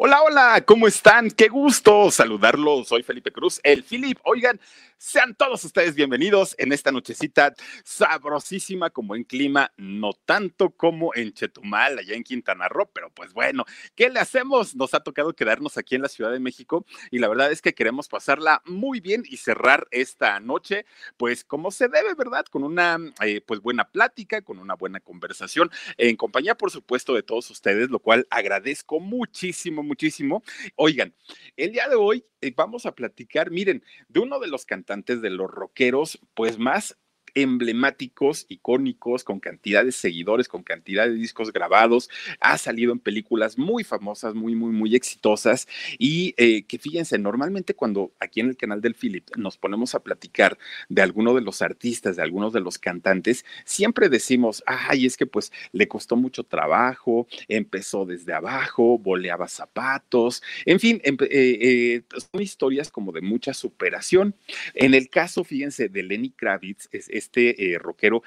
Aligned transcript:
Hola, 0.00 0.22
hola, 0.22 0.62
¿cómo 0.64 0.86
están? 0.86 1.28
Qué 1.28 1.48
gusto 1.48 2.12
saludarlos. 2.12 2.86
Soy 2.86 3.02
Felipe 3.02 3.32
Cruz, 3.32 3.58
el 3.64 3.82
Philip. 3.82 4.16
Oigan, 4.22 4.60
sean 4.98 5.36
todos 5.36 5.64
ustedes 5.64 5.94
bienvenidos 5.94 6.56
en 6.58 6.72
esta 6.72 6.90
nochecita 6.90 7.54
sabrosísima 7.84 8.90
como 8.90 9.14
en 9.14 9.22
clima, 9.22 9.72
no 9.76 10.12
tanto 10.12 10.70
como 10.70 11.14
en 11.14 11.32
Chetumal, 11.32 12.00
allá 12.00 12.14
en 12.14 12.24
Quintana 12.24 12.68
Roo, 12.68 12.90
pero 12.92 13.08
pues 13.10 13.32
bueno, 13.32 13.64
¿qué 13.94 14.10
le 14.10 14.18
hacemos? 14.18 14.74
Nos 14.74 14.94
ha 14.94 15.00
tocado 15.00 15.34
quedarnos 15.34 15.78
aquí 15.78 15.94
en 15.94 16.02
la 16.02 16.08
Ciudad 16.08 16.32
de 16.32 16.40
México 16.40 16.84
y 17.12 17.20
la 17.20 17.28
verdad 17.28 17.52
es 17.52 17.62
que 17.62 17.74
queremos 17.74 18.08
pasarla 18.08 18.60
muy 18.66 18.98
bien 18.98 19.22
y 19.24 19.36
cerrar 19.36 19.86
esta 19.92 20.40
noche, 20.40 20.84
pues 21.16 21.44
como 21.44 21.70
se 21.70 21.86
debe, 21.86 22.14
¿verdad? 22.14 22.44
Con 22.46 22.64
una 22.64 22.98
eh, 23.24 23.40
pues 23.40 23.60
buena 23.60 23.84
plática, 23.84 24.42
con 24.42 24.58
una 24.58 24.74
buena 24.74 24.98
conversación, 24.98 25.70
en 25.96 26.16
compañía, 26.16 26.56
por 26.56 26.72
supuesto, 26.72 27.14
de 27.14 27.22
todos 27.22 27.48
ustedes, 27.50 27.88
lo 27.88 28.00
cual 28.00 28.26
agradezco 28.30 28.98
muchísimo 28.98 29.84
muchísimo. 29.84 30.42
Oigan, 30.74 31.14
el 31.56 31.70
día 31.70 31.88
de 31.88 31.94
hoy 31.94 32.24
eh, 32.40 32.52
vamos 32.56 32.84
a 32.84 32.94
platicar, 32.96 33.52
miren, 33.52 33.84
de 34.08 34.20
uno 34.20 34.40
de 34.40 34.48
los 34.48 34.66
cantantes 34.66 34.87
de 35.20 35.30
los 35.30 35.50
rockeros, 35.50 36.18
pues 36.34 36.58
más 36.58 36.98
emblemáticos, 37.34 38.46
icónicos, 38.48 39.24
con 39.24 39.40
cantidad 39.40 39.84
de 39.84 39.92
seguidores, 39.92 40.48
con 40.48 40.62
cantidad 40.62 41.06
de 41.06 41.14
discos 41.14 41.52
grabados, 41.52 42.10
ha 42.40 42.58
salido 42.58 42.92
en 42.92 42.98
películas 42.98 43.58
muy 43.58 43.84
famosas, 43.84 44.34
muy, 44.34 44.54
muy, 44.54 44.72
muy 44.72 44.94
exitosas. 44.94 45.68
Y 45.98 46.34
eh, 46.36 46.64
que 46.64 46.78
fíjense, 46.78 47.18
normalmente 47.18 47.74
cuando 47.74 48.12
aquí 48.20 48.40
en 48.40 48.48
el 48.48 48.56
canal 48.56 48.80
del 48.80 48.94
Philip 48.94 49.24
nos 49.36 49.56
ponemos 49.56 49.94
a 49.94 50.02
platicar 50.02 50.58
de 50.88 51.02
alguno 51.02 51.34
de 51.34 51.40
los 51.40 51.62
artistas, 51.62 52.16
de 52.16 52.22
algunos 52.22 52.52
de 52.52 52.60
los 52.60 52.78
cantantes, 52.78 53.44
siempre 53.64 54.08
decimos, 54.08 54.62
ay, 54.66 55.06
es 55.06 55.16
que 55.16 55.26
pues 55.26 55.52
le 55.72 55.88
costó 55.88 56.16
mucho 56.16 56.44
trabajo, 56.44 57.26
empezó 57.48 58.04
desde 58.04 58.32
abajo, 58.32 58.98
boleaba 58.98 59.48
zapatos, 59.48 60.42
en 60.64 60.80
fin, 60.80 61.00
eh, 61.04 61.16
eh, 61.30 62.02
son 62.10 62.42
historias 62.42 62.90
como 62.90 63.12
de 63.12 63.20
mucha 63.20 63.54
superación. 63.54 64.34
En 64.74 64.94
el 64.94 65.08
caso, 65.08 65.44
fíjense, 65.44 65.88
de 65.88 66.02
Lenny 66.02 66.30
Kravitz, 66.30 66.88
es 66.92 67.17
este 67.18 67.72
eh, 67.74 67.78
rockero 67.78 68.22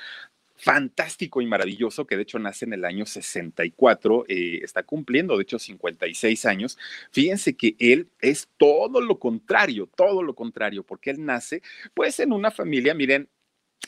fantástico 0.62 1.42
y 1.42 1.48
maravilloso, 1.48 2.06
que 2.06 2.16
de 2.16 2.22
hecho 2.22 2.38
nace 2.38 2.66
en 2.66 2.74
el 2.74 2.86
año 2.86 3.08
64, 3.08 4.26
eh, 4.28 4.60
está 4.64 4.84
cumpliendo, 4.84 5.36
de 5.36 5.42
hecho, 5.42 5.58
56 5.58 6.46
años. 6.46 6.78
Fíjense 7.12 7.56
que 7.56 7.76
él 7.80 8.10
es 8.20 8.48
todo 8.58 9.02
lo 9.02 9.18
contrario, 9.18 9.90
todo 9.96 10.22
lo 10.22 10.36
contrario, 10.36 10.84
porque 10.84 11.10
él 11.10 11.26
nace 11.26 11.64
pues 11.96 12.20
en 12.20 12.32
una 12.32 12.52
familia, 12.52 12.94
miren, 12.94 13.28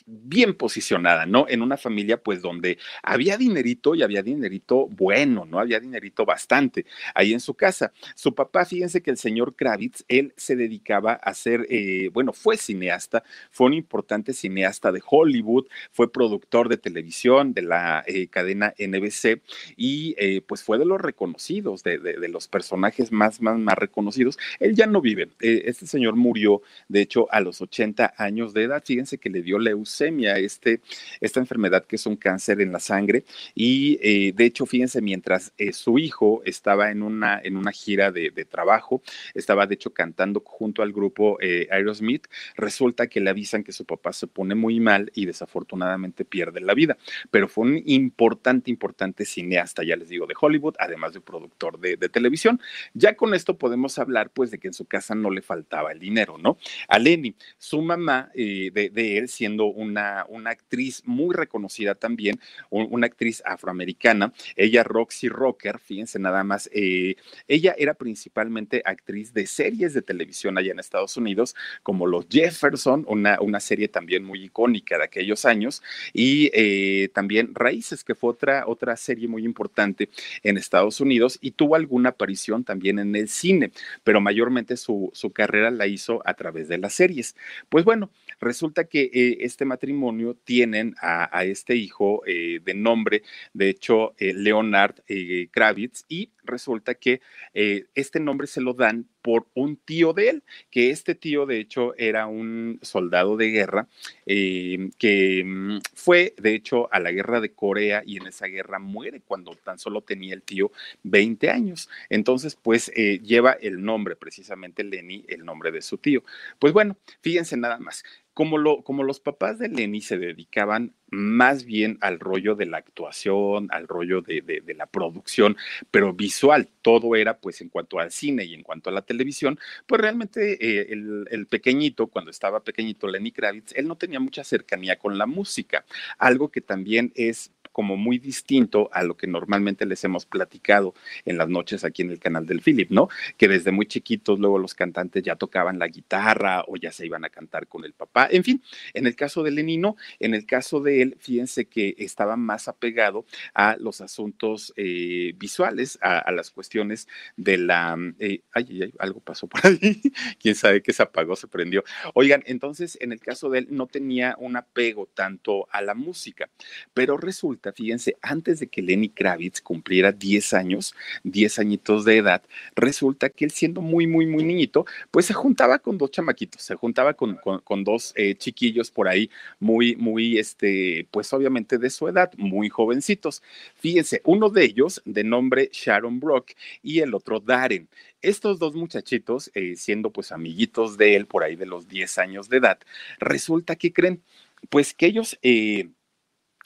bien 0.06 0.54
posicionada, 0.54 1.26
¿no? 1.26 1.46
En 1.48 1.62
una 1.62 1.78
familia, 1.78 2.22
pues, 2.22 2.42
donde 2.42 2.78
había 3.02 3.38
dinerito 3.38 3.96
y 3.96 4.04
había 4.04 4.22
dinerito 4.22 4.88
bueno, 4.88 5.46
¿no? 5.46 5.60
Había 5.60 5.80
dinerito 5.80 6.26
bastante 6.26 6.86
ahí 7.16 7.34
en 7.34 7.40
su 7.40 7.54
casa. 7.54 7.94
Su 8.16 8.36
papá, 8.36 8.66
fíjense 8.66 9.02
que 9.02 9.12
el 9.12 9.18
señor 9.18 9.56
Kravitz, 9.56 10.04
él 10.08 10.34
se 10.38 10.56
dedicaba 10.56 11.14
a 11.14 11.34
ser, 11.34 11.66
eh, 11.70 12.10
bueno, 12.14 12.34
fue 12.34 12.58
cineasta, 12.58 13.24
fue 13.52 13.68
un 13.68 13.74
importante 13.74 14.34
cineasta 14.34 14.92
de 14.92 15.02
Hollywood, 15.06 15.68
fue 15.92 16.12
productor 16.12 16.70
de 16.70 16.78
televisión 16.78 17.54
de 17.54 17.62
la 17.62 18.04
eh, 18.08 18.28
cadena 18.28 18.74
NBC 18.78 19.42
y, 19.78 20.16
eh, 20.18 20.42
pues, 20.42 20.64
fue 20.64 20.78
de 20.78 20.86
los 20.86 21.00
reconocidos, 21.00 21.84
de, 21.84 22.00
los 22.30 22.48
personajes 22.48 23.12
más, 23.12 23.42
más, 23.42 23.58
más 23.60 23.76
reconocidos. 23.76 24.38
Él 24.60 24.76
ya 24.76 24.88
no 24.88 25.02
vive. 25.02 25.30
este 25.40 25.88
señor 25.88 26.16
murió, 26.16 26.62
de 26.88 27.02
hecho, 27.02 27.32
a 27.32 27.40
los 27.42 27.62
80 27.62 28.14
años 28.18 28.54
de 28.54 28.64
edad. 28.64 28.84
Fíjense 28.86 29.18
que 29.18 29.30
le 29.30 29.42
dio 29.42 29.60
leucemia 29.60 29.83
este, 29.86 30.82
esta 31.22 31.40
enfermedad 31.40 31.86
que 31.86 31.96
es 31.96 32.06
un 32.06 32.16
cáncer 32.16 32.62
en 32.62 32.72
la 32.72 32.80
sangre. 32.80 33.26
Y 33.56 34.00
eh, 34.02 34.34
de 34.34 34.46
hecho, 34.46 34.66
fíjense, 34.66 35.02
mientras 35.02 35.54
eh, 35.58 35.74
su 35.74 36.00
hijo 36.00 36.42
estaba 36.46 36.92
en 36.92 37.04
una, 37.04 37.40
en 37.44 37.58
una 37.58 37.72
gira 37.72 38.12
de, 38.12 38.32
trabajo, 38.50 39.02
estaba 39.34 39.66
de 39.68 39.76
hecho 39.76 39.94
cantando 39.94 40.42
junto 40.46 40.82
al 40.82 40.92
grupo 40.92 41.38
eh, 41.42 41.68
Aerosmith, 41.72 42.28
resulta 42.56 43.08
que 43.08 43.22
le 43.22 43.30
avisan 43.30 43.64
que 43.64 43.72
su 43.72 43.86
papá 43.86 44.12
se 44.14 44.28
pone 44.28 44.54
muy 44.54 44.80
mal 44.80 45.12
y 45.16 45.26
desafortunadamente 45.26 46.26
pierde 46.26 46.60
la 46.60 46.74
vida. 46.74 46.98
Pero 47.32 47.48
fue 47.48 47.66
un 47.66 47.82
importante, 47.86 48.70
importante 48.70 49.26
cineasta, 49.26 49.84
ya 49.84 49.96
les 49.96 50.10
digo, 50.10 50.28
de 50.28 50.36
Hollywood, 50.40 50.76
además 50.80 51.14
de 51.14 51.22
productor 51.22 51.80
de, 51.80 51.98
televisión. 52.10 52.60
Ya 52.94 53.16
con 53.16 53.34
esto 53.34 53.58
podemos 53.58 53.98
hablar, 53.98 54.30
pues, 54.30 54.52
de 54.52 54.60
que 54.60 54.68
en 54.68 54.74
su 54.74 54.86
casa 54.86 55.16
no 55.16 55.32
le 55.32 55.42
faltaba 55.42 55.92
el 55.92 56.00
dinero, 56.00 56.38
¿no? 56.38 56.58
A 56.88 57.00
Lenny, 57.00 57.36
su 57.58 57.82
mamá 57.82 58.30
de, 58.36 58.92
de 58.94 59.18
él, 59.18 59.30
siendo 59.30 59.66
una, 59.76 60.26
una 60.30 60.52
actriz 60.52 61.02
muy 61.06 61.34
reconocida 61.34 61.96
también, 61.96 62.40
una 62.70 63.08
actriz 63.08 63.42
afroamericana, 63.46 64.34
ella 64.56 64.84
Roxy 64.84 65.30
Rocker, 65.30 65.80
fíjense 65.80 66.20
nada 66.20 66.44
más, 66.44 66.70
eh, 66.74 67.16
ella 67.48 67.76
era 67.78 67.94
principalmente 67.94 68.82
actriz 68.86 69.34
de 69.34 69.46
series 69.46 69.94
de 69.94 70.02
televisión 70.02 70.58
allá 70.58 70.72
en 70.72 70.80
Estados 70.80 71.18
Unidos, 71.18 71.56
como 71.84 72.08
Los 72.08 72.28
Jefferson, 72.30 73.06
una, 73.08 73.40
una 73.42 73.60
serie 73.60 73.88
también 73.88 74.24
muy 74.24 74.44
icónica 74.44 74.98
de 74.98 75.04
aquellos 75.06 75.46
años, 75.46 75.82
y 76.14 76.50
eh, 76.54 77.10
también 77.14 77.54
Raíces, 77.54 78.04
que 78.04 78.16
fue 78.16 78.32
otra, 78.32 78.66
otra 78.68 78.96
serie 78.98 79.28
muy 79.28 79.46
importante 79.46 80.10
en 80.44 80.58
Estados 80.58 81.02
Unidos 81.02 81.38
y 81.42 81.52
tuvo 81.52 81.76
alguna 81.76 82.10
aparición 82.10 82.64
también 82.64 83.00
en 83.00 83.16
el 83.16 83.30
cine, 83.30 83.72
pero 84.04 84.22
mayormente 84.22 84.78
su, 84.78 85.12
su 85.14 85.32
carrera 85.32 85.72
la 85.72 85.88
hizo 85.88 86.22
a 86.26 86.34
través 86.34 86.68
de 86.68 86.78
las 86.78 86.94
series. 86.94 87.36
Pues 87.70 87.86
bueno, 87.86 88.10
resulta 88.40 88.86
que 88.86 89.10
eh, 89.14 89.38
este 89.42 89.63
matrimonio 89.66 90.36
tienen 90.44 90.96
a, 91.02 91.44
este 91.44 91.76
hijo 91.76 92.24
eh, 92.26 92.60
de 92.64 92.74
nombre, 92.74 93.24
de 93.54 93.70
hecho, 93.70 94.14
eh, 94.18 94.34
Leonard 94.34 94.96
eh, 95.08 95.48
Kravitz, 95.52 96.06
y 96.08 96.32
resulta 96.44 96.96
que 96.96 97.22
este 97.54 98.20
nombre 98.20 98.48
se 98.48 98.60
lo 98.60 98.74
dan 98.74 99.08
por 99.22 99.48
un 99.54 99.78
tío 99.78 100.12
de 100.12 100.30
él, 100.30 100.44
que 100.70 100.90
este 100.90 101.16
tío 101.16 101.46
de 101.46 101.60
hecho 101.60 101.96
era 101.98 102.28
un 102.28 102.80
soldado 102.82 103.38
de 103.38 103.50
guerra 103.50 103.88
que 104.26 105.44
mm, 105.46 105.78
fue 105.94 106.34
de 106.38 106.54
hecho 106.54 106.94
a 106.94 107.00
la 107.00 107.12
guerra 107.12 107.40
de 107.40 107.54
Corea 107.54 108.04
y 108.06 108.18
en 108.18 108.28
esa 108.28 108.48
guerra 108.48 108.80
muere 108.80 109.22
cuando 109.22 109.56
tan 109.56 109.80
solo 109.80 110.02
tenía 110.02 110.34
el 110.34 110.42
tío 110.42 110.74
20 111.04 111.50
años. 111.50 111.90
Entonces, 112.10 112.58
pues 112.62 112.92
lleva 112.94 113.54
el 113.54 113.82
nombre, 113.82 114.18
precisamente 114.18 114.84
Lenny, 114.84 115.24
el 115.30 115.46
nombre 115.46 115.72
de 115.72 115.82
su 115.82 115.98
tío. 115.98 116.22
Pues 116.60 116.74
bueno, 116.74 116.98
fíjense 117.22 117.56
nada 117.56 117.80
más 117.80 118.04
como, 118.34 118.58
lo, 118.58 118.84
como 118.84 119.04
los 119.04 119.20
papás 119.20 119.60
de 119.60 119.70
Lenny 119.70 120.02
se 120.02 120.18
dedicaban 120.18 120.94
más 121.10 121.66
bien 121.66 121.98
al 122.02 122.20
rollo 122.20 122.56
de 122.56 122.66
la 122.66 122.78
actuación, 122.78 123.68
al 123.72 123.88
rollo 123.88 124.22
de, 124.22 124.42
de, 124.42 124.74
la 124.74 124.88
producción, 124.88 125.56
pero 125.92 126.14
visual, 126.14 126.70
todo 126.82 127.16
era 127.16 127.38
pues 127.38 127.62
en 127.62 127.70
cuanto 127.70 128.00
al 128.00 128.12
cine 128.12 128.46
y 128.46 128.56
en 128.56 128.64
cuanto 128.64 128.90
a 128.90 128.94
la 128.94 129.04
televisión, 129.04 129.60
pues 129.86 130.02
realmente 130.02 130.54
eh, 130.54 130.88
el, 130.90 131.28
el, 131.30 131.46
pequeñito, 131.46 132.08
cuando 132.08 132.32
estaba 132.32 132.64
pequeñito 132.64 133.08
Lenny 133.08 133.32
Kravitz, 133.32 133.74
él 133.76 133.88
no 133.88 133.98
tenía 133.98 134.20
mucha 134.20 134.44
cercanía 134.44 134.98
con 134.98 135.18
la 135.18 135.28
música, 135.28 135.86
algo 136.18 136.50
que 136.50 136.62
también 136.62 137.12
es 137.16 137.52
como 137.74 137.98
muy 137.98 138.20
distinto 138.20 138.90
a 138.94 139.04
lo 139.04 139.18
que 139.18 139.28
normalmente 139.28 139.86
les 139.86 140.02
hemos 140.06 140.26
platicado 140.26 140.94
en 141.26 141.38
las 141.38 141.50
noches 141.50 141.84
aquí 141.84 142.04
en 142.04 142.12
el 142.12 142.20
canal 142.20 142.46
del 142.46 142.62
Philip, 142.62 142.90
¿no? 142.90 143.10
Que 143.38 143.50
desde 143.50 143.72
muy 143.72 143.88
chiquitos 143.88 144.40
luego 144.40 144.58
los 144.60 144.74
cantantes 144.74 145.24
ya 145.24 145.36
tocaban 145.36 145.80
la 145.80 145.88
guitarra 145.88 146.64
o 146.68 146.78
ya 146.78 146.92
se 146.92 147.06
iban 147.06 147.26
a 147.26 147.30
cantar 147.30 147.68
con 147.68 147.84
el 147.84 147.94
papá. 147.94 148.30
En 148.32 148.44
fin, 148.44 148.64
en 148.94 149.08
el 149.08 149.16
caso 149.16 149.44
de 149.44 149.52
Lenny 149.52 149.78
no, 149.78 149.98
en 150.20 150.34
el 150.34 150.46
caso 150.46 150.80
de 150.80 151.02
él, 151.02 151.18
fíjense 151.20 151.66
que 151.66 151.96
estaba 151.98 152.38
más 152.38 152.68
apegado 152.68 153.26
a 153.54 153.76
los 153.80 154.02
asuntos 154.02 154.74
eh, 154.78 155.34
visuales, 155.36 155.98
a, 156.02 156.32
las 156.32 156.52
cuestiones 156.52 157.08
de 157.36 157.58
la... 157.58 157.98
Eh, 158.20 158.42
ay, 158.54 158.84
ay, 158.84 158.94
algo 159.00 159.20
pasó 159.20 159.48
por 159.48 159.66
ahí, 159.66 160.02
quién 160.40 160.56
sabe 160.56 160.82
qué 160.82 160.94
se 160.94 161.04
apagó, 161.04 161.36
se 161.36 161.48
prendió. 161.48 161.84
Oigan, 162.14 162.44
entonces 162.46 162.98
en 163.02 163.12
el 163.12 163.20
caso 163.20 163.50
de 163.50 163.60
él 163.60 163.68
no 163.70 163.88
tenía 163.88 164.36
un 164.40 164.56
apego 164.56 165.10
tanto 165.14 165.68
a 165.72 165.82
la 165.82 165.96
música, 165.96 166.50
pero 166.94 167.18
resulta, 167.18 167.63
fíjense, 167.72 168.18
antes 168.22 168.60
de 168.60 168.68
que 168.68 168.82
Lenny 168.82 169.10
Kravitz 169.10 169.62
cumpliera 169.62 170.12
10 170.12 170.54
años, 170.54 170.94
10 171.24 171.60
añitos 171.60 172.06
de 172.06 172.18
edad, 172.18 172.44
resulta 172.76 173.30
que 173.30 173.46
él 173.46 173.52
siendo 173.52 173.82
muy, 173.82 174.08
muy, 174.08 174.26
muy 174.26 174.44
niñito, 174.44 174.86
pues 175.12 175.26
se 175.26 175.34
juntaba 175.34 175.80
con 175.80 175.98
dos 175.98 176.12
chamaquitos, 176.12 176.62
se 176.62 176.76
juntaba 176.76 177.14
con, 177.14 177.38
con, 177.64 177.84
dos 177.84 178.14
eh, 178.16 178.36
chiquillos 178.36 178.92
por 178.92 179.08
ahí, 179.08 179.30
muy, 179.60 179.96
muy, 179.96 180.38
este, 180.38 181.08
pues 181.12 181.32
obviamente 181.34 181.78
de 181.78 181.90
su 181.90 182.08
edad, 182.08 182.32
muy 182.38 182.70
jovencitos. 182.70 183.42
Fíjense, 183.76 184.22
uno 184.26 184.50
de 184.50 184.66
ellos 184.66 185.02
de 185.06 185.24
nombre 185.24 185.70
Sharon 185.72 186.20
Brock 186.20 186.52
y 186.82 187.00
el 187.00 187.14
otro 187.14 187.40
Darren. 187.40 187.88
Estos 188.22 188.58
dos 188.60 188.74
muchachitos, 188.74 189.52
eh, 189.54 189.76
siendo 189.76 190.12
pues 190.12 190.32
amiguitos 190.32 190.98
de 190.98 191.16
él 191.16 191.28
por 191.28 191.44
ahí 191.44 191.56
de 191.56 191.66
los 191.66 191.88
10 191.88 192.18
años 192.20 192.50
de 192.50 192.58
edad, 192.58 192.80
resulta 193.20 193.76
que 193.76 193.94
creen, 193.94 194.22
pues 194.70 194.94
que 194.94 195.08
ellos... 195.08 195.38
Eh, 195.42 195.90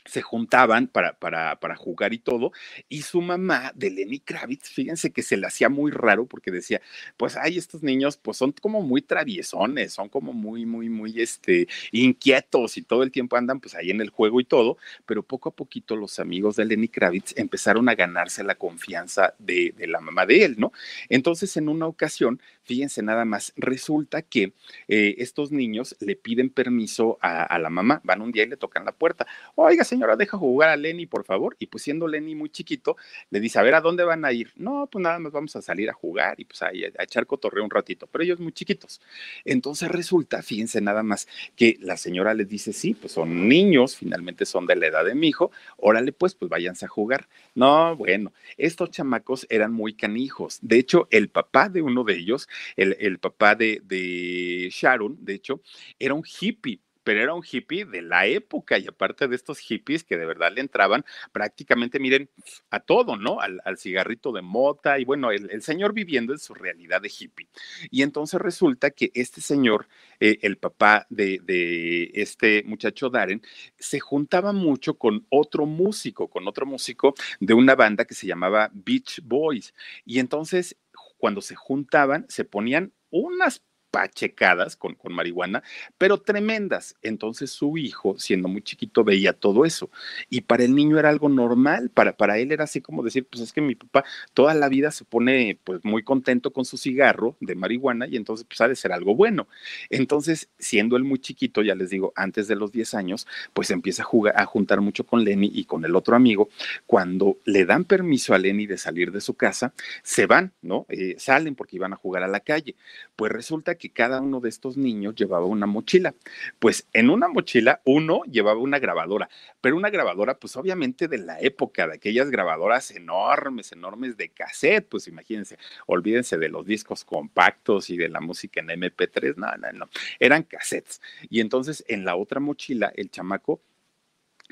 se 0.07 0.21
juntaban 0.21 0.88
para, 0.88 1.13
para, 1.13 1.59
para, 1.59 1.75
jugar 1.75 2.13
y 2.13 2.19
todo, 2.19 2.51
y 2.89 3.01
su 3.04 3.21
mamá 3.21 3.71
de 3.75 3.92
Lenny 3.92 4.19
Kravitz, 4.19 4.69
fíjense 4.69 5.12
que 5.12 5.21
se 5.21 5.38
le 5.38 5.48
hacía 5.48 5.69
muy 5.69 5.92
raro 5.92 6.25
porque 6.25 6.51
decía, 6.51 6.81
pues, 7.18 7.36
ay, 7.38 7.57
estos 7.57 7.83
niños, 7.83 8.18
pues 8.18 8.38
son 8.38 8.51
como 8.54 8.81
muy 8.81 9.01
traviesones, 9.01 9.94
son 9.94 10.09
como 10.09 10.33
muy, 10.33 10.65
muy, 10.65 10.89
muy, 10.89 11.21
este, 11.21 11.68
inquietos 11.92 12.77
y 12.77 12.81
todo 12.83 13.04
el 13.04 13.12
tiempo 13.12 13.36
andan 13.36 13.59
pues 13.59 13.75
ahí 13.75 13.92
en 13.92 14.01
el 14.01 14.09
juego 14.09 14.39
y 14.39 14.45
todo, 14.45 14.77
pero 15.06 15.24
poco 15.24 15.50
a 15.50 15.56
poquito 15.56 15.95
los 15.95 16.19
amigos 16.19 16.56
de 16.56 16.65
Lenny 16.65 16.88
Kravitz 16.88 17.33
empezaron 17.38 17.89
a 17.89 17.95
ganarse 17.95 18.44
la 18.44 18.56
confianza 18.56 19.33
de, 19.39 19.74
de 19.77 19.88
la 19.88 20.00
mamá 20.00 20.25
de 20.25 20.45
él, 20.45 20.56
¿no? 20.57 20.71
Entonces, 21.10 21.56
en 21.57 21.69
una 21.69 21.88
ocasión, 21.88 22.42
fíjense 22.63 23.01
nada 23.03 23.25
más, 23.25 23.53
resulta 23.56 24.21
que 24.21 24.53
eh, 24.88 25.15
estos 25.18 25.51
niños 25.51 25.95
le 26.00 26.15
piden 26.15 26.50
permiso 26.50 27.18
a, 27.21 27.44
a 27.44 27.60
la 27.60 27.69
mamá, 27.69 28.01
van 28.03 28.21
un 28.21 28.31
día 28.31 28.44
y 28.44 28.48
le 28.48 28.57
tocan 28.57 28.86
la 28.86 28.92
puerta, 28.92 29.27
oiga, 29.56 29.83
señor, 29.83 29.96
señora, 29.97 30.15
deja 30.15 30.38
jugar 30.38 30.69
a 30.69 30.77
Lenny, 30.77 31.05
por 31.05 31.25
favor. 31.25 31.55
Y 31.59 31.67
pues 31.67 31.83
siendo 31.83 32.07
Lenny 32.07 32.35
muy 32.35 32.49
chiquito, 32.49 32.95
le 33.29 33.39
dice, 33.39 33.59
a 33.59 33.63
ver, 33.63 33.75
¿a 33.75 33.81
dónde 33.81 34.03
van 34.03 34.25
a 34.25 34.31
ir? 34.31 34.53
No, 34.55 34.88
pues 34.91 35.01
nada 35.01 35.19
más 35.19 35.31
vamos 35.31 35.55
a 35.55 35.61
salir 35.61 35.89
a 35.89 35.94
jugar 35.94 36.39
y 36.39 36.45
pues 36.45 36.61
a, 36.61 36.69
echar 36.71 37.25
cotorreo 37.25 37.63
un 37.63 37.69
ratito, 37.69 38.07
pero 38.07 38.23
ellos 38.23 38.39
muy 38.39 38.51
chiquitos. 38.51 39.01
Entonces 39.45 39.89
resulta, 39.89 40.41
fíjense 40.41 40.81
nada 40.81 41.03
más, 41.03 41.27
que 41.55 41.77
la 41.79 41.97
señora 41.97 42.33
les 42.33 42.47
dice, 42.47 42.73
sí, 42.73 42.94
pues 42.94 43.13
son 43.13 43.47
niños, 43.47 43.95
finalmente 43.95 44.45
son 44.45 44.65
de 44.65 44.75
la 44.75 44.88
edad 44.88 45.05
de 45.05 45.15
mi 45.15 45.29
hijo, 45.29 45.51
órale 45.77 46.11
pues, 46.11 46.35
pues 46.35 46.50
váyanse 46.50 46.85
a 46.85 46.89
jugar. 46.89 47.27
No, 47.55 47.95
bueno, 47.95 48.33
estos 48.57 48.91
chamacos 48.91 49.47
eran 49.50 49.73
muy 49.73 49.93
canijos. 49.93 50.59
De 50.61 50.77
hecho, 50.77 51.07
el 51.11 51.29
papá 51.29 51.69
de 51.69 51.81
uno 51.81 52.03
de 52.03 52.15
ellos, 52.15 52.47
el, 52.75 52.95
el 53.00 53.19
papá 53.19 53.55
de 53.55 54.69
Sharon, 54.71 55.17
de 55.23 55.33
hecho, 55.33 55.61
era 56.00 56.13
un 56.13 56.23
hippie 56.23 56.81
pero 57.07 57.24
era 57.24 57.33
un 57.33 57.42
hippie 57.42 57.86
de 57.86 58.01
la 58.01 58.25
época 58.25 58.77
y 58.77 58.86
aparte 58.86 59.30
de 59.30 59.36
estos 59.38 59.59
hippies 59.59 60.04
que 60.04 60.18
de 60.18 60.25
verdad 60.25 60.51
le 60.54 60.59
entraban 60.59 61.06
prácticamente, 61.31 62.01
miren, 62.01 62.30
a 62.69 62.81
todo, 62.81 63.15
¿no? 63.15 63.39
Al, 63.39 63.77
cigarrito 63.77 64.33
de 64.33 64.42
mota 64.42 65.00
y 65.00 65.06
bueno, 65.06 65.31
el, 65.31 65.62
señor 65.62 65.94
viviendo 65.94 66.33
en 66.33 66.39
su 66.39 66.54
realidad 66.54 67.01
de 67.01 67.09
hippie. 67.18 67.48
Y 67.92 68.01
entonces 68.01 68.42
resulta 68.42 68.89
que 68.89 69.09
este 69.13 69.39
señor, 69.39 69.88
eh, 70.19 70.39
el 70.42 70.57
papá 70.57 71.07
de, 71.09 71.39
de 71.45 72.12
este 72.13 72.63
muchacho 72.63 73.10
Darren, 73.10 73.42
se 73.80 74.01
juntaba 74.01 74.51
mucho 74.51 74.95
con 74.95 75.25
otro 75.30 75.65
músico, 75.65 76.27
con 76.27 76.45
otro 76.45 76.65
músico 76.65 77.13
de 77.39 77.53
una 77.53 77.75
banda 77.75 78.03
que 78.03 78.15
se 78.15 78.27
llamaba 78.27 78.69
Beach 78.74 79.21
Boys. 79.24 79.74
Y 80.06 80.19
entonces 80.19 80.75
cuando 81.18 81.39
se 81.39 81.56
juntaban, 81.56 82.25
se 82.27 82.44
ponían 82.44 82.92
unas 83.12 83.63
pachecadas 83.97 84.75
con, 84.75 84.94
con 84.94 85.11
marihuana, 85.11 85.63
pero 85.97 86.19
tremendas. 86.19 86.95
Entonces 87.01 87.49
su 87.49 87.79
hijo, 87.79 88.15
siendo 88.19 88.47
muy 88.47 88.61
chiquito, 88.61 89.03
veía 89.03 89.33
todo 89.33 89.65
eso. 89.65 89.89
Y 90.29 90.41
para 90.41 90.63
el 90.63 90.75
niño 90.75 90.99
era 90.99 91.09
algo 91.09 91.29
normal, 91.29 91.89
para, 91.89 92.15
para 92.15 92.38
él 92.38 92.51
era 92.51 92.65
así 92.65 92.79
como 92.79 93.01
decir, 93.01 93.25
pues 93.25 93.41
es 93.41 93.51
que 93.51 93.59
mi 93.61 93.73
papá 93.73 94.05
toda 94.35 94.53
la 94.53 94.69
vida 94.69 94.91
se 94.91 95.03
pone 95.03 95.59
pues 95.63 95.83
muy 95.83 96.03
contento 96.03 96.53
con 96.53 96.63
su 96.63 96.77
cigarro 96.77 97.38
de 97.39 97.55
marihuana 97.55 98.05
y 98.05 98.17
entonces 98.17 98.45
pues 98.47 98.61
ha 98.61 98.67
de 98.67 98.75
ser 98.75 98.91
algo 98.91 99.15
bueno. 99.15 99.47
Entonces, 99.89 100.47
siendo 100.59 100.95
él 100.95 101.03
muy 101.03 101.17
chiquito, 101.17 101.63
ya 101.63 101.73
les 101.73 101.89
digo, 101.89 102.13
antes 102.15 102.47
de 102.47 102.55
los 102.55 102.71
10 102.71 102.93
años, 102.93 103.25
pues 103.53 103.71
empieza 103.71 104.03
a 104.03 104.05
jugar, 104.05 104.35
a 104.38 104.45
juntar 104.45 104.79
mucho 104.79 105.05
con 105.07 105.23
Lenny 105.23 105.50
y 105.51 105.65
con 105.65 105.85
el 105.85 105.95
otro 105.95 106.15
amigo. 106.15 106.50
Cuando 106.85 107.39
le 107.45 107.65
dan 107.65 107.83
permiso 107.83 108.35
a 108.35 108.38
Lenny 108.38 108.67
de 108.67 108.77
salir 108.77 109.11
de 109.11 109.21
su 109.21 109.33
casa, 109.33 109.73
se 110.03 110.27
van, 110.27 110.53
¿no? 110.61 110.85
Eh, 110.89 111.15
salen 111.17 111.55
porque 111.55 111.77
iban 111.77 111.93
a 111.93 111.95
jugar 111.95 112.21
a 112.21 112.27
la 112.27 112.41
calle. 112.41 112.75
Pues 113.15 113.31
resulta 113.31 113.73
que 113.75 113.87
cada 113.89 114.22
uno 114.22 114.39
de 114.39 114.50
estos 114.50 114.78
niños 114.78 115.16
llevaba 115.16 115.45
una 115.45 115.66
mochila. 115.66 116.13
Pues 116.60 116.88
en 116.94 117.10
una 117.10 117.28
mochila 117.28 117.81
uno 117.86 118.24
llevaba 118.24 118.60
una 118.60 118.80
grabadora, 118.80 119.30
pero 119.62 119.75
una 119.75 119.89
grabadora 119.89 120.38
pues 120.39 120.56
obviamente 120.56 121.07
de 121.07 121.18
la 121.19 121.39
época, 121.39 121.88
de 121.88 121.95
aquellas 121.95 122.30
grabadoras 122.30 122.92
enormes, 122.92 123.72
enormes 123.72 124.18
de 124.18 124.30
cassette, 124.30 124.88
pues 124.88 125.07
imagínense, 125.07 125.57
olvídense 125.86 126.38
de 126.38 126.50
los 126.50 126.66
discos 126.66 127.04
compactos 127.04 127.89
y 127.89 127.98
de 127.98 128.10
la 128.10 128.22
música 128.22 128.62
en 128.62 128.68
MP3, 128.68 129.36
no, 129.36 129.48
no, 129.57 129.72
no, 129.74 129.89
eran 130.19 130.44
cassettes. 130.44 131.01
Y 131.30 131.39
entonces 131.39 131.84
en 131.88 132.06
la 132.06 132.16
otra 132.16 132.39
mochila 132.39 132.92
el 132.95 133.10
chamaco 133.10 133.62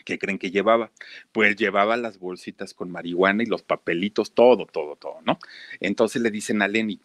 ¿qué 0.04 0.20
creen 0.20 0.38
que 0.38 0.52
llevaba? 0.52 0.92
Pues 1.32 1.56
llevaba 1.56 1.98
las 1.98 2.20
bolsitas 2.20 2.74
con 2.74 2.92
marihuana 2.92 3.44
y 3.44 3.46
los 3.46 3.64
papelitos, 3.64 4.34
todo, 4.34 4.66
todo, 4.66 4.96
todo, 4.96 5.22
¿no? 5.26 5.40
Entonces 5.80 6.22
le 6.22 6.32
dicen 6.32 6.62
a 6.62 6.68
Lenny, 6.68 7.00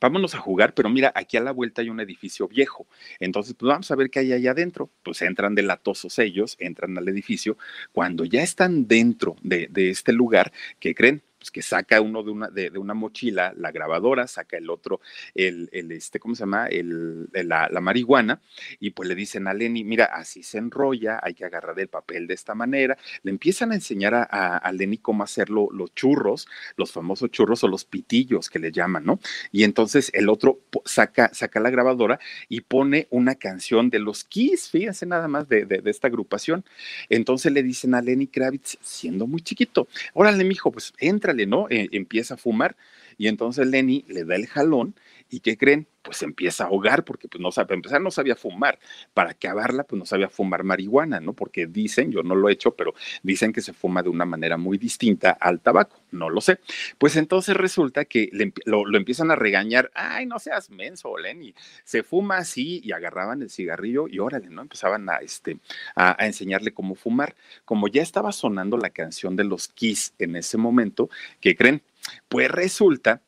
vámonos 0.00 0.34
a 0.34 0.38
jugar, 0.38 0.74
pero 0.74 0.88
mira, 0.88 1.12
aquí 1.14 1.36
a 1.36 1.40
la 1.40 1.52
vuelta 1.52 1.82
hay 1.82 1.90
un 1.90 2.00
edificio 2.00 2.48
viejo. 2.48 2.86
Entonces, 3.20 3.54
pues 3.58 3.68
vamos 3.68 3.90
a 3.90 3.96
ver 3.96 4.10
qué 4.10 4.20
hay 4.20 4.32
allá 4.32 4.52
adentro. 4.52 4.90
Pues 5.02 5.22
entran 5.22 5.54
de 5.54 5.62
latosos 5.62 6.18
ellos, 6.18 6.56
entran 6.58 6.96
al 6.98 7.08
edificio. 7.08 7.56
Cuando 7.92 8.24
ya 8.24 8.42
están 8.42 8.86
dentro 8.86 9.36
de, 9.42 9.68
de 9.70 9.90
este 9.90 10.12
lugar, 10.12 10.52
¿qué 10.78 10.94
creen? 10.94 11.22
Pues, 11.44 11.50
que 11.50 11.60
saca 11.60 12.00
uno 12.00 12.22
de 12.22 12.30
una, 12.30 12.48
de, 12.48 12.70
una 12.78 12.94
mochila 12.94 13.52
la 13.58 13.70
grabadora, 13.70 14.26
saca 14.26 14.56
el 14.56 14.70
otro, 14.70 15.02
el, 15.34 15.68
este, 15.72 16.18
¿cómo 16.18 16.34
se 16.34 16.40
llama? 16.40 16.68
El, 16.68 17.28
la, 17.34 17.68
marihuana, 17.82 18.40
y 18.80 18.92
pues 18.92 19.10
le 19.10 19.14
dicen 19.14 19.46
a 19.46 19.52
Lenny, 19.52 19.84
mira, 19.84 20.06
así 20.06 20.42
se 20.42 20.56
enrolla, 20.56 21.20
hay 21.22 21.34
que 21.34 21.44
agarrar 21.44 21.78
el 21.78 21.88
papel 21.88 22.26
de 22.26 22.32
esta 22.32 22.54
manera. 22.54 22.96
Le 23.24 23.30
empiezan 23.30 23.72
a 23.72 23.74
enseñar 23.74 24.14
a, 24.14 24.56
a, 24.56 24.72
Lenny 24.72 24.96
cómo 24.96 25.22
hacerlo 25.22 25.68
los 25.70 25.94
churros, 25.94 26.48
los 26.78 26.92
famosos 26.92 27.30
churros 27.30 27.62
o 27.62 27.68
los 27.68 27.84
pitillos 27.84 28.48
que 28.48 28.58
le 28.58 28.72
llaman, 28.72 29.04
¿no? 29.04 29.20
Y 29.52 29.64
entonces 29.64 30.10
el 30.14 30.30
otro 30.30 30.60
saca, 30.86 31.28
saca 31.34 31.60
la 31.60 31.68
grabadora 31.68 32.18
y 32.48 32.62
pone 32.62 33.06
una 33.10 33.34
canción 33.34 33.90
de 33.90 33.98
los 33.98 34.24
Kiss, 34.24 34.70
fíjense 34.70 35.04
nada 35.04 35.28
más 35.28 35.46
de, 35.46 35.66
de, 35.66 35.82
de 35.82 35.90
esta 35.90 36.08
agrupación. 36.08 36.64
Entonces 37.10 37.52
le 37.52 37.62
dicen 37.62 37.94
a 37.94 38.00
Lenny 38.00 38.28
Kravitz, 38.28 38.78
siendo 38.80 39.26
muy 39.26 39.42
chiquito, 39.42 39.88
órale, 40.14 40.42
mijo, 40.44 40.72
pues 40.72 40.94
entra 40.98 41.33
¿no? 41.46 41.66
E, 41.70 41.88
empieza 41.92 42.34
a 42.34 42.36
fumar 42.36 42.76
y 43.18 43.28
entonces 43.28 43.66
Lenny 43.66 44.04
le 44.08 44.24
da 44.24 44.36
el 44.36 44.46
jalón 44.46 44.94
y 45.34 45.40
¿qué 45.40 45.56
creen? 45.56 45.88
Pues 46.02 46.22
empieza 46.22 46.62
a 46.62 46.66
ahogar 46.68 47.04
porque 47.04 47.26
pues 47.26 47.40
no 47.40 47.50
sabe, 47.50 47.74
empezar 47.74 48.00
no 48.00 48.12
sabía 48.12 48.36
fumar, 48.36 48.78
para 49.14 49.30
acabarla 49.30 49.82
pues 49.82 49.98
no 49.98 50.06
sabía 50.06 50.28
fumar 50.28 50.62
marihuana, 50.62 51.18
¿no? 51.18 51.32
Porque 51.32 51.66
dicen, 51.66 52.12
yo 52.12 52.22
no 52.22 52.36
lo 52.36 52.48
he 52.48 52.52
hecho, 52.52 52.76
pero 52.76 52.94
dicen 53.24 53.52
que 53.52 53.60
se 53.60 53.72
fuma 53.72 54.02
de 54.02 54.10
una 54.10 54.24
manera 54.24 54.56
muy 54.56 54.78
distinta 54.78 55.32
al 55.32 55.60
tabaco, 55.60 56.00
no 56.12 56.30
lo 56.30 56.40
sé. 56.40 56.60
Pues 56.98 57.16
entonces 57.16 57.56
resulta 57.56 58.04
que 58.04 58.30
lo, 58.64 58.96
empiezan 58.96 59.32
a 59.32 59.34
regañar, 59.34 59.90
ay, 59.94 60.26
no 60.26 60.38
seas 60.38 60.70
menso, 60.70 61.18
Lenny, 61.18 61.52
se 61.82 62.04
fuma 62.04 62.36
así 62.36 62.80
y 62.84 62.92
agarraban 62.92 63.42
el 63.42 63.50
cigarrillo 63.50 64.06
y 64.06 64.20
órale, 64.20 64.50
¿no? 64.50 64.62
Empezaban 64.62 65.08
a, 65.10 65.16
este, 65.16 65.58
a, 65.96 66.22
a 66.22 66.26
enseñarle 66.26 66.72
cómo 66.72 66.94
fumar. 66.94 67.34
Como 67.64 67.88
ya 67.88 68.02
estaba 68.02 68.30
sonando 68.30 68.76
la 68.76 68.90
canción 68.90 69.34
de 69.34 69.44
los 69.44 69.66
Kiss 69.66 70.14
en 70.20 70.36
ese 70.36 70.58
momento, 70.58 71.10
¿qué 71.40 71.56
creen? 71.56 71.82
Pues 72.28 72.48
resulta 72.52 73.22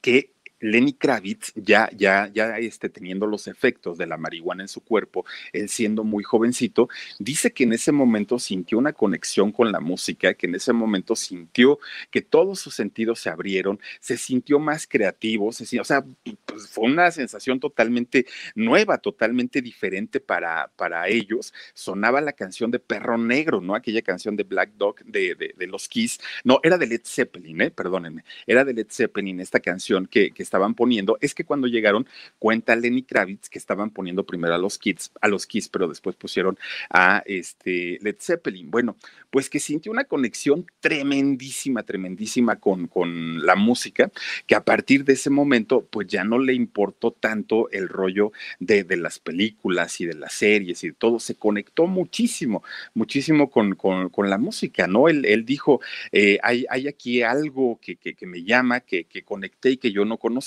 que 0.00 0.31
Lenny 0.62 0.94
Kravitz, 0.94 1.52
ya, 1.56 1.90
ya, 1.94 2.30
ya 2.32 2.58
este, 2.58 2.88
teniendo 2.88 3.26
los 3.26 3.48
efectos 3.48 3.98
de 3.98 4.06
la 4.06 4.16
marihuana 4.16 4.62
en 4.62 4.68
su 4.68 4.80
cuerpo, 4.80 5.26
él 5.52 5.68
siendo 5.68 6.04
muy 6.04 6.22
jovencito, 6.22 6.88
dice 7.18 7.52
que 7.52 7.64
en 7.64 7.72
ese 7.72 7.92
momento 7.92 8.38
sintió 8.38 8.78
una 8.78 8.92
conexión 8.92 9.52
con 9.52 9.72
la 9.72 9.80
música, 9.80 10.34
que 10.34 10.46
en 10.46 10.54
ese 10.54 10.72
momento 10.72 11.16
sintió 11.16 11.78
que 12.10 12.22
todos 12.22 12.60
sus 12.60 12.74
sentidos 12.74 13.20
se 13.20 13.28
abrieron, 13.28 13.80
se 14.00 14.16
sintió 14.16 14.58
más 14.58 14.86
creativo, 14.86 15.52
se, 15.52 15.80
o 15.80 15.84
sea, 15.84 16.04
pues 16.46 16.68
fue 16.68 16.84
una 16.84 17.10
sensación 17.10 17.58
totalmente 17.60 18.26
nueva, 18.54 18.98
totalmente 18.98 19.60
diferente 19.62 20.20
para, 20.20 20.70
para 20.76 21.08
ellos. 21.08 21.52
Sonaba 21.74 22.20
la 22.20 22.32
canción 22.32 22.70
de 22.70 22.78
Perro 22.78 23.18
Negro, 23.18 23.60
¿no? 23.60 23.74
Aquella 23.74 24.02
canción 24.02 24.36
de 24.36 24.44
Black 24.44 24.72
Dog 24.76 25.04
de, 25.04 25.34
de, 25.56 25.66
los 25.66 25.88
Kiss. 25.88 26.20
No, 26.44 26.60
era 26.62 26.78
de 26.78 26.86
Led 26.86 27.02
Zeppelin, 27.04 27.62
¿eh? 27.62 27.70
Perdónenme. 27.70 28.24
Era 28.46 28.64
de 28.64 28.74
Led 28.74 28.88
Zeppelin 28.90 29.40
esta 29.40 29.60
canción 29.60 30.06
que, 30.06 30.30
que 30.30 30.42
estaban 30.52 30.74
poniendo. 30.74 31.16
Es 31.22 31.34
que 31.34 31.44
cuando 31.44 31.66
llegaron, 31.66 32.06
cuenta 32.38 32.76
Lenny 32.76 33.04
Kravitz 33.04 33.48
que 33.48 33.58
estaban 33.58 33.88
poniendo 33.88 34.24
primero 34.24 34.54
a 34.54 34.58
los 34.58 34.76
Kids, 34.76 35.10
a 35.22 35.28
los 35.28 35.46
Kiss, 35.46 35.70
pero 35.70 35.88
después 35.88 36.14
pusieron 36.14 36.58
a 36.90 37.22
este 37.24 37.98
Led 38.02 38.16
Zeppelin. 38.20 38.70
Bueno, 38.70 38.96
pues 39.30 39.48
que 39.48 39.58
sintió 39.58 39.90
una 39.90 40.04
conexión 40.04 40.66
tremendísima, 40.80 41.84
tremendísima 41.84 42.56
con, 42.56 42.86
con 42.86 43.46
la 43.46 43.56
música, 43.56 44.12
que 44.46 44.54
a 44.54 44.62
partir 44.62 45.04
de 45.06 45.14
ese 45.14 45.30
momento, 45.30 45.86
pues 45.90 46.06
ya 46.06 46.22
no 46.22 46.38
le 46.38 46.52
importó 46.52 47.12
tanto 47.12 47.70
el 47.70 47.88
rollo 47.88 48.32
de, 48.60 48.84
de 48.84 48.96
las 48.98 49.18
películas 49.18 50.02
y 50.02 50.04
de 50.04 50.14
las 50.14 50.34
series 50.34 50.84
y 50.84 50.88
de 50.88 50.94
todo, 50.94 51.18
se 51.18 51.36
conectó 51.36 51.86
muchísimo, 51.86 52.62
muchísimo 52.92 53.50
con, 53.50 53.74
con, 53.74 54.10
con 54.10 54.28
la 54.28 54.36
música, 54.36 54.86
¿no? 54.86 55.08
Él, 55.08 55.24
él 55.24 55.46
dijo, 55.46 55.80
eh, 56.12 56.38
hay, 56.42 56.66
aquí 56.86 57.22
algo 57.22 57.78
que, 57.80 57.96
que, 57.96 58.12
que 58.12 58.26
me 58.26 58.42
llama, 58.42 58.80
que, 58.80 59.04
que 59.04 59.22
conecté 59.22 59.70
y 59.70 59.76
que 59.78 59.92
yo 59.92 60.04
no 60.04 60.18
conocía. 60.18 60.41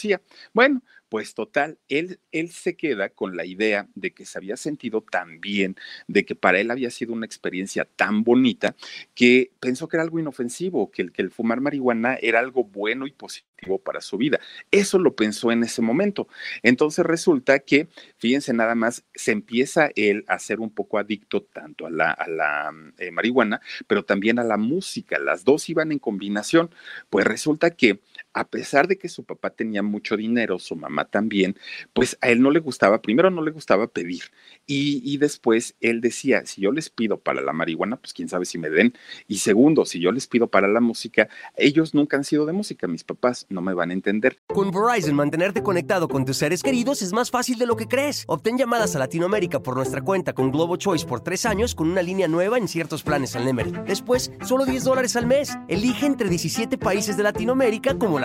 Bueno, 0.54 0.82
pues 1.10 1.34
total, 1.34 1.78
él, 1.88 2.20
él 2.32 2.50
se 2.50 2.76
queda 2.76 3.10
con 3.10 3.38
la 3.38 3.46
idea 3.46 3.88
de 3.96 4.14
que 4.14 4.26
se 4.26 4.38
había 4.38 4.58
sentido 4.58 5.02
tan 5.02 5.40
bien, 5.40 5.76
de 6.08 6.26
que 6.26 6.36
para 6.36 6.60
él 6.60 6.72
había 6.72 6.90
sido 6.90 7.14
una 7.14 7.26
experiencia 7.26 7.86
tan 7.86 8.24
bonita, 8.24 8.76
que 9.14 9.52
pensó 9.60 9.88
que 9.88 9.98
era 9.98 10.04
algo 10.04 10.20
inofensivo, 10.20 10.92
que 10.92 11.04
el, 11.04 11.12
que 11.12 11.22
el 11.22 11.32
fumar 11.32 11.62
marihuana 11.62 12.16
era 12.22 12.40
algo 12.40 12.64
bueno 12.64 13.08
y 13.08 13.12
positivo 13.12 13.80
para 13.80 14.02
su 14.02 14.18
vida. 14.18 14.40
Eso 14.72 15.00
lo 15.00 15.16
pensó 15.16 15.52
en 15.52 15.64
ese 15.64 15.82
momento. 15.82 16.28
Entonces 16.64 17.06
resulta 17.06 17.60
que, 17.60 17.88
fíjense 18.18 18.54
nada 18.54 18.76
más, 18.76 19.06
se 19.14 19.32
empieza 19.32 19.90
él 19.96 20.26
a 20.28 20.40
ser 20.40 20.60
un 20.60 20.70
poco 20.72 20.98
adicto 20.98 21.44
tanto 21.44 21.86
a 21.86 21.90
la, 21.90 22.12
a 22.12 22.28
la 22.28 22.72
eh, 22.98 23.12
marihuana, 23.12 23.62
pero 23.88 24.04
también 24.04 24.40
a 24.40 24.44
la 24.44 24.58
música. 24.58 25.20
Las 25.20 25.44
dos 25.46 25.70
iban 25.70 25.92
en 25.92 26.00
combinación. 26.00 26.70
Pues 27.10 27.26
resulta 27.26 27.72
que 27.72 28.02
a 28.36 28.46
pesar 28.46 28.88
de 28.88 28.98
que 28.98 29.10
su 29.10 29.24
papá 29.24 29.50
tenía 29.50 29.82
mucho 29.82 30.18
dinero, 30.18 30.60
su 30.60 30.76
mamá 30.76 31.06
también, 31.06 31.56
pues 31.94 32.18
a 32.22 32.30
él 32.30 32.42
no 32.42 32.52
le 32.52 32.60
gustaba, 32.60 33.02
primero 33.02 33.32
no 33.32 33.42
le 33.42 33.52
gustaba 33.52 33.88
pedir 33.88 34.24
y, 34.68 35.18
después 35.18 35.76
él 35.80 36.02
decía, 36.02 36.46
si 36.46 36.62
yo 36.62 36.72
les 36.72 36.90
pido 36.90 37.20
para 37.20 37.42
la 37.42 37.54
marihuana, 37.54 37.98
pues 37.98 38.14
quién 38.14 38.28
sabe 38.28 38.46
si 38.46 38.58
me 38.58 38.70
den. 38.70 38.94
Y 39.28 39.38
segundo, 39.38 39.86
si 39.86 40.00
yo 40.00 40.12
les 40.12 40.28
pido 40.28 40.48
para 40.48 40.68
la 40.68 40.82
música, 40.82 41.30
ellos 41.56 41.94
nunca 41.94 42.18
han 42.18 42.24
sido 42.24 42.46
de 42.46 42.54
música, 42.54 42.88
mis 42.88 43.04
papás 43.04 43.46
no 43.50 43.62
me 43.62 43.74
van 43.74 43.92
a 43.92 43.94
entender. 43.94 44.40
Con 44.48 44.72
Verizon, 44.72 45.16
mantenerte 45.16 45.64
conectado 45.64 46.08
con 46.08 46.26
tus 46.26 46.38
seres 46.38 46.64
queridos 46.64 47.02
es 47.02 47.14
más 47.14 47.32
fácil 47.32 47.58
de 47.58 47.66
lo 47.66 47.76
que 47.76 47.88
crees. 47.88 48.26
Obtén 48.28 48.58
llamadas 48.58 48.96
a 48.96 49.00
Latinoamérica 49.00 49.62
por 49.62 49.76
nuestra 49.76 50.02
cuenta 50.02 50.34
con 50.34 50.52
Globo 50.52 50.76
Choice 50.78 51.06
por 51.06 51.22
tres 51.22 51.46
años 51.46 51.76
con 51.76 51.90
una 51.90 52.02
línea 52.02 52.28
nueva 52.28 52.58
en 52.58 52.68
ciertos 52.68 53.04
planes 53.04 53.36
al 53.36 53.46
Nemery. 53.46 53.72
Después, 53.88 54.32
solo 54.44 54.66
10 54.66 54.84
dólares 54.84 55.16
al 55.16 55.28
mes. 55.28 55.56
Elige 55.68 56.06
entre 56.06 56.30
17 56.30 56.78
países 56.78 57.18
de 57.18 57.24
Latinoamérica 57.24 57.98
como 57.98 58.20
la 58.20 58.25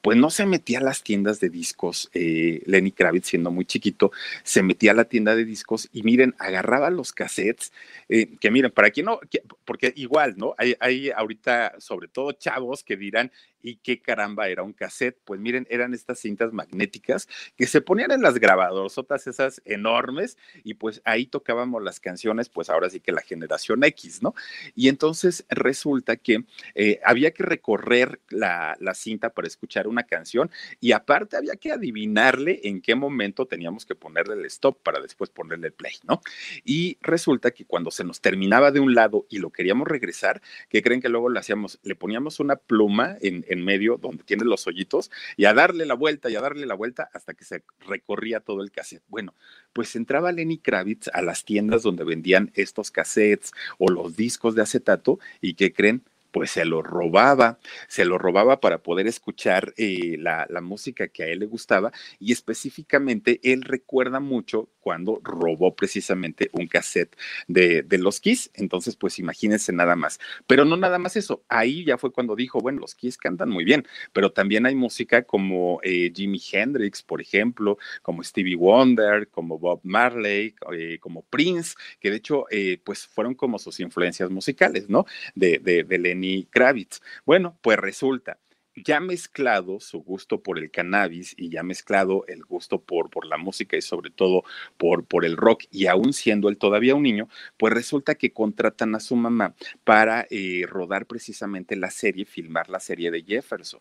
pues 0.00 0.16
no 0.16 0.30
se 0.30 0.46
metía 0.46 0.78
a 0.78 0.82
las 0.82 1.02
tiendas 1.02 1.40
de 1.40 1.48
discos, 1.48 2.10
eh, 2.14 2.62
Lenny 2.66 2.92
Kravitz 2.92 3.28
siendo 3.28 3.50
muy 3.50 3.64
chiquito, 3.64 4.12
se 4.42 4.62
metía 4.62 4.92
a 4.92 4.94
la 4.94 5.04
tienda 5.04 5.34
de 5.34 5.44
discos 5.44 5.88
y 5.92 6.02
miren, 6.02 6.34
agarraba 6.38 6.90
los 6.90 7.12
cassettes, 7.12 7.72
eh, 8.08 8.36
que 8.40 8.50
miren, 8.50 8.70
para 8.70 8.90
quien 8.90 9.06
no, 9.06 9.20
porque 9.64 9.92
igual, 9.96 10.34
¿no? 10.36 10.54
Hay, 10.58 10.76
hay 10.80 11.10
ahorita 11.10 11.74
sobre 11.78 12.08
todo 12.08 12.32
chavos 12.32 12.84
que 12.84 12.96
dirán, 12.96 13.30
¿Y 13.62 13.76
qué 13.76 14.00
caramba 14.00 14.48
era 14.48 14.62
un 14.62 14.72
cassette? 14.72 15.18
Pues 15.24 15.40
miren, 15.40 15.66
eran 15.70 15.94
estas 15.94 16.18
cintas 16.20 16.52
magnéticas 16.52 17.28
que 17.56 17.66
se 17.66 17.80
ponían 17.80 18.12
en 18.12 18.22
las 18.22 18.38
grabadoras, 18.38 19.26
esas 19.26 19.62
enormes, 19.64 20.36
y 20.64 20.74
pues 20.74 21.02
ahí 21.04 21.26
tocábamos 21.26 21.82
las 21.82 22.00
canciones, 22.00 22.48
pues 22.48 22.70
ahora 22.70 22.90
sí 22.90 23.00
que 23.00 23.12
la 23.12 23.22
generación 23.22 23.84
X, 23.84 24.22
¿no? 24.22 24.34
Y 24.74 24.88
entonces 24.88 25.44
resulta 25.48 26.16
que 26.16 26.44
eh, 26.74 27.00
había 27.04 27.30
que 27.32 27.42
recorrer 27.42 28.20
la, 28.28 28.76
la 28.80 28.94
cinta 28.94 29.30
para 29.30 29.48
escuchar 29.48 29.88
una 29.88 30.04
canción 30.04 30.50
y 30.80 30.92
aparte 30.92 31.36
había 31.36 31.56
que 31.56 31.72
adivinarle 31.72 32.60
en 32.64 32.80
qué 32.80 32.94
momento 32.94 33.46
teníamos 33.46 33.86
que 33.86 33.94
ponerle 33.94 34.34
el 34.34 34.44
stop 34.46 34.82
para 34.82 35.00
después 35.00 35.30
ponerle 35.30 35.68
el 35.68 35.72
play, 35.72 35.94
¿no? 36.04 36.20
Y 36.64 36.98
resulta 37.00 37.50
que 37.50 37.64
cuando 37.64 37.90
se 37.90 38.04
nos 38.04 38.20
terminaba 38.20 38.70
de 38.70 38.80
un 38.80 38.94
lado 38.94 39.26
y 39.28 39.38
lo 39.38 39.50
queríamos 39.50 39.88
regresar, 39.88 40.42
¿qué 40.68 40.82
creen 40.82 41.00
que 41.00 41.08
luego 41.08 41.28
le 41.28 41.38
hacíamos? 41.38 41.78
Le 41.82 41.94
poníamos 41.94 42.40
una 42.40 42.56
pluma 42.56 43.16
en 43.20 43.44
en 43.48 43.64
medio 43.64 43.96
donde 43.96 44.24
tiene 44.24 44.44
los 44.44 44.66
hoyitos 44.66 45.10
y 45.36 45.44
a 45.44 45.54
darle 45.54 45.86
la 45.86 45.94
vuelta 45.94 46.30
y 46.30 46.36
a 46.36 46.40
darle 46.40 46.66
la 46.66 46.74
vuelta 46.74 47.08
hasta 47.12 47.34
que 47.34 47.44
se 47.44 47.64
recorría 47.80 48.40
todo 48.40 48.62
el 48.62 48.70
cassette. 48.70 49.02
Bueno, 49.08 49.34
pues 49.72 49.96
entraba 49.96 50.32
Lenny 50.32 50.58
Kravitz 50.58 51.08
a 51.12 51.22
las 51.22 51.44
tiendas 51.44 51.82
donde 51.82 52.04
vendían 52.04 52.50
estos 52.54 52.90
cassettes 52.90 53.52
o 53.78 53.90
los 53.90 54.16
discos 54.16 54.54
de 54.54 54.62
acetato 54.62 55.18
y 55.40 55.54
que 55.54 55.72
creen 55.72 56.02
pues 56.36 56.50
se 56.50 56.66
lo 56.66 56.82
robaba, 56.82 57.58
se 57.88 58.04
lo 58.04 58.18
robaba 58.18 58.60
para 58.60 58.82
poder 58.82 59.06
escuchar 59.06 59.72
eh, 59.78 60.18
la, 60.18 60.46
música 60.60 61.08
que 61.08 61.22
a 61.22 61.28
él 61.28 61.38
le 61.38 61.46
gustaba 61.46 61.92
y 62.18 62.30
específicamente 62.30 63.40
él 63.42 63.62
recuerda 63.62 64.20
mucho 64.20 64.68
cuando 64.80 65.18
robó 65.24 65.74
precisamente 65.74 66.50
un 66.52 66.66
cassette 66.66 67.16
de, 67.48 67.82
de, 67.82 67.98
los 67.98 68.20
Kiss, 68.20 68.50
entonces 68.52 68.96
pues 68.96 69.18
imagínense 69.18 69.72
nada 69.72 69.96
más, 69.96 70.20
pero 70.46 70.66
no 70.66 70.76
nada 70.76 70.98
más 70.98 71.16
eso, 71.16 71.42
ahí 71.48 71.86
ya 71.86 71.96
fue 71.96 72.12
cuando 72.12 72.36
dijo, 72.36 72.60
bueno, 72.60 72.80
los 72.80 72.94
Kiss 72.94 73.16
cantan 73.16 73.48
muy 73.48 73.64
bien, 73.64 73.86
pero 74.12 74.30
también 74.30 74.66
hay 74.66 74.74
música 74.74 75.22
como 75.22 75.80
eh, 75.84 76.12
Jimi 76.14 76.40
Hendrix, 76.52 77.02
por 77.02 77.22
ejemplo, 77.22 77.78
como 78.02 78.22
Stevie 78.22 78.56
Wonder, 78.56 79.28
como 79.28 79.58
Bob 79.58 79.80
Marley, 79.84 80.54
eh, 80.74 80.98
como 81.00 81.22
Prince, 81.22 81.76
que 81.98 82.10
de 82.10 82.16
hecho 82.16 82.44
pues 82.84 83.06
fueron 83.06 83.34
como 83.34 83.58
sus 83.58 83.80
influencias 83.80 84.30
musicales, 84.30 84.90
¿no? 84.90 85.06
De, 85.34 85.58
de, 85.58 85.82
de 85.82 85.98
Lenny 85.98 86.25
Kravitz. 86.50 87.00
Bueno, 87.24 87.58
pues 87.62 87.78
resulta, 87.78 88.38
ya 88.76 89.00
mezclado 89.00 89.80
su 89.80 90.00
gusto 90.00 90.42
por 90.42 90.58
el 90.58 90.70
cannabis 90.70 91.34
y 91.36 91.48
ya 91.48 91.62
mezclado 91.62 92.24
el 92.28 92.44
gusto 92.44 92.78
por, 92.80 93.10
por 93.10 93.26
la 93.26 93.38
música 93.38 93.76
y 93.76 93.82
sobre 93.82 94.10
todo 94.10 94.44
por, 94.76 95.04
por 95.04 95.24
el 95.24 95.36
rock, 95.36 95.64
y 95.70 95.86
aún 95.86 96.12
siendo 96.12 96.48
él 96.48 96.58
todavía 96.58 96.94
un 96.94 97.02
niño, 97.02 97.28
pues 97.56 97.72
resulta 97.72 98.14
que 98.14 98.32
contratan 98.32 98.94
a 98.94 99.00
su 99.00 99.16
mamá 99.16 99.54
para 99.84 100.26
eh, 100.30 100.64
rodar 100.68 101.06
precisamente 101.06 101.76
la 101.76 101.90
serie, 101.90 102.26
filmar 102.26 102.68
la 102.68 102.80
serie 102.80 103.10
de 103.10 103.22
Jefferson. 103.22 103.80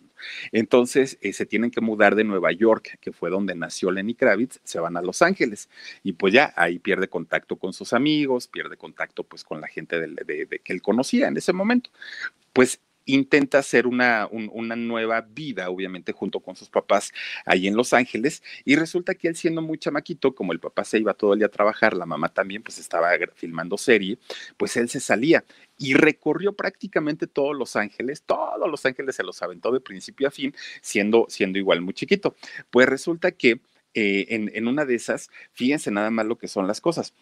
Entonces 0.52 1.18
eh, 1.22 1.34
se 1.34 1.46
tienen 1.46 1.72
que 1.72 1.82
mudar 1.82 2.16
de 2.16 2.24
Nueva 2.24 2.52
York, 2.52 2.98
que 3.02 3.12
fue 3.12 3.30
donde 3.30 3.56
nació 3.56 3.92
Lenny 3.92 4.16
Kravitz, 4.16 4.60
se 4.64 4.80
van 4.80 4.98
a 4.98 5.02
Los 5.02 5.22
Ángeles 5.22 5.70
y 6.04 6.14
pues 6.14 6.34
ya 6.34 6.54
ahí 6.56 6.80
pierde 6.80 7.10
contacto 7.10 7.58
con 7.58 7.74
sus 7.74 7.94
amigos, 7.94 8.48
pierde 8.48 8.78
contacto 8.78 9.24
pues 9.24 9.44
con 9.44 9.60
la 9.60 9.68
gente 9.68 10.00
de, 10.00 10.08
de 10.08 10.60
que 10.64 10.74
él 10.74 10.82
conocía 10.82 11.28
en 11.28 11.38
ese 11.38 11.52
momento. 11.54 11.90
Pues 12.54 12.80
intenta 13.06 13.60
hacer 13.60 13.88
una, 13.88 14.28
una, 14.32 14.76
nueva 14.76 15.22
vida, 15.22 15.70
obviamente, 15.70 16.12
junto 16.12 16.40
con 16.40 16.56
sus 16.56 16.70
papás 16.70 17.12
ahí 17.46 17.68
en 17.68 17.76
Los 17.76 17.94
Ángeles. 17.94 18.44
Y 18.66 18.76
resulta 18.76 19.16
que 19.16 19.28
él 19.28 19.36
siendo 19.36 19.62
muy 19.62 19.78
chamaquito, 19.78 20.34
como 20.34 20.54
el 20.54 20.60
papá 20.60 20.84
se 20.84 21.00
iba 21.00 21.14
todo 21.14 21.34
el 21.34 21.40
día 21.40 21.48
a 21.48 21.52
trabajar, 21.52 21.96
la 21.96 22.06
mamá 22.06 22.30
también 22.30 22.64
pues 22.64 22.80
estaba 22.80 23.12
filmando 23.36 23.78
serie, 23.78 24.18
pues 24.58 24.76
él 24.78 24.90
se 24.90 25.00
salía 25.00 25.44
y 25.78 25.94
recorrió 25.94 26.54
prácticamente 26.54 27.28
todos 27.28 27.56
Los 27.56 27.76
Ángeles, 27.76 28.24
todos 28.24 28.70
Los 28.70 28.86
Ángeles 28.86 29.16
se 29.16 29.24
los 29.24 29.42
aventó 29.42 29.72
de 29.72 29.80
principio 29.80 30.28
a 30.28 30.32
fin, 30.32 30.54
siendo, 30.82 31.26
siendo 31.30 31.60
igual 31.60 31.82
muy 31.82 31.94
chiquito. 31.94 32.36
Pues 32.70 32.88
resulta 32.88 33.32
que 33.32 33.62
eh, 33.94 34.26
en, 34.30 34.52
en 34.54 34.68
una 34.68 34.86
de 34.86 34.96
esas, 34.96 35.30
fíjense 35.54 35.92
nada 35.92 36.12
más 36.12 36.26
lo 36.26 36.38
que 36.38 36.48
son 36.48 36.68
las 36.68 36.82
cosas 36.82 37.14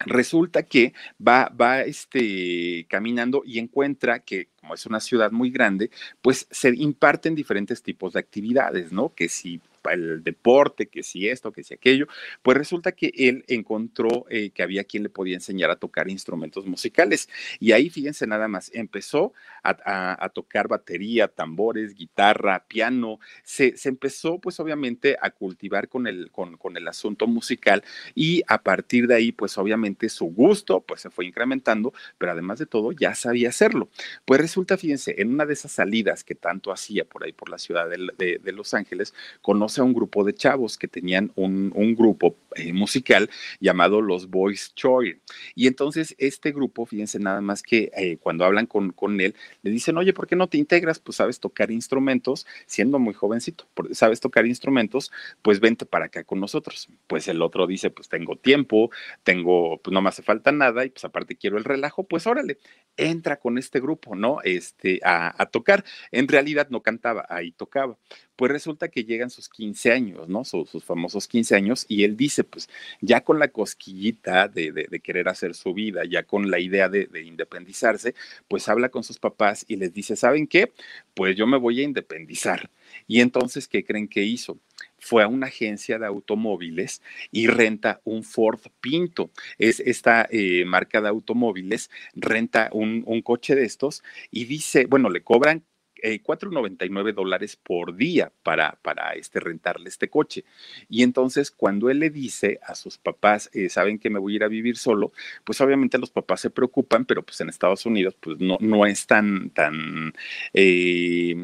resulta 0.00 0.62
que 0.64 0.92
va, 1.26 1.48
va 1.48 1.82
este, 1.82 2.86
caminando 2.88 3.42
y 3.44 3.58
encuentra 3.58 4.20
que 4.20 4.48
como 4.60 4.74
es 4.74 4.84
una 4.86 5.00
ciudad 5.00 5.30
muy 5.30 5.50
grande, 5.50 5.90
pues 6.20 6.46
se 6.50 6.70
imparten 6.74 7.34
diferentes 7.34 7.82
tipos 7.82 8.14
de 8.14 8.20
actividades, 8.20 8.92
¿no? 8.92 9.14
Que 9.14 9.28
si 9.28 9.60
el 9.92 10.22
deporte, 10.22 10.86
que 10.86 11.02
si 11.02 11.28
esto, 11.28 11.52
que 11.52 11.62
si 11.62 11.74
aquello, 11.74 12.06
pues 12.42 12.56
resulta 12.56 12.92
que 12.92 13.12
él 13.16 13.44
encontró 13.48 14.26
eh, 14.30 14.50
que 14.50 14.62
había 14.62 14.84
quien 14.84 15.02
le 15.02 15.08
podía 15.08 15.34
enseñar 15.34 15.70
a 15.70 15.76
tocar 15.76 16.08
instrumentos 16.08 16.66
musicales. 16.66 17.28
Y 17.60 17.72
ahí, 17.72 17.90
fíjense 17.90 18.26
nada 18.26 18.48
más, 18.48 18.70
empezó 18.74 19.32
a, 19.62 20.30
tocar 20.34 20.68
batería, 20.68 21.28
tambores, 21.28 21.94
guitarra, 21.94 22.64
piano, 22.68 23.18
se, 23.42 23.76
se, 23.76 23.88
empezó 23.88 24.38
pues 24.38 24.60
obviamente 24.60 25.16
a 25.20 25.30
cultivar 25.30 25.88
con 25.88 26.06
el, 26.06 26.30
con, 26.30 26.56
con 26.56 26.76
el 26.76 26.86
asunto 26.86 27.26
musical 27.26 27.82
y 28.14 28.42
a 28.48 28.62
partir 28.62 29.06
de 29.06 29.14
ahí 29.14 29.32
pues 29.32 29.56
obviamente 29.58 30.08
su 30.08 30.26
gusto 30.26 30.80
pues 30.80 31.00
se 31.00 31.10
fue 31.10 31.26
incrementando, 31.26 31.92
pero 32.18 32.32
además 32.32 32.58
de 32.58 32.66
todo 32.66 32.92
ya 32.92 33.14
sabía 33.14 33.48
hacerlo. 33.48 33.88
Pues 34.24 34.40
resulta, 34.40 34.76
fíjense, 34.76 35.14
en 35.18 35.32
una 35.32 35.46
de 35.46 35.54
esas 35.54 35.72
salidas 35.72 36.24
que 36.24 36.34
tanto 36.34 36.72
hacía 36.72 37.04
por 37.04 37.24
ahí 37.24 37.32
por 37.32 37.48
la 37.48 37.58
ciudad 37.58 37.88
de, 37.88 38.38
de, 38.42 38.52
Los 38.52 38.74
Ángeles, 38.74 39.14
conoce 39.42 39.75
a 39.78 39.84
un 39.84 39.92
grupo 39.92 40.24
de 40.24 40.34
chavos 40.34 40.78
que 40.78 40.88
tenían 40.88 41.32
un, 41.34 41.94
grupo 41.96 42.36
eh, 42.54 42.72
musical 42.72 43.30
llamado 43.60 44.00
Los 44.00 44.28
Boys 44.28 44.74
Choir. 44.74 45.20
Y 45.54 45.66
entonces 45.66 46.14
este 46.18 46.52
grupo, 46.52 46.86
fíjense 46.86 47.18
nada 47.18 47.40
más 47.40 47.62
que 47.62 47.90
eh, 47.96 48.18
cuando 48.18 48.44
hablan 48.44 48.66
con, 48.66 48.92
con 48.92 49.20
él, 49.20 49.34
le 49.62 49.70
dicen, 49.70 49.96
oye, 49.96 50.12
¿por 50.12 50.26
qué 50.26 50.36
no 50.36 50.48
te 50.48 50.58
integras? 50.58 50.98
Pues 50.98 51.16
sabes 51.16 51.40
tocar 51.40 51.70
instrumentos, 51.70 52.46
siendo 52.66 52.98
muy 52.98 53.14
jovencito, 53.14 53.66
sabes 53.92 54.20
tocar 54.20 54.46
instrumentos, 54.46 55.12
pues 55.42 55.60
vente 55.60 55.86
para 55.86 56.06
acá 56.06 56.24
con 56.24 56.40
nosotros. 56.40 56.88
Pues 57.06 57.28
el 57.28 57.42
otro 57.42 57.66
dice, 57.66 57.90
pues 57.90 58.08
tengo 58.08 58.36
tiempo, 58.36 58.90
tengo, 59.22 59.78
pues 59.82 59.92
no 59.92 60.02
me 60.02 60.08
hace 60.08 60.22
falta 60.22 60.52
nada 60.52 60.84
y 60.84 60.90
pues 60.90 61.04
aparte 61.04 61.36
quiero 61.36 61.58
el 61.58 61.64
relajo, 61.64 62.04
pues 62.04 62.26
órale, 62.26 62.58
entra 62.96 63.38
con 63.38 63.58
este 63.58 63.80
grupo, 63.80 64.14
¿no? 64.14 64.38
Este, 64.42 65.00
a, 65.04 65.40
a 65.40 65.46
tocar. 65.46 65.84
En 66.10 66.28
realidad 66.28 66.68
no 66.70 66.82
cantaba, 66.82 67.26
ahí 67.28 67.52
tocaba. 67.52 67.96
Pues 68.36 68.52
resulta 68.52 68.88
que 68.88 69.04
llegan 69.04 69.30
sus 69.30 69.48
15 69.48 69.92
años, 69.92 70.28
¿no? 70.28 70.44
Sus, 70.44 70.68
sus 70.68 70.84
famosos 70.84 71.26
15 71.26 71.56
años 71.56 71.86
y 71.88 72.04
él 72.04 72.16
dice, 72.16 72.44
pues 72.44 72.68
ya 73.00 73.22
con 73.22 73.38
la 73.38 73.48
cosquillita 73.48 74.48
de, 74.48 74.72
de, 74.72 75.00
querer 75.00 75.28
hacer 75.28 75.54
su 75.54 75.72
vida, 75.72 76.02
ya 76.04 76.24
con 76.24 76.50
la 76.50 76.60
idea 76.60 76.88
de, 76.88 77.06
de, 77.06 77.22
independizarse, 77.22 78.14
pues 78.48 78.68
habla 78.68 78.90
con 78.90 79.04
sus 79.04 79.18
papás 79.18 79.64
y 79.68 79.76
les 79.76 79.94
dice, 79.94 80.16
¿saben 80.16 80.46
qué? 80.46 80.72
Pues 81.14 81.36
yo 81.36 81.46
me 81.46 81.56
voy 81.56 81.80
a 81.80 81.84
independizar. 81.84 82.70
Y 83.06 83.20
entonces, 83.20 83.68
¿qué 83.68 83.84
creen 83.84 84.08
que 84.08 84.22
hizo? 84.22 84.58
Fue 84.98 85.22
a 85.22 85.28
una 85.28 85.46
agencia 85.46 85.98
de 85.98 86.06
automóviles 86.06 87.02
y 87.30 87.46
renta 87.46 88.00
un 88.04 88.22
Ford 88.22 88.60
Pinto. 88.80 89.30
Es 89.58 89.80
esta 89.80 90.26
eh, 90.30 90.64
marca 90.66 91.00
de 91.00 91.08
automóviles, 91.08 91.90
renta 92.14 92.68
un 92.72 93.22
coche 93.22 93.54
de 93.54 93.64
estos 93.64 94.02
y 94.30 94.44
dice, 94.44 94.86
bueno, 94.86 95.08
le 95.10 95.22
cobran 95.22 95.64
eh, 96.02 96.22
4.99 96.22 97.14
dólares 97.14 97.56
por 97.56 97.96
día 97.96 98.32
para, 98.42 98.78
para 98.82 99.12
este, 99.14 99.40
rentarle 99.40 99.88
este 99.88 100.08
coche. 100.08 100.44
Y 100.88 101.02
entonces 101.02 101.50
cuando 101.50 101.90
él 101.90 101.98
le 102.00 102.10
dice 102.10 102.60
a 102.62 102.74
sus 102.74 102.98
papás, 102.98 103.50
eh, 103.52 103.68
saben 103.68 103.98
que 103.98 104.10
me 104.10 104.18
voy 104.18 104.34
a 104.34 104.36
ir 104.36 104.44
a 104.44 104.48
vivir 104.48 104.76
solo, 104.76 105.12
pues 105.44 105.60
obviamente 105.60 105.98
los 105.98 106.10
papás 106.10 106.40
se 106.40 106.50
preocupan, 106.50 107.04
pero 107.04 107.22
pues 107.22 107.40
en 107.40 107.48
Estados 107.48 107.86
Unidos 107.86 108.16
pues 108.20 108.38
no, 108.38 108.58
no 108.60 108.86
es 108.86 109.06
tan, 109.06 109.50
tan, 109.50 110.12
eh, 110.52 111.34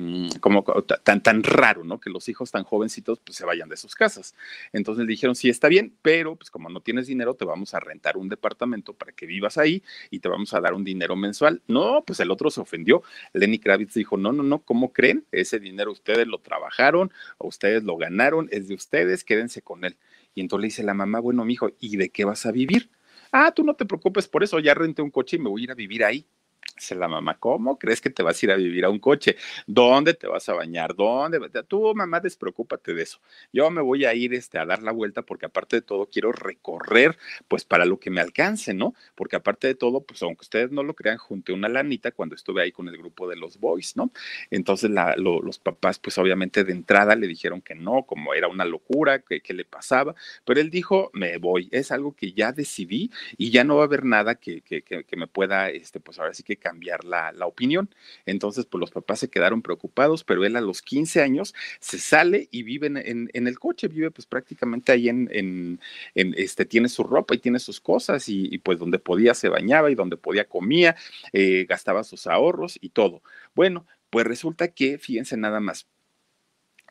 como, 0.41 0.63
tan, 0.63 1.23
tan 1.23 1.43
raro, 1.43 1.85
¿no? 1.85 2.01
Que 2.01 2.11
los 2.11 2.29
hijos 2.29 2.51
tan 2.51 2.65
jovencitos 2.65 3.21
pues 3.21 3.37
se 3.37 3.45
vayan 3.45 3.69
de 3.69 3.77
sus 3.77 3.95
casas. 3.95 4.35
Entonces 4.73 5.07
le 5.07 5.11
dijeron, 5.11 5.35
sí, 5.35 5.49
está 5.49 5.69
bien, 5.69 5.95
pero 6.03 6.37
pues 6.37 6.51
como 6.51 6.69
no 6.69 6.81
tienes 6.81 7.07
dinero, 7.07 7.35
te 7.35 7.45
vamos 7.45 7.75
a 7.75 7.81
rentar 7.81 8.17
un 8.17 8.29
departamento 8.29 8.93
para 8.93 9.13
que 9.13 9.27
vivas 9.27 9.59
ahí 9.59 9.83
y 10.11 10.21
te 10.21 10.29
vamos 10.29 10.53
a 10.55 10.61
dar 10.61 10.75
un 10.75 10.85
dinero 10.85 11.17
mensual. 11.17 11.63
No, 11.67 12.03
pues 12.07 12.21
el 12.21 12.31
otro 12.31 12.51
se 12.51 12.61
ofendió. 12.61 13.03
Lenny 13.33 13.59
Kravitz 13.59 13.95
dijo, 13.95 14.17
no, 14.17 14.33
no, 14.33 14.42
no, 14.43 14.65
¿cómo 14.65 14.93
creen? 14.93 15.27
Ese 15.33 15.59
dinero 15.59 15.93
ustedes 15.93 16.27
lo 16.27 16.39
trabajaron, 16.41 17.11
o 17.39 17.49
ustedes 17.49 17.85
lo 17.85 17.97
ganaron, 17.97 18.49
es 18.51 18.69
de 18.69 18.75
ustedes, 18.75 19.25
quédense 19.25 19.63
con 19.63 19.85
él. 19.85 19.97
Y 20.35 20.41
entonces 20.41 20.63
le 20.63 20.67
dice 20.69 20.83
la 20.83 20.95
mamá, 20.95 21.21
bueno, 21.21 21.45
mijo, 21.45 21.71
¿y 21.81 21.97
de 21.97 22.11
qué 22.11 22.25
vas 22.25 22.47
a 22.47 22.53
vivir? 22.53 22.91
Ah, 23.33 23.53
tú 23.53 23.65
no 23.65 23.75
te 23.75 23.87
preocupes 23.87 24.29
por 24.29 24.43
eso, 24.43 24.59
ya 24.59 24.75
renté 24.75 25.03
un 25.03 25.11
coche 25.11 25.37
y 25.37 25.41
me 25.41 25.49
voy 25.49 25.63
a 25.63 25.65
ir 25.65 25.71
a 25.71 25.75
vivir 25.75 26.05
ahí. 26.05 26.27
Dice 26.77 26.95
la 26.95 27.09
mamá, 27.09 27.39
¿cómo 27.39 27.79
crees 27.79 28.01
que 28.01 28.11
te 28.11 28.23
vas 28.23 28.43
a 28.43 28.47
ir 28.47 28.53
a 28.53 28.57
vivir 28.57 28.85
a 28.85 28.91
un 28.91 28.99
coche? 28.99 29.37
¿Dónde 29.67 30.15
te 30.15 30.27
vas 30.27 30.49
a 30.49 30.55
bañar? 30.55 30.95
¿Dónde? 30.95 31.39
Tú, 31.69 31.95
mamá, 31.95 32.21
despreocúpate 32.21 32.95
de 32.95 33.03
eso. 33.03 33.21
Yo 33.53 33.71
me 33.71 33.83
voy 33.83 34.05
a 34.05 34.15
ir 34.15 34.35
este, 34.35 34.59
a 34.59 34.65
dar 34.65 34.83
la 34.83 34.93
vuelta 34.93 35.23
porque 35.23 35.47
aparte 35.47 35.77
de 35.77 35.83
todo 35.83 36.09
quiero 36.11 36.33
recorrer, 36.33 37.17
pues 37.49 37.65
para 37.65 37.85
lo 37.85 38.01
que 38.01 38.11
me 38.11 38.21
alcance, 38.21 38.75
¿no? 38.75 38.95
Porque 39.15 39.37
aparte 39.37 39.67
de 39.69 39.75
todo, 39.75 40.01
pues 40.03 40.23
aunque 40.23 40.43
ustedes 40.43 40.71
no 40.73 40.83
lo 40.83 40.95
crean, 40.95 41.19
junté 41.19 41.53
una 41.53 41.69
lanita 41.69 42.11
cuando 42.13 42.35
estuve 42.35 42.63
ahí 42.63 42.73
con 42.73 42.89
el 42.89 42.97
grupo 42.97 43.29
de 43.29 43.37
los 43.37 43.59
boys, 43.59 43.97
¿no? 43.97 44.11
Entonces 44.51 44.91
la, 44.91 45.15
lo, 45.17 45.41
los 45.43 45.59
papás, 45.59 45.99
pues 45.99 46.17
obviamente 46.19 46.65
de 46.65 46.73
entrada 46.73 47.15
le 47.17 47.27
dijeron 47.27 47.61
que 47.61 47.75
no, 47.75 48.05
como 48.05 48.35
era 48.35 48.49
una 48.49 48.65
locura, 48.65 49.21
que, 49.21 49.41
que 49.41 49.55
le 49.55 49.65
pasaba, 49.65 50.15
pero 50.45 50.61
él 50.61 50.71
dijo, 50.71 51.11
me 51.13 51.37
voy, 51.39 51.69
es 51.71 51.93
algo 51.93 52.15
que 52.15 52.33
ya 52.33 52.53
decidí 52.53 53.11
y 53.37 53.51
ya 53.51 53.65
no 53.65 53.77
va 53.77 53.83
a 53.83 53.87
haber 53.87 54.05
nada 54.05 54.37
que, 54.37 54.63
que, 54.63 54.83
que 54.83 55.17
me 55.17 55.27
pueda, 55.27 55.71
este, 55.71 56.01
pues 56.01 56.19
ahora 56.19 56.35
sí 56.35 56.43
que 56.43 56.57
cambiar 56.63 57.05
la, 57.05 57.33
la, 57.33 57.47
opinión. 57.47 57.91
Entonces, 58.25 58.67
pues 58.67 58.81
los 58.81 58.91
papás 58.91 59.19
se 59.19 59.29
quedaron 59.29 59.63
preocupados, 59.63 60.25
pero 60.25 60.45
él 60.45 60.57
a 60.57 60.61
los 60.61 60.81
15 60.81 61.21
años 61.21 61.55
se 61.81 61.99
sale 61.99 62.49
y 62.51 62.63
vive 62.63 62.87
en, 62.87 63.29
en, 63.33 63.47
el 63.47 63.59
coche, 63.59 63.89
vive 63.89 64.11
pues 64.11 64.27
prácticamente 64.27 64.93
ahí 64.93 65.09
en, 65.09 65.29
en, 65.33 65.81
este, 66.15 66.65
tiene 66.65 66.89
su 66.89 67.03
ropa 67.05 67.35
y 67.35 67.39
tiene 67.39 67.59
sus 67.59 67.81
cosas 67.81 68.29
y, 68.29 68.49
y, 68.55 68.59
pues 68.59 68.79
donde 68.79 68.99
podía 68.99 69.35
se 69.35 69.49
bañaba 69.49 69.91
y 69.91 69.95
donde 69.95 70.17
podía 70.17 70.49
comía, 70.49 70.97
eh, 71.33 71.67
gastaba 71.69 72.05
sus 72.05 72.27
ahorros 72.27 72.79
y 72.81 72.91
todo. 72.91 73.23
Bueno, 73.55 73.87
pues 74.11 74.27
resulta 74.27 74.69
que, 74.69 74.99
fíjense 74.99 75.37
nada 75.37 75.59
más, 75.61 75.89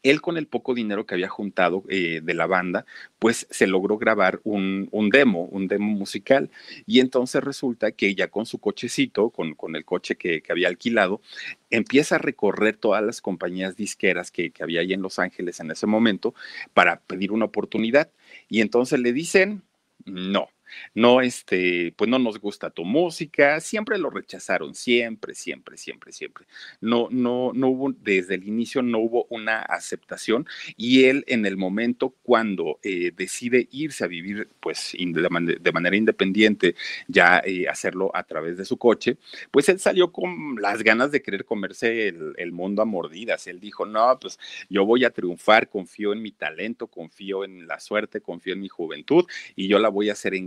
él 0.03 0.21
con 0.21 0.37
el 0.37 0.47
poco 0.47 0.73
dinero 0.73 1.05
que 1.05 1.15
había 1.15 1.29
juntado 1.29 1.83
eh, 1.89 2.21
de 2.23 2.33
la 2.33 2.47
banda, 2.47 2.85
pues 3.19 3.47
se 3.49 3.67
logró 3.67 3.97
grabar 3.97 4.39
un, 4.43 4.89
un, 4.91 5.09
demo, 5.09 5.45
un 5.45 5.67
demo 5.67 5.91
musical. 5.91 6.49
Y 6.85 6.99
entonces 6.99 7.43
resulta 7.43 7.91
que 7.91 8.15
ya 8.15 8.29
con 8.29 8.45
su 8.45 8.59
cochecito, 8.59 9.29
con, 9.29 9.53
con 9.55 9.75
el 9.75 9.85
coche 9.85 10.15
que, 10.15 10.41
que, 10.41 10.51
había 10.51 10.67
alquilado, 10.67 11.21
empieza 11.69 12.15
a 12.15 12.19
recorrer 12.19 12.77
todas 12.77 13.03
las 13.03 13.21
compañías 13.21 13.75
disqueras 13.75 14.31
que, 14.31 14.51
que 14.51 14.63
había 14.63 14.81
ahí 14.81 14.93
en 14.93 15.01
Los 15.01 15.19
Ángeles 15.19 15.59
en 15.59 15.71
ese 15.71 15.87
momento 15.87 16.33
para 16.73 17.01
pedir 17.01 17.31
una 17.31 17.45
oportunidad. 17.45 18.09
Y 18.49 18.61
entonces 18.61 18.99
le 18.99 19.13
dicen, 19.13 19.63
no, 20.05 20.49
no, 20.93 21.21
este, 21.21 21.93
pues 21.95 22.09
no 22.09 22.19
nos 22.19 22.39
gusta 22.39 22.69
tu 22.69 22.83
música, 22.83 23.59
siempre 23.59 23.97
lo 23.97 24.09
rechazaron, 24.09 24.75
siempre, 24.75 25.33
siempre, 25.35 25.77
siempre, 25.77 26.11
siempre. 26.11 26.45
No, 26.79 27.07
no, 27.11 27.51
no 27.53 27.69
hubo, 27.69 27.91
desde 27.91 28.35
el 28.35 28.47
inicio 28.47 28.81
no 28.81 28.99
hubo 28.99 29.25
una 29.29 29.61
aceptación 29.61 30.45
y 30.77 31.05
él 31.05 31.23
en 31.27 31.45
el 31.45 31.57
momento 31.57 32.15
cuando 32.23 32.79
eh, 32.83 33.11
decide 33.15 33.67
irse 33.71 34.03
a 34.03 34.07
vivir, 34.07 34.49
pues 34.59 34.95
de 34.95 35.71
manera 35.71 35.95
independiente, 35.95 36.75
ya 37.07 37.41
eh, 37.45 37.67
hacerlo 37.67 38.11
a 38.13 38.23
través 38.23 38.57
de 38.57 38.65
su 38.65 38.77
coche, 38.77 39.17
pues 39.51 39.69
él 39.69 39.79
salió 39.79 40.11
con 40.11 40.55
las 40.61 40.83
ganas 40.83 41.11
de 41.11 41.21
querer 41.21 41.45
comerse 41.45 42.07
el, 42.07 42.51
mundo 42.51 42.81
a 42.81 42.85
mordidas. 42.85 43.47
Él 43.47 43.59
dijo, 43.59 43.85
no, 43.85 44.17
pues 44.19 44.37
yo 44.69 44.85
voy 44.85 45.05
a 45.05 45.09
triunfar, 45.09 45.69
confío 45.69 46.13
en 46.13 46.21
mi 46.21 46.31
talento, 46.31 46.87
confío 46.87 47.45
en 47.45 47.67
la 47.67 47.79
suerte, 47.79 48.21
confío 48.21 48.53
en 48.53 48.59
mi 48.59 48.67
juventud 48.67 49.25
y 49.55 49.67
yo 49.67 49.79
la 49.79 49.89
voy 49.89 50.09
a 50.09 50.13
hacer 50.13 50.33
en 50.33 50.45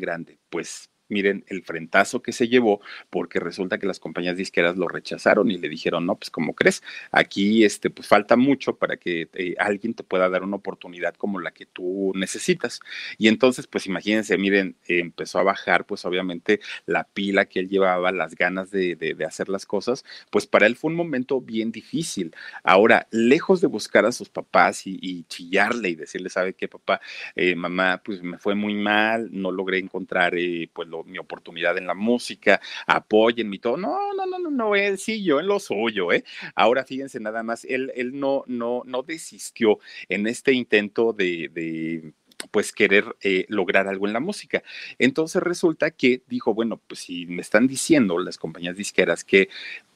pues 0.51 0.91
miren 1.09 1.45
el 1.49 1.63
frentazo 1.63 2.23
que 2.23 2.33
se 2.33 2.49
llevó 2.49 2.81
porque 3.11 3.41
resulta 3.41 3.79
que 3.79 3.87
las 3.87 4.01
compañías 4.01 4.37
disqueras 4.37 4.77
lo 4.77 4.89
rechazaron 4.89 5.51
y 5.51 5.59
le 5.59 5.69
dijeron, 5.69 6.07
no, 6.07 6.17
pues 6.17 6.31
como 6.31 6.55
crees, 6.55 6.83
aquí 7.11 7.65
este, 7.65 7.91
pues 7.91 8.09
falta 8.09 8.37
mucho 8.37 8.77
para 8.77 8.97
que 8.97 9.29
eh, 9.35 9.55
alguien 9.59 9.95
te 9.95 10.03
pueda 10.05 10.29
dar 10.29 10.43
una 10.43 10.57
oportunidad 10.57 11.15
como 11.15 11.41
la 11.41 11.53
que 11.53 11.67
tú 11.67 12.13
necesitas. 12.15 12.81
Y 13.19 13.29
entonces, 13.29 13.67
pues 13.67 13.87
imagínense, 13.87 14.39
miren, 14.39 14.77
empezó 14.87 15.39
a 15.39 15.43
bajar 15.43 15.87
pues 15.87 16.05
obviamente 16.05 16.61
la 16.87 17.05
pila 17.05 17.47
que 17.47 17.61
él 17.61 17.69
llevaba, 17.69 18.13
las 18.13 18.35
ganas 18.35 18.71
de, 18.71 18.97
de, 18.97 19.15
de, 19.15 19.25
hacer 19.25 19.49
las 19.49 19.67
cosas, 19.67 20.05
pues 20.31 20.47
para 20.47 20.67
él 20.67 20.77
fue 20.77 20.91
un 20.91 20.97
momento 20.97 21.41
bien 21.41 21.73
difícil. 21.73 22.35
Ahora, 22.63 23.07
lejos 23.11 23.61
de 23.61 23.67
buscar 23.67 24.05
a 24.07 24.13
sus 24.13 24.29
papás 24.29 24.87
y, 24.87 24.99
y 25.01 25.25
chillarle 25.25 25.91
y 25.91 25.95
decirle, 25.95 26.31
¿sabe 26.31 26.55
qué, 26.55 26.69
papá? 26.69 27.01
Eh, 27.35 27.55
mamá, 27.55 28.03
pues 28.05 28.23
me 28.23 28.39
fue 28.39 28.55
muy 28.55 28.75
mal, 28.75 29.29
no 29.33 29.51
logré 29.51 29.79
encontrar 29.79 30.35
eh, 30.37 30.69
pues 30.73 30.89
mi 31.03 31.19
oportunidad 31.19 31.77
en 31.79 31.87
la 31.87 31.95
música, 31.95 32.61
apóyenme 32.87 33.57
y 33.57 33.59
todo. 33.59 33.77
No, 33.77 34.15
no, 34.15 34.27
no, 34.27 34.39
no, 34.39 34.51
no, 34.51 34.77
él 34.77 34.99
siguió 34.99 35.41
en 35.41 35.47
lo 35.47 35.59
suyo, 35.59 36.13
¿eh? 36.13 36.25
Ahora 36.55 36.85
fíjense 36.85 37.19
nada 37.19 37.43
más, 37.43 37.65
él, 37.65 37.93
él 37.97 38.19
no, 38.19 38.45
no, 38.47 38.83
no 38.87 39.03
desistió 39.03 39.79
en 40.09 40.27
este 40.27 40.53
intento 40.53 41.13
de, 41.13 41.49
de 41.53 42.13
pues 42.51 42.73
querer 42.73 43.17
eh, 43.23 43.47
lograr 43.49 43.89
algo 43.89 44.07
en 44.07 44.13
la 44.13 44.21
música. 44.21 44.63
Entonces 44.99 45.43
resulta 45.43 45.91
que 45.91 46.23
dijo, 46.29 46.55
bueno, 46.55 46.81
pues 46.87 47.01
si 47.01 47.27
me 47.27 47.43
están 47.43 47.67
diciendo 47.67 48.19
las 48.19 48.39
compañías 48.39 48.77
disqueras 48.77 49.25
que 49.25 49.49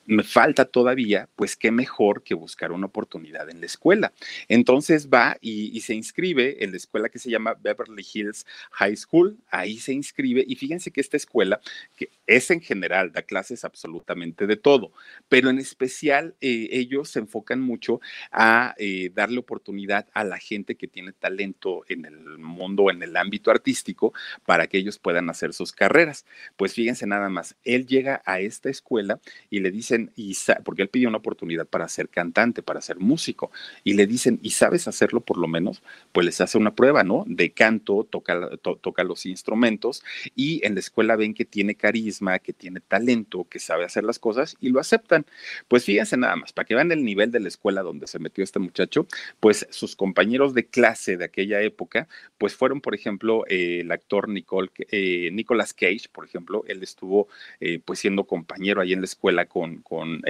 me 0.09 0.23
falta 0.23 0.65
todavía, 0.65 1.29
pues 1.37 1.55
qué 1.55 1.71
mejor 1.71 2.23
que 2.23 2.33
buscar 2.35 2.73
una 2.73 2.87
oportunidad 2.87 3.51
en 3.51 3.61
la 3.61 3.67
escuela. 3.67 4.15
Entonces 4.49 5.11
va 5.11 5.37
y, 5.43 5.79
se 5.83 5.95
inscribe 5.95 6.65
en 6.65 6.71
la 6.71 6.79
escuela 6.79 7.11
que 7.11 7.19
se 7.19 7.31
llama 7.31 7.55
Beverly 7.61 8.05
Hills 8.13 8.47
High 8.73 8.97
School, 8.97 9.39
ahí 9.51 9.79
se 9.79 9.93
inscribe 9.93 10.45
y 10.47 10.57
fíjense 10.57 10.91
que 10.91 11.03
esta 11.03 11.17
escuela, 11.19 11.61
que 11.95 12.11
es 12.27 12.51
en 12.51 12.63
general, 12.63 13.13
da 13.13 13.23
clases 13.23 13.65
absolutamente 13.65 14.47
de 14.47 14.57
todo, 14.57 14.93
pero 15.29 15.51
en 15.51 15.59
especial 15.59 16.35
eh, 16.41 16.69
ellos 16.73 17.11
se 17.11 17.19
enfocan 17.19 17.61
mucho 17.61 18.01
a 18.33 18.75
eh, 18.79 19.11
darle 19.15 19.39
oportunidad 19.39 20.09
a 20.15 20.25
la 20.25 20.39
gente 20.39 20.77
que 20.77 20.89
tiene 20.89 21.13
talento 21.13 21.85
en 21.89 22.07
el 22.07 22.39
mundo, 22.39 22.91
en 22.91 23.03
el 23.03 23.15
ámbito 23.15 23.51
artístico, 23.51 24.15
para 24.47 24.69
que 24.69 24.79
ellos 24.79 24.99
puedan 24.99 25.29
hacer 25.29 25.53
sus 25.53 25.73
carreras. 25.73 26.25
Pues 26.57 26.73
fíjense 26.73 27.07
nada 27.07 27.29
más, 27.29 27.57
él 27.65 27.87
llega 27.87 28.23
a 28.25 28.41
esta 28.41 28.71
escuela 28.71 29.21
y 29.51 29.61
le 29.61 29.71
y 30.17 30.37
porque 30.65 30.83
él 30.83 30.89
pidió 30.89 31.09
una 31.09 31.19
oportunidad 31.19 31.67
para 31.67 31.89
ser 31.89 32.09
cantante, 32.09 32.63
para 32.63 32.81
ser 32.81 32.99
músico, 32.99 33.51
y 33.85 33.95
le 33.95 34.07
dicen, 34.07 34.39
¿y 34.43 34.51
sabes 34.51 34.89
hacerlo 34.89 35.21
por 35.21 35.39
lo 35.39 35.49
menos? 35.49 35.83
Pues 36.13 36.27
les 36.27 36.41
hace 36.41 36.59
una 36.59 36.75
prueba, 36.75 37.05
¿no? 37.05 37.25
De 37.27 37.51
canto, 37.51 38.07
toca, 38.09 38.51
toca 38.59 39.05
los 39.05 39.27
instrumentos 39.27 40.03
y 40.35 40.65
en 40.67 40.75
la 40.75 40.81
escuela 40.81 41.17
ven 41.17 41.35
que 41.35 41.45
tiene 41.45 41.75
carisma, 41.75 42.39
que 42.39 42.53
tiene 42.53 42.81
talento, 42.81 43.47
que 43.49 43.59
sabe 43.59 43.85
hacer 43.85 44.05
las 44.05 44.19
cosas 44.19 44.57
y 44.61 44.71
lo 44.71 44.81
aceptan. 44.81 45.27
Pues 45.69 45.85
fíjense 45.85 46.17
nada 46.17 46.37
más, 46.37 46.53
para 46.53 46.67
que 46.67 46.75
vean 46.75 46.93
el 46.93 47.05
nivel 47.05 47.31
de 47.31 47.41
la 47.41 47.49
escuela 47.49 47.83
donde 47.83 48.07
se 48.07 48.19
metió 48.19 48.45
este 48.45 48.59
muchacho, 48.59 49.07
pues 49.41 49.67
sus 49.71 49.97
compañeros 49.97 50.55
de 50.55 50.67
clase 50.67 51.17
de 51.17 51.25
aquella 51.25 51.61
época, 51.63 52.09
pues 52.39 52.55
fueron, 52.55 52.81
por 52.81 52.95
ejemplo, 52.95 53.45
eh, 53.49 53.81
el 53.81 53.93
actor 53.93 54.29
Nicole, 54.29 54.71
eh, 54.91 55.31
Nicolas 55.33 55.73
Cage, 55.75 56.09
por 56.13 56.25
ejemplo, 56.25 56.65
él 56.69 56.83
estuvo 56.83 57.29
eh, 57.61 57.81
pues 57.85 57.99
siendo 57.99 58.25
compañero 58.25 58.81
ahí 58.81 58.93
en 58.93 59.01
la 59.01 59.07
escuela 59.07 59.47
con, 59.47 59.83
con 59.89 60.21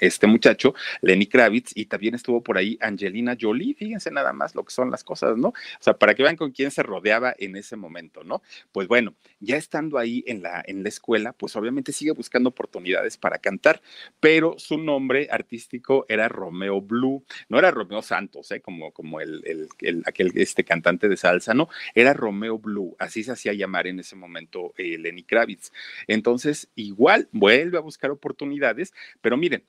este 0.00 0.26
muchacho, 0.26 0.74
Lenny 1.02 1.26
Kravitz, 1.26 1.72
y 1.74 1.86
también 1.86 2.14
estuvo 2.14 2.42
por 2.42 2.58
ahí 2.58 2.78
Angelina 2.80 3.36
Jolie, 3.38 3.74
fíjense 3.74 4.10
nada 4.10 4.32
más 4.32 4.54
lo 4.54 4.64
que 4.64 4.72
son 4.72 4.90
las 4.90 5.04
cosas, 5.04 5.36
¿no? 5.36 5.48
O 5.48 5.54
sea, 5.80 5.94
para 5.94 6.14
que 6.14 6.22
vean 6.22 6.36
con 6.36 6.50
quién 6.50 6.70
se 6.70 6.82
rodeaba 6.82 7.34
en 7.38 7.56
ese 7.56 7.76
momento, 7.76 8.24
¿no? 8.24 8.42
Pues 8.72 8.88
bueno, 8.88 9.14
ya 9.40 9.56
estando 9.56 9.98
ahí 9.98 10.24
en 10.26 10.42
la, 10.42 10.62
en 10.66 10.82
la 10.82 10.88
escuela, 10.88 11.32
pues 11.32 11.54
obviamente 11.56 11.92
sigue 11.92 12.12
buscando 12.12 12.48
oportunidades 12.48 13.16
para 13.16 13.38
cantar, 13.38 13.82
pero 14.20 14.54
su 14.58 14.78
nombre 14.78 15.28
artístico 15.30 16.06
era 16.08 16.28
Romeo 16.28 16.80
Blue, 16.80 17.24
no 17.48 17.58
era 17.58 17.70
Romeo 17.70 18.02
Santos, 18.02 18.50
¿eh? 18.50 18.60
como, 18.60 18.92
como 18.92 19.20
el, 19.20 19.68
el, 19.80 20.02
aquel 20.06 20.32
este 20.36 20.64
cantante 20.64 21.08
de 21.08 21.16
salsa, 21.16 21.54
no, 21.54 21.68
era 21.94 22.14
Romeo 22.14 22.58
Blue, 22.58 22.96
así 22.98 23.22
se 23.22 23.32
hacía 23.32 23.52
llamar 23.52 23.86
en 23.86 24.00
ese 24.00 24.16
momento 24.16 24.72
eh, 24.76 24.98
Lenny 24.98 25.22
Kravitz. 25.22 25.72
Entonces, 26.06 26.68
igual 26.74 27.28
vuelve 27.32 27.78
a 27.78 27.80
buscar 27.80 28.10
oportunidades, 28.10 28.43
pero 29.20 29.36
miren, 29.36 29.64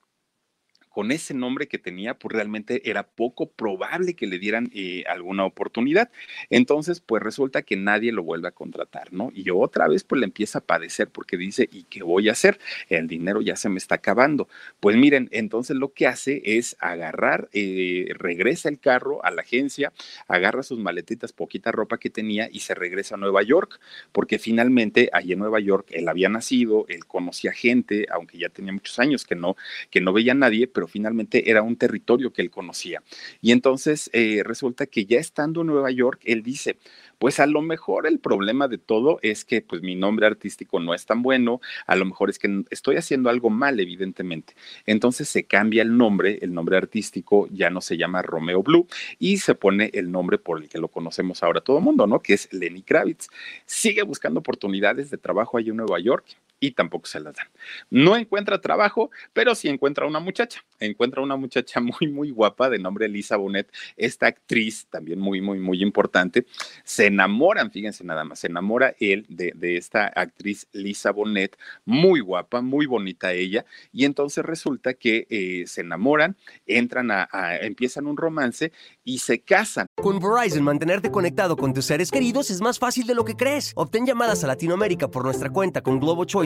con 0.96 1.12
ese 1.12 1.34
nombre 1.34 1.68
que 1.68 1.76
tenía, 1.76 2.14
pues 2.14 2.32
realmente 2.32 2.88
era 2.88 3.02
poco 3.02 3.50
probable 3.50 4.14
que 4.14 4.26
le 4.26 4.38
dieran 4.38 4.70
eh, 4.72 5.04
alguna 5.06 5.44
oportunidad. 5.44 6.10
Entonces, 6.48 7.00
pues 7.00 7.22
resulta 7.22 7.60
que 7.60 7.76
nadie 7.76 8.12
lo 8.12 8.22
vuelve 8.22 8.48
a 8.48 8.52
contratar, 8.52 9.12
¿no? 9.12 9.30
Y 9.34 9.50
otra 9.50 9.88
vez, 9.88 10.04
pues 10.04 10.20
le 10.20 10.24
empieza 10.24 10.60
a 10.60 10.62
padecer 10.62 11.10
porque 11.10 11.36
dice, 11.36 11.68
¿y 11.70 11.82
qué 11.82 12.02
voy 12.02 12.30
a 12.30 12.32
hacer? 12.32 12.58
El 12.88 13.08
dinero 13.08 13.42
ya 13.42 13.56
se 13.56 13.68
me 13.68 13.76
está 13.76 13.96
acabando. 13.96 14.48
Pues 14.80 14.96
miren, 14.96 15.28
entonces 15.32 15.76
lo 15.76 15.92
que 15.92 16.06
hace 16.06 16.40
es 16.42 16.76
agarrar, 16.80 17.50
eh, 17.52 18.06
regresa 18.14 18.70
el 18.70 18.80
carro 18.80 19.22
a 19.22 19.30
la 19.30 19.42
agencia, 19.42 19.92
agarra 20.28 20.62
sus 20.62 20.78
maletitas, 20.78 21.34
poquita 21.34 21.72
ropa 21.72 21.98
que 21.98 22.08
tenía 22.08 22.48
y 22.50 22.60
se 22.60 22.74
regresa 22.74 23.16
a 23.16 23.18
Nueva 23.18 23.42
York, 23.42 23.80
porque 24.12 24.38
finalmente 24.38 25.10
allí 25.12 25.34
en 25.34 25.40
Nueva 25.40 25.60
York 25.60 25.88
él 25.90 26.08
había 26.08 26.30
nacido, 26.30 26.86
él 26.88 27.04
conocía 27.04 27.52
gente, 27.52 28.06
aunque 28.10 28.38
ya 28.38 28.48
tenía 28.48 28.72
muchos 28.72 28.98
años 28.98 29.26
que 29.26 29.34
no, 29.34 29.56
que 29.90 30.00
no 30.00 30.14
veía 30.14 30.32
a 30.32 30.36
nadie, 30.36 30.66
pero 30.66 30.85
finalmente 30.86 31.50
era 31.50 31.62
un 31.62 31.76
territorio 31.76 32.32
que 32.32 32.42
él 32.42 32.50
conocía. 32.50 33.02
Y 33.40 33.52
entonces 33.52 34.10
eh, 34.12 34.42
resulta 34.44 34.86
que 34.86 35.06
ya 35.06 35.18
estando 35.18 35.60
en 35.60 35.68
Nueva 35.68 35.90
York, 35.90 36.20
él 36.24 36.42
dice, 36.42 36.76
pues 37.18 37.40
a 37.40 37.46
lo 37.46 37.62
mejor 37.62 38.06
el 38.06 38.18
problema 38.18 38.68
de 38.68 38.78
todo 38.78 39.18
es 39.22 39.44
que 39.44 39.62
pues 39.62 39.82
mi 39.82 39.94
nombre 39.94 40.26
artístico 40.26 40.80
no 40.80 40.94
es 40.94 41.06
tan 41.06 41.22
bueno, 41.22 41.60
a 41.86 41.96
lo 41.96 42.04
mejor 42.04 42.30
es 42.30 42.38
que 42.38 42.64
estoy 42.70 42.96
haciendo 42.96 43.30
algo 43.30 43.50
mal, 43.50 43.80
evidentemente. 43.80 44.54
Entonces 44.84 45.28
se 45.28 45.44
cambia 45.44 45.82
el 45.82 45.96
nombre, 45.96 46.38
el 46.42 46.52
nombre 46.52 46.76
artístico 46.76 47.48
ya 47.50 47.70
no 47.70 47.80
se 47.80 47.96
llama 47.96 48.22
Romeo 48.22 48.62
Blue 48.62 48.86
y 49.18 49.38
se 49.38 49.54
pone 49.54 49.90
el 49.94 50.10
nombre 50.10 50.38
por 50.38 50.62
el 50.62 50.68
que 50.68 50.78
lo 50.78 50.88
conocemos 50.88 51.42
ahora 51.42 51.60
todo 51.60 51.78
el 51.78 51.84
mundo, 51.84 52.06
¿no? 52.06 52.20
Que 52.20 52.34
es 52.34 52.52
Lenny 52.52 52.82
Kravitz. 52.82 53.28
Sigue 53.64 54.02
buscando 54.02 54.40
oportunidades 54.40 55.10
de 55.10 55.18
trabajo 55.18 55.58
allí 55.58 55.70
en 55.70 55.76
Nueva 55.76 55.98
York 56.00 56.36
y 56.58 56.72
tampoco 56.72 57.06
se 57.06 57.20
las 57.20 57.34
dan. 57.34 57.48
No 57.90 58.16
encuentra 58.16 58.60
trabajo, 58.60 59.10
pero 59.32 59.54
sí 59.54 59.68
encuentra 59.68 60.06
una 60.06 60.20
muchacha. 60.20 60.64
Encuentra 60.80 61.22
una 61.22 61.36
muchacha 61.36 61.80
muy, 61.80 62.08
muy 62.08 62.30
guapa 62.30 62.70
de 62.70 62.78
nombre 62.78 63.08
Lisa 63.08 63.36
Bonet, 63.36 63.70
esta 63.96 64.26
actriz 64.26 64.86
también 64.88 65.18
muy, 65.18 65.40
muy, 65.40 65.58
muy 65.58 65.82
importante. 65.82 66.46
Se 66.84 67.06
enamoran, 67.06 67.70
fíjense 67.70 68.04
nada 68.04 68.24
más, 68.24 68.40
se 68.40 68.46
enamora 68.46 68.94
él 69.00 69.26
de, 69.28 69.76
esta 69.76 70.06
actriz 70.06 70.66
Lisa 70.72 71.10
Bonet, 71.10 71.56
muy 71.84 72.20
guapa, 72.20 72.62
muy 72.62 72.86
bonita 72.86 73.32
ella, 73.32 73.64
y 73.92 74.04
entonces 74.04 74.44
resulta 74.44 74.94
que 74.94 75.26
eh, 75.28 75.64
se 75.66 75.82
enamoran, 75.82 76.36
entran 76.66 77.10
a, 77.10 77.28
empiezan 77.60 78.06
un 78.06 78.16
romance 78.16 78.72
y 79.04 79.18
se 79.18 79.40
casan. 79.40 79.86
Con 79.96 80.18
Verizon, 80.18 80.62
mantenerte 80.62 81.10
conectado 81.10 81.56
con 81.56 81.74
tus 81.74 81.86
seres 81.86 82.10
queridos 82.10 82.50
es 82.50 82.60
más 82.60 82.78
fácil 82.78 83.06
de 83.06 83.14
lo 83.14 83.24
que 83.24 83.36
crees. 83.36 83.72
Obtén 83.74 84.06
llamadas 84.06 84.44
a 84.44 84.46
Latinoamérica 84.46 85.08
por 85.08 85.24
nuestra 85.24 85.50
cuenta 85.50 85.82
con 85.82 86.00
Globo 86.00 86.24
Choice 86.24 86.45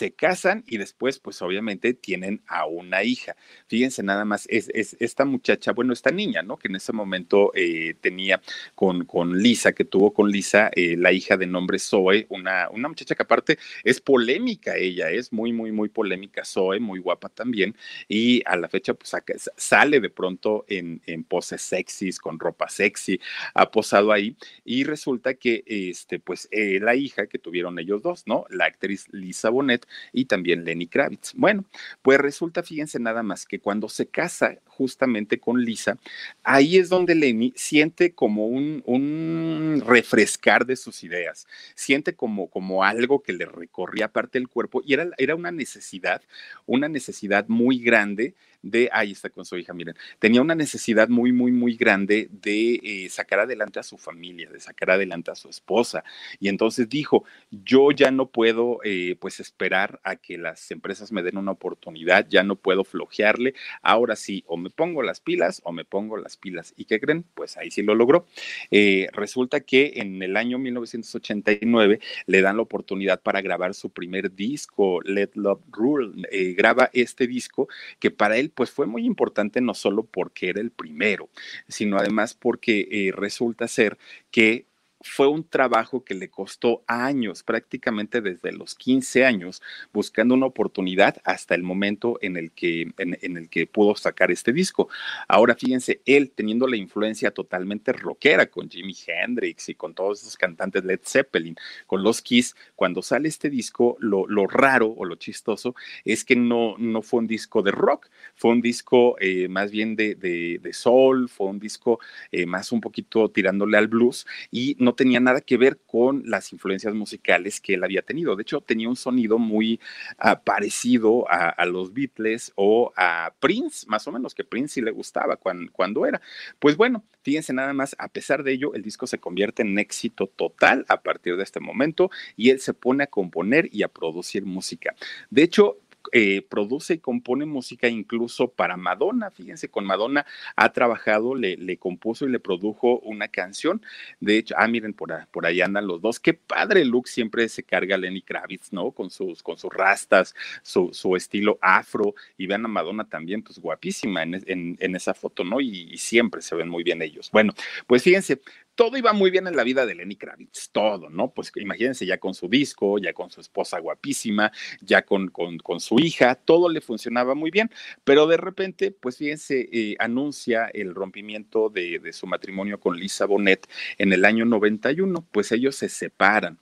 se 0.00 0.12
casan 0.12 0.64
y 0.66 0.78
después, 0.78 1.18
pues 1.18 1.42
obviamente 1.42 1.92
tienen 1.92 2.40
a 2.46 2.64
una 2.64 3.02
hija. 3.02 3.36
Fíjense 3.66 4.02
nada 4.02 4.24
más, 4.24 4.46
es, 4.48 4.70
esta 4.98 5.26
muchacha, 5.26 5.72
bueno, 5.72 5.92
esta 5.92 6.10
niña, 6.10 6.40
¿no? 6.42 6.56
Que 6.56 6.68
en 6.68 6.76
ese 6.76 6.94
momento 6.94 7.52
eh, 7.54 7.94
tenía 8.00 8.40
con, 8.74 9.04
con 9.04 9.36
Lisa, 9.42 9.72
que 9.72 9.84
tuvo 9.84 10.14
con 10.14 10.30
Lisa 10.30 10.70
eh, 10.74 10.96
la 10.96 11.12
hija 11.12 11.36
de 11.36 11.46
nombre 11.46 11.78
Zoe, 11.78 12.24
una, 12.30 12.70
una 12.70 12.88
muchacha 12.88 13.14
que 13.14 13.22
aparte 13.22 13.58
es 13.84 14.00
polémica 14.00 14.74
ella, 14.74 15.10
es 15.10 15.34
muy, 15.34 15.52
muy, 15.52 15.70
muy 15.70 15.90
polémica 15.90 16.46
Zoe, 16.46 16.80
muy 16.80 16.98
guapa 16.98 17.28
también, 17.28 17.76
y 18.08 18.42
a 18.46 18.56
la 18.56 18.70
fecha 18.70 18.94
pues 18.94 19.14
sale 19.58 20.00
de 20.00 20.08
pronto 20.08 20.64
en, 20.66 21.02
poses 21.28 21.60
sexys, 21.60 22.18
con 22.18 22.38
ropa 22.38 22.70
sexy, 22.70 23.20
ha 23.52 23.70
posado 23.70 24.12
ahí, 24.12 24.34
y 24.64 24.84
resulta 24.84 25.34
que, 25.34 25.62
este, 25.66 26.18
pues 26.20 26.48
eh, 26.52 26.78
la 26.80 26.94
hija 26.94 27.26
que 27.26 27.38
tuvieron 27.38 27.78
ellos 27.78 28.00
dos, 28.00 28.22
¿no? 28.26 28.46
La 28.48 28.64
actriz 28.64 29.06
Lisa 29.12 29.50
Bonet, 29.50 29.86
y 30.12 30.26
también 30.26 30.64
Lenny 30.64 30.86
Kravitz. 30.86 31.32
Bueno, 31.34 31.64
pues 32.02 32.18
resulta, 32.18 32.62
fíjense 32.62 32.98
nada 32.98 33.22
más, 33.22 33.46
que 33.46 33.60
cuando 33.60 33.88
se 33.88 34.06
casa 34.06 34.58
justamente 34.66 35.38
con 35.38 35.64
Lisa, 35.64 35.98
ahí 36.42 36.76
es 36.78 36.88
donde 36.88 37.14
Lenny 37.14 37.52
siente 37.56 38.12
como 38.12 38.46
un, 38.46 38.82
un 38.86 39.82
refrescar 39.86 40.66
de 40.66 40.76
sus 40.76 41.04
ideas, 41.04 41.46
siente 41.74 42.14
como, 42.14 42.48
como 42.48 42.84
algo 42.84 43.22
que 43.22 43.32
le 43.32 43.46
recorría 43.46 44.08
parte 44.08 44.38
del 44.38 44.48
cuerpo 44.48 44.82
y 44.84 44.94
era, 44.94 45.08
era 45.18 45.34
una 45.34 45.52
necesidad, 45.52 46.22
una 46.66 46.88
necesidad 46.88 47.46
muy 47.48 47.78
grande 47.78 48.34
de, 48.62 48.88
ahí 48.92 49.12
está 49.12 49.30
con 49.30 49.44
su 49.44 49.56
hija, 49.56 49.72
miren, 49.72 49.94
tenía 50.18 50.40
una 50.40 50.54
necesidad 50.54 51.08
muy, 51.08 51.32
muy, 51.32 51.52
muy 51.52 51.76
grande 51.76 52.28
de 52.30 52.80
eh, 52.82 53.08
sacar 53.08 53.40
adelante 53.40 53.78
a 53.78 53.82
su 53.82 53.96
familia, 53.96 54.50
de 54.50 54.60
sacar 54.60 54.90
adelante 54.90 55.30
a 55.30 55.34
su 55.34 55.48
esposa. 55.48 56.04
Y 56.38 56.48
entonces 56.48 56.88
dijo, 56.88 57.24
yo 57.50 57.90
ya 57.90 58.10
no 58.10 58.26
puedo 58.26 58.80
eh, 58.84 59.16
pues 59.18 59.40
esperar 59.40 60.00
a 60.04 60.16
que 60.16 60.36
las 60.38 60.70
empresas 60.70 61.12
me 61.12 61.22
den 61.22 61.38
una 61.38 61.52
oportunidad, 61.52 62.26
ya 62.28 62.42
no 62.42 62.56
puedo 62.56 62.84
flojearle, 62.84 63.54
ahora 63.82 64.16
sí, 64.16 64.44
o 64.46 64.56
me 64.56 64.70
pongo 64.70 65.02
las 65.02 65.20
pilas 65.20 65.60
o 65.64 65.72
me 65.72 65.84
pongo 65.84 66.16
las 66.16 66.36
pilas. 66.36 66.74
¿Y 66.76 66.84
qué 66.84 67.00
creen? 67.00 67.24
Pues 67.34 67.56
ahí 67.56 67.70
sí 67.70 67.82
lo 67.82 67.94
logró. 67.94 68.26
Eh, 68.70 69.08
resulta 69.12 69.60
que 69.60 69.92
en 69.96 70.22
el 70.22 70.36
año 70.36 70.58
1989 70.58 72.00
le 72.26 72.42
dan 72.42 72.56
la 72.56 72.62
oportunidad 72.62 73.22
para 73.22 73.40
grabar 73.40 73.74
su 73.74 73.90
primer 73.90 74.34
disco, 74.34 75.00
Let 75.02 75.30
Love 75.34 75.62
Rule. 75.70 76.28
graba 76.54 76.90
este 76.92 77.26
disco 77.26 77.68
que 77.98 78.10
para 78.10 78.36
él 78.36 78.49
pues 78.54 78.70
fue 78.70 78.86
muy 78.86 79.04
importante 79.04 79.60
no 79.60 79.74
solo 79.74 80.04
porque 80.04 80.50
era 80.50 80.60
el 80.60 80.70
primero, 80.70 81.28
sino 81.68 81.98
además 81.98 82.34
porque 82.34 82.88
eh, 82.90 83.12
resulta 83.12 83.68
ser 83.68 83.98
que 84.30 84.66
fue 85.02 85.28
un 85.28 85.44
trabajo 85.44 86.04
que 86.04 86.14
le 86.14 86.28
costó 86.28 86.82
años, 86.86 87.42
prácticamente 87.42 88.20
desde 88.20 88.52
los 88.52 88.74
15 88.74 89.24
años, 89.24 89.62
buscando 89.92 90.34
una 90.34 90.46
oportunidad 90.46 91.16
hasta 91.24 91.54
el 91.54 91.62
momento 91.62 92.18
en 92.20 92.36
el 92.36 92.52
que, 92.52 92.92
en, 92.98 93.36
el 93.36 93.48
que 93.48 93.66
pudo 93.66 93.96
sacar 93.96 94.30
este 94.30 94.52
disco. 94.52 94.88
Ahora 95.26 95.54
fíjense, 95.54 96.02
él 96.04 96.30
teniendo 96.34 96.66
la 96.66 96.76
influencia 96.76 97.30
totalmente 97.30 97.92
rockera 97.92 98.46
con 98.46 98.68
Jimi 98.68 98.94
Hendrix 99.06 99.70
y 99.70 99.74
con 99.74 99.94
todos 99.94 100.20
esos 100.20 100.36
cantantes 100.36 100.84
Led 100.84 101.00
Zeppelin, 101.02 101.56
con 101.86 102.02
los 102.02 102.20
Kiss, 102.20 102.54
cuando 102.76 103.00
sale 103.02 103.28
este 103.28 103.48
disco, 103.48 103.96
lo, 104.00 104.26
raro 104.46 104.88
o 104.96 105.04
lo 105.04 105.16
chistoso 105.16 105.74
es 106.04 106.24
que 106.24 106.36
no, 106.36 106.74
no 106.78 107.02
fue 107.02 107.20
un 107.20 107.26
disco 107.26 107.62
de 107.62 107.70
rock, 107.70 108.08
fue 108.34 108.50
un 108.50 108.60
disco 108.60 109.16
eh, 109.20 109.48
más 109.48 109.70
bien 109.70 109.96
de, 109.96 110.14
de, 110.14 110.72
soul, 110.72 111.28
fue 111.28 111.48
un 111.48 111.58
disco 111.58 112.00
eh, 112.32 112.46
más 112.46 112.72
un 112.72 112.80
poquito 112.80 113.28
tirándole 113.30 113.76
al 113.76 113.88
blues 113.88 114.26
y 114.50 114.76
no 114.78 114.89
tenía 114.94 115.20
nada 115.20 115.40
que 115.40 115.56
ver 115.56 115.78
con 115.86 116.22
las 116.26 116.52
influencias 116.52 116.94
musicales 116.94 117.60
que 117.60 117.74
él 117.74 117.84
había 117.84 118.02
tenido. 118.02 118.36
De 118.36 118.42
hecho, 118.42 118.60
tenía 118.60 118.88
un 118.88 118.96
sonido 118.96 119.38
muy 119.38 119.80
ah, 120.18 120.40
parecido 120.40 121.26
a, 121.28 121.64
los 121.66 121.92
Beatles 121.92 122.52
o 122.56 122.92
a 122.96 123.32
Prince, 123.40 123.86
más 123.88 124.06
o 124.06 124.12
menos, 124.12 124.34
que 124.34 124.44
Prince 124.44 124.74
sí 124.74 124.80
le 124.80 124.90
gustaba 124.90 125.36
cuando, 125.36 125.70
cuando 125.72 126.06
era. 126.06 126.20
Pues 126.58 126.76
bueno, 126.76 127.04
fíjense 127.22 127.52
nada 127.52 127.72
más, 127.72 127.94
a 127.98 128.08
pesar 128.08 128.42
de 128.42 128.52
ello, 128.52 128.74
el 128.74 128.82
disco 128.82 129.06
se 129.06 129.18
convierte 129.18 129.62
en 129.62 129.78
éxito 129.78 130.26
total 130.26 130.84
a 130.88 131.02
partir 131.02 131.36
de 131.36 131.42
este 131.42 131.60
momento 131.60 132.10
y 132.36 132.50
él 132.50 132.60
se 132.60 132.74
pone 132.74 133.04
a 133.04 133.06
componer 133.06 133.68
y 133.72 133.82
a 133.82 133.88
producir 133.88 134.44
música. 134.44 134.94
De 135.30 135.42
hecho, 135.42 135.78
eh, 136.12 136.42
produce 136.48 136.94
y 136.94 136.98
compone 136.98 137.46
música 137.46 137.88
incluso 137.88 138.48
para 138.48 138.76
Madonna. 138.76 139.30
Fíjense, 139.30 139.68
con 139.68 139.84
Madonna 139.84 140.26
ha 140.56 140.72
trabajado, 140.72 141.34
le, 141.34 141.56
le, 141.56 141.76
compuso 141.78 142.26
y 142.26 142.30
le 142.30 142.40
produjo 142.40 142.98
una 143.00 143.28
canción. 143.28 143.82
De 144.20 144.38
hecho, 144.38 144.54
ah, 144.58 144.68
miren, 144.68 144.94
por, 144.94 145.10
por 145.28 145.46
ahí 145.46 145.60
andan 145.60 145.86
los 145.86 146.00
dos. 146.00 146.20
Qué 146.20 146.34
padre 146.34 146.84
look 146.84 147.08
siempre 147.08 147.48
se 147.48 147.62
carga 147.62 147.96
Lenny 147.96 148.22
Kravitz, 148.22 148.72
¿no? 148.72 148.92
Con 148.92 149.10
sus, 149.10 149.42
con 149.42 149.58
sus 149.58 149.72
rastas, 149.72 150.34
su, 150.62 150.90
su 150.92 151.16
estilo 151.16 151.58
afro. 151.60 152.14
Y 152.36 152.46
vean 152.46 152.64
a 152.64 152.68
Madonna 152.68 153.08
también, 153.08 153.42
pues 153.42 153.58
guapísima 153.58 154.22
en, 154.22 154.42
en, 154.46 154.96
esa 154.96 155.14
foto, 155.14 155.44
¿no? 155.44 155.60
Y, 155.60 155.92
y 155.92 155.98
siempre 155.98 156.42
se 156.42 156.54
ven 156.54 156.68
muy 156.68 156.82
bien 156.82 157.02
ellos. 157.02 157.30
Bueno, 157.32 157.52
pues 157.86 158.02
fíjense, 158.02 158.40
todo 158.80 158.96
iba 158.96 159.12
muy 159.12 159.30
bien 159.30 159.46
en 159.46 159.56
la 159.56 159.62
vida 159.62 159.84
de 159.84 159.94
Lenny 159.94 160.16
Kravitz, 160.16 160.70
todo, 160.72 161.10
¿no? 161.10 161.34
Pues 161.34 161.52
imagínense 161.56 162.06
ya 162.06 162.16
con 162.16 162.32
su 162.32 162.48
disco, 162.48 162.96
ya 162.96 163.12
con 163.12 163.30
su 163.30 163.42
esposa 163.42 163.78
guapísima, 163.78 164.52
ya 164.80 165.02
con, 165.02 165.28
con, 165.28 165.80
su 165.80 165.98
hija, 165.98 166.34
todo 166.34 166.70
le 166.70 166.80
funcionaba 166.80 167.34
muy 167.34 167.50
bien, 167.50 167.70
pero 168.04 168.26
de 168.26 168.38
repente, 168.38 168.90
pues 168.90 169.18
fíjense, 169.18 169.68
eh, 169.70 169.96
anuncia 169.98 170.70
el 170.72 170.94
rompimiento 170.94 171.68
de, 171.68 171.98
de 171.98 172.12
su 172.14 172.26
matrimonio 172.26 172.80
con 172.80 172.98
Lisa 172.98 173.26
Bonet 173.26 173.68
en 173.98 174.14
el 174.14 174.24
año 174.24 174.46
91, 174.46 175.26
pues 175.30 175.52
ellos 175.52 175.76
se 175.76 175.90
separan. 175.90 176.58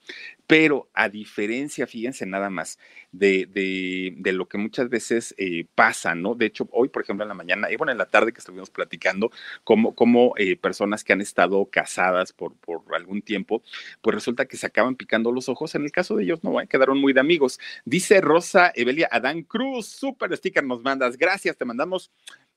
Pero 0.49 0.89
a 0.95 1.09
diferencia, 1.09 1.85
fíjense 1.85 2.25
nada 2.25 2.49
más, 2.49 2.79
de, 3.11 3.45
de, 3.45 4.31
lo 4.33 4.47
que 4.47 4.57
muchas 4.57 4.89
veces 4.89 5.35
eh, 5.37 5.67
pasa, 5.75 6.15
¿no? 6.15 6.33
De 6.33 6.47
hecho, 6.47 6.67
hoy, 6.71 6.89
por 6.89 7.03
ejemplo, 7.03 7.23
en 7.23 7.29
la 7.29 7.35
mañana, 7.35 7.71
y 7.71 7.75
bueno, 7.75 7.91
en 7.91 7.99
la 7.99 8.07
tarde 8.07 8.33
que 8.33 8.39
estuvimos 8.39 8.71
platicando, 8.71 9.29
como, 9.63 9.93
como 9.93 10.33
eh, 10.37 10.57
personas 10.57 11.03
que 11.03 11.13
han 11.13 11.21
estado 11.21 11.63
casadas 11.65 12.33
por, 12.33 12.55
por 12.55 12.81
algún 12.95 13.21
tiempo, 13.21 13.61
pues 14.01 14.15
resulta 14.15 14.45
que 14.45 14.57
se 14.57 14.65
acaban 14.65 14.95
picando 14.95 15.31
los 15.31 15.49
ojos. 15.49 15.75
En 15.75 15.83
el 15.83 15.91
caso 15.91 16.15
de 16.15 16.23
ellos, 16.23 16.43
no, 16.43 16.55
quedaron 16.67 16.99
muy 16.99 17.13
de 17.13 17.19
amigos. 17.19 17.59
Dice 17.85 18.19
Rosa 18.19 18.71
Evelia 18.73 19.07
Adán 19.11 19.43
Cruz, 19.43 19.85
súper 19.85 20.35
sticker 20.35 20.63
nos 20.63 20.81
mandas. 20.81 21.15
Gracias, 21.15 21.57
te 21.57 21.65
mandamos 21.65 22.09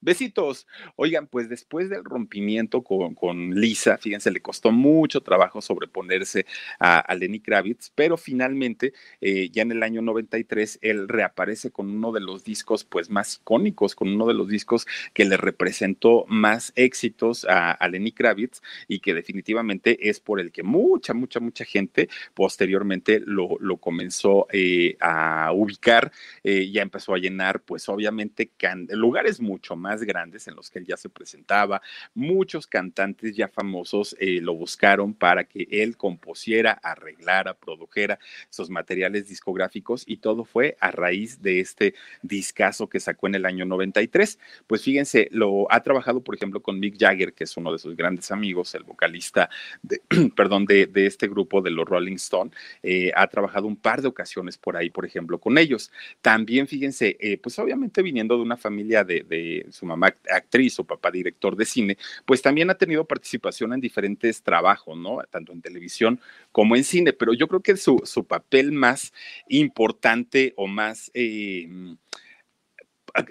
Besitos. 0.02 0.66
Oigan, 0.96 1.28
pues 1.28 1.48
después 1.48 1.88
del 1.88 2.04
rompimiento 2.04 2.82
con, 2.82 3.14
con 3.14 3.54
Lisa, 3.54 3.98
fíjense, 3.98 4.32
le 4.32 4.42
costó 4.42 4.72
mucho 4.72 5.20
trabajo 5.20 5.62
sobreponerse 5.62 6.44
a, 6.80 7.14
Lenny 7.14 7.38
Kravitz, 7.38 7.92
pero 7.94 8.16
finalmente, 8.16 8.94
eh, 9.20 9.48
ya 9.50 9.62
en 9.62 9.70
el 9.70 9.84
año 9.84 10.02
93, 10.02 10.80
él 10.82 11.08
reaparece 11.08 11.70
con 11.70 11.88
uno 11.88 12.10
de 12.10 12.18
los 12.18 12.42
discos 12.42 12.82
pues 12.82 13.10
más 13.10 13.36
icónicos, 13.36 13.94
con 13.94 14.08
uno 14.08 14.26
de 14.26 14.34
los 14.34 14.48
discos 14.48 14.88
que 15.14 15.24
le 15.24 15.36
representó 15.36 16.24
más 16.26 16.72
éxitos 16.74 17.46
a, 17.48 17.78
Lenny 17.88 18.10
Kravitz 18.10 18.60
y 18.88 18.98
que 18.98 19.14
definitivamente 19.14 20.08
es 20.08 20.18
por 20.18 20.40
el 20.40 20.50
que 20.50 20.64
mucha, 20.64 21.14
mucha, 21.14 21.38
mucha 21.38 21.64
gente 21.64 22.08
posteriormente 22.34 23.22
lo, 23.24 23.58
comenzó 23.76 24.48
eh, 24.50 24.96
a 25.00 25.52
ubicar, 25.52 26.10
eh, 26.42 26.70
ya 26.72 26.82
empezó 26.82 27.14
a 27.14 27.18
llenar 27.18 27.60
pues 27.60 27.88
obviamente 27.88 28.50
lugares 28.88 29.40
mucho 29.40 29.76
más 29.76 29.91
grandes 30.00 30.48
en 30.48 30.56
los 30.56 30.70
que 30.70 30.78
él 30.78 30.86
ya 30.86 30.96
se 30.96 31.10
presentaba. 31.10 31.82
Muchos 32.14 32.66
cantantes 32.66 33.36
ya 33.36 33.48
famosos 33.48 34.16
eh, 34.18 34.40
lo 34.40 34.54
buscaron 34.54 35.12
para 35.14 35.44
que 35.44 35.66
él 35.70 35.96
compusiera, 35.96 36.72
arreglara, 36.72 37.54
produjera 37.54 38.18
sus 38.48 38.70
materiales 38.70 39.28
discográficos 39.28 40.04
y 40.06 40.18
todo 40.18 40.44
fue 40.44 40.76
a 40.80 40.90
raíz 40.90 41.42
de 41.42 41.60
este 41.60 41.94
discazo 42.22 42.88
que 42.88 43.00
sacó 43.00 43.26
en 43.26 43.34
el 43.34 43.46
año 43.46 43.64
93. 43.64 44.38
Pues 44.66 44.82
fíjense, 44.82 45.28
lo 45.32 45.70
ha 45.70 45.82
trabajado, 45.82 46.22
por 46.22 46.34
ejemplo, 46.34 46.62
con 46.62 46.78
Mick 46.78 46.96
Jagger, 46.98 47.32
que 47.32 47.44
es 47.44 47.56
uno 47.56 47.72
de 47.72 47.78
sus 47.78 47.96
grandes 47.96 48.30
amigos, 48.30 48.74
el 48.74 48.84
vocalista 48.84 49.50
de, 49.82 50.02
perdón, 50.36 50.66
de, 50.66 50.88
este 50.94 51.28
grupo 51.28 51.60
de 51.62 51.70
los 51.70 51.86
Rolling 51.86 52.16
Stone. 52.16 52.50
Eh, 52.82 53.12
ha 53.14 53.26
trabajado 53.26 53.66
un 53.66 53.76
par 53.76 54.02
de 54.02 54.08
ocasiones 54.08 54.56
por 54.56 54.76
ahí, 54.76 54.90
por 54.90 55.04
ejemplo, 55.04 55.38
con 55.38 55.58
ellos. 55.58 55.90
También, 56.20 56.66
fíjense, 56.66 57.16
eh, 57.20 57.38
pues 57.38 57.58
obviamente 57.58 58.02
viniendo 58.02 58.36
de 58.36 58.42
una 58.42 58.56
familia 58.56 59.04
de 59.04 59.66
su 59.82 59.86
mamá 59.86 60.14
actriz, 60.30 60.78
o 60.78 60.84
papá 60.84 61.10
director 61.10 61.56
de 61.56 61.64
cine, 61.64 61.98
pues 62.24 62.40
también 62.40 62.70
ha 62.70 62.76
tenido 62.76 63.04
participación 63.04 63.72
en 63.72 63.80
diferentes 63.80 64.42
trabajos, 64.42 64.96
¿no? 64.96 65.18
Tanto 65.28 65.52
en 65.52 65.60
televisión 65.60 66.20
como 66.52 66.76
en 66.76 66.84
cine, 66.84 67.12
pero 67.12 67.34
yo 67.34 67.48
creo 67.48 67.60
que 67.60 67.76
su, 67.76 68.00
su 68.04 68.24
papel 68.24 68.70
más 68.70 69.12
importante 69.48 70.54
o 70.56 70.68
más... 70.68 71.10
Eh, 71.14 71.68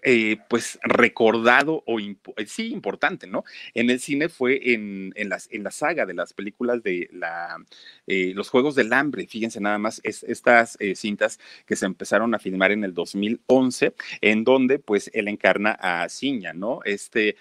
eh, 0.03 0.37
pues 0.47 0.77
recordado 0.83 1.83
o 1.87 1.99
eh, 1.99 2.15
sí 2.45 2.71
importante, 2.71 3.25
¿no? 3.25 3.43
En 3.73 3.89
el 3.89 3.99
cine 3.99 4.29
fue 4.29 4.73
en, 4.73 5.11
en, 5.15 5.29
las, 5.29 5.47
en 5.51 5.63
la 5.63 5.71
saga 5.71 6.05
de 6.05 6.13
las 6.13 6.33
películas 6.33 6.83
de 6.83 7.09
la, 7.11 7.57
eh, 8.05 8.31
los 8.35 8.49
Juegos 8.49 8.75
del 8.75 8.93
Hambre, 8.93 9.25
fíjense 9.25 9.59
nada 9.59 9.79
más, 9.79 9.99
es, 10.03 10.23
estas 10.23 10.77
cintas 10.95 11.39
que 11.65 11.75
se 11.75 11.85
empezaron 11.85 12.35
a 12.35 12.39
filmar 12.39 12.71
en 12.71 12.83
el 12.83 12.93
2011, 12.93 13.95
en 14.21 14.43
donde 14.43 14.77
pues 14.77 15.09
él 15.13 15.27
encarna 15.27 15.71
a 15.71 16.07
Ciña, 16.09 16.53
¿no? 16.53 16.81
Este 16.85 17.37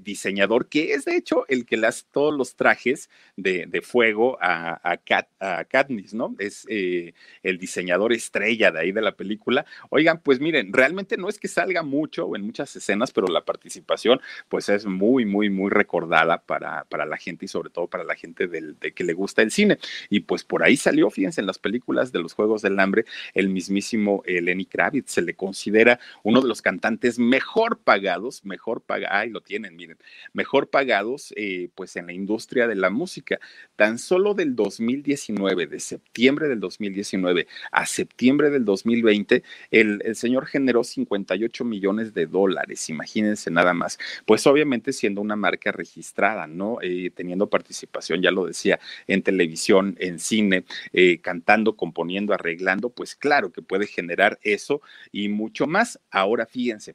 diseñador 0.00 0.68
que 0.68 0.94
es 0.94 1.04
de 1.04 1.16
hecho 1.16 1.44
el 1.48 1.66
que 1.66 1.76
le 1.76 1.86
hace 1.86 2.04
todos 2.10 2.34
los 2.34 2.56
trajes 2.56 3.10
de, 3.36 3.66
de 3.66 3.82
fuego 3.82 4.38
a, 4.40 4.80
a, 4.82 4.98
a, 5.40 5.64
Katniss, 5.64 6.14
¿no? 6.14 6.34
Es 6.38 6.66
el 6.68 7.58
diseñador 7.58 8.12
estrella 8.12 8.70
de 8.70 8.80
ahí 8.80 8.92
de 8.92 9.02
la 9.02 9.12
película. 9.12 9.66
Oigan, 9.90 10.20
pues 10.20 10.40
miren, 10.40 10.72
realmente 10.72 11.16
no 11.16 11.28
es 11.28 11.38
que 11.38 11.48
salga 11.48 11.75
mucho 11.82 12.34
en 12.36 12.42
muchas 12.42 12.74
escenas, 12.76 13.12
pero 13.12 13.28
la 13.28 13.44
participación 13.44 14.20
pues 14.48 14.68
es 14.68 14.86
muy, 14.86 15.24
muy, 15.24 15.50
muy 15.50 15.70
recordada 15.70 16.38
para, 16.38 16.84
para 16.84 17.06
la 17.06 17.16
gente 17.16 17.44
y 17.44 17.48
sobre 17.48 17.70
todo 17.70 17.86
para 17.86 18.04
la 18.04 18.14
gente 18.14 18.46
del, 18.46 18.78
de 18.78 18.92
que 18.92 19.04
le 19.04 19.12
gusta 19.12 19.42
el 19.42 19.50
cine. 19.50 19.78
Y 20.10 20.20
pues 20.20 20.44
por 20.44 20.62
ahí 20.62 20.76
salió, 20.76 21.10
fíjense, 21.10 21.40
en 21.40 21.46
las 21.46 21.58
películas 21.58 22.12
de 22.12 22.20
los 22.20 22.32
Juegos 22.32 22.62
del 22.62 22.78
Hambre, 22.78 23.04
el 23.34 23.48
mismísimo 23.48 24.22
eh, 24.26 24.40
Lenny 24.40 24.66
Kravitz 24.66 25.12
se 25.12 25.22
le 25.22 25.34
considera 25.34 26.00
uno 26.22 26.40
de 26.40 26.48
los 26.48 26.62
cantantes 26.62 27.18
mejor 27.18 27.78
pagados, 27.78 28.44
mejor 28.44 28.80
pagados, 28.80 29.16
ay, 29.16 29.30
lo 29.30 29.40
tienen, 29.40 29.76
miren, 29.76 29.98
mejor 30.32 30.68
pagados 30.68 31.32
eh, 31.36 31.68
pues 31.74 31.96
en 31.96 32.06
la 32.06 32.12
industria 32.12 32.66
de 32.66 32.74
la 32.74 32.90
música. 32.90 33.38
Tan 33.76 33.98
solo 33.98 34.34
del 34.34 34.54
2019, 34.56 35.66
de 35.66 35.80
septiembre 35.80 36.48
del 36.48 36.60
2019 36.60 37.46
a 37.72 37.86
septiembre 37.86 38.50
del 38.50 38.64
2020, 38.64 39.42
el, 39.70 40.02
el 40.04 40.16
señor 40.16 40.46
generó 40.46 40.84
58 40.84 41.64
millones 41.66 42.14
de 42.14 42.26
dólares, 42.26 42.88
imagínense 42.88 43.50
nada 43.50 43.74
más. 43.74 43.98
Pues 44.24 44.46
obviamente 44.46 44.92
siendo 44.92 45.20
una 45.20 45.36
marca 45.36 45.72
registrada, 45.72 46.46
¿no? 46.46 46.78
Eh, 46.82 47.10
teniendo 47.14 47.48
participación, 47.48 48.22
ya 48.22 48.30
lo 48.30 48.46
decía, 48.46 48.80
en 49.06 49.22
televisión, 49.22 49.96
en 49.98 50.18
cine, 50.18 50.64
eh, 50.92 51.20
cantando, 51.20 51.76
componiendo, 51.76 52.32
arreglando, 52.32 52.90
pues 52.90 53.14
claro 53.14 53.52
que 53.52 53.62
puede 53.62 53.86
generar 53.86 54.38
eso 54.42 54.80
y 55.12 55.28
mucho 55.28 55.66
más. 55.66 56.00
Ahora 56.10 56.46
fíjense, 56.46 56.94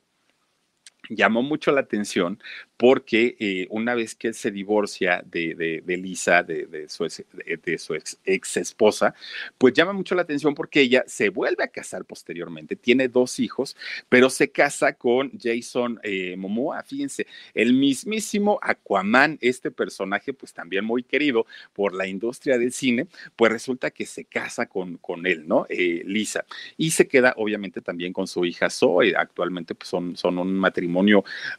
llamó 1.09 1.41
mucho 1.41 1.71
la 1.71 1.81
atención 1.81 2.39
porque 2.77 3.35
eh, 3.39 3.67
una 3.69 3.93
vez 3.93 4.15
que 4.15 4.29
él 4.29 4.33
se 4.33 4.49
divorcia 4.49 5.23
de, 5.23 5.81
de, 5.85 5.97
Lisa, 5.97 6.41
de, 6.41 6.87
su, 6.89 7.03
de, 7.03 7.77
su 7.77 7.93
ex, 7.93 8.57
esposa, 8.57 9.13
pues 9.59 9.73
llama 9.75 9.93
mucho 9.93 10.15
la 10.15 10.23
atención 10.23 10.55
porque 10.55 10.81
ella 10.81 11.03
se 11.05 11.29
vuelve 11.29 11.63
a 11.63 11.67
casar 11.67 12.05
posteriormente, 12.05 12.75
tiene 12.75 13.07
dos 13.07 13.39
hijos, 13.39 13.77
pero 14.09 14.31
se 14.31 14.49
casa 14.49 14.93
con 14.93 15.31
Jason 15.39 15.99
eh, 16.01 16.35
Momoa, 16.37 16.81
fíjense, 16.81 17.27
el 17.53 17.73
mismísimo 17.73 18.59
Aquaman, 18.63 19.37
este 19.41 19.69
personaje 19.69 20.33
pues 20.33 20.51
también 20.51 20.83
muy 20.83 21.03
querido 21.03 21.45
por 21.73 21.93
la 21.93 22.07
industria 22.07 22.57
del 22.57 22.71
cine, 22.71 23.05
pues 23.35 23.51
resulta 23.51 23.91
que 23.91 24.07
se 24.07 24.25
casa 24.25 24.65
con, 24.65 24.97
con 24.97 25.27
él, 25.27 25.47
¿no? 25.47 25.67
Eh, 25.69 26.01
Lisa, 26.05 26.45
y 26.77 26.89
se 26.91 27.07
queda 27.07 27.35
obviamente 27.37 27.81
también 27.81 28.11
con 28.11 28.25
su 28.25 28.43
hija 28.43 28.71
Zoe, 28.71 29.15
actualmente 29.15 29.75
pues 29.75 29.87
son, 29.87 30.17
son 30.17 30.39
un 30.39 30.57
matrimonio 30.57 30.90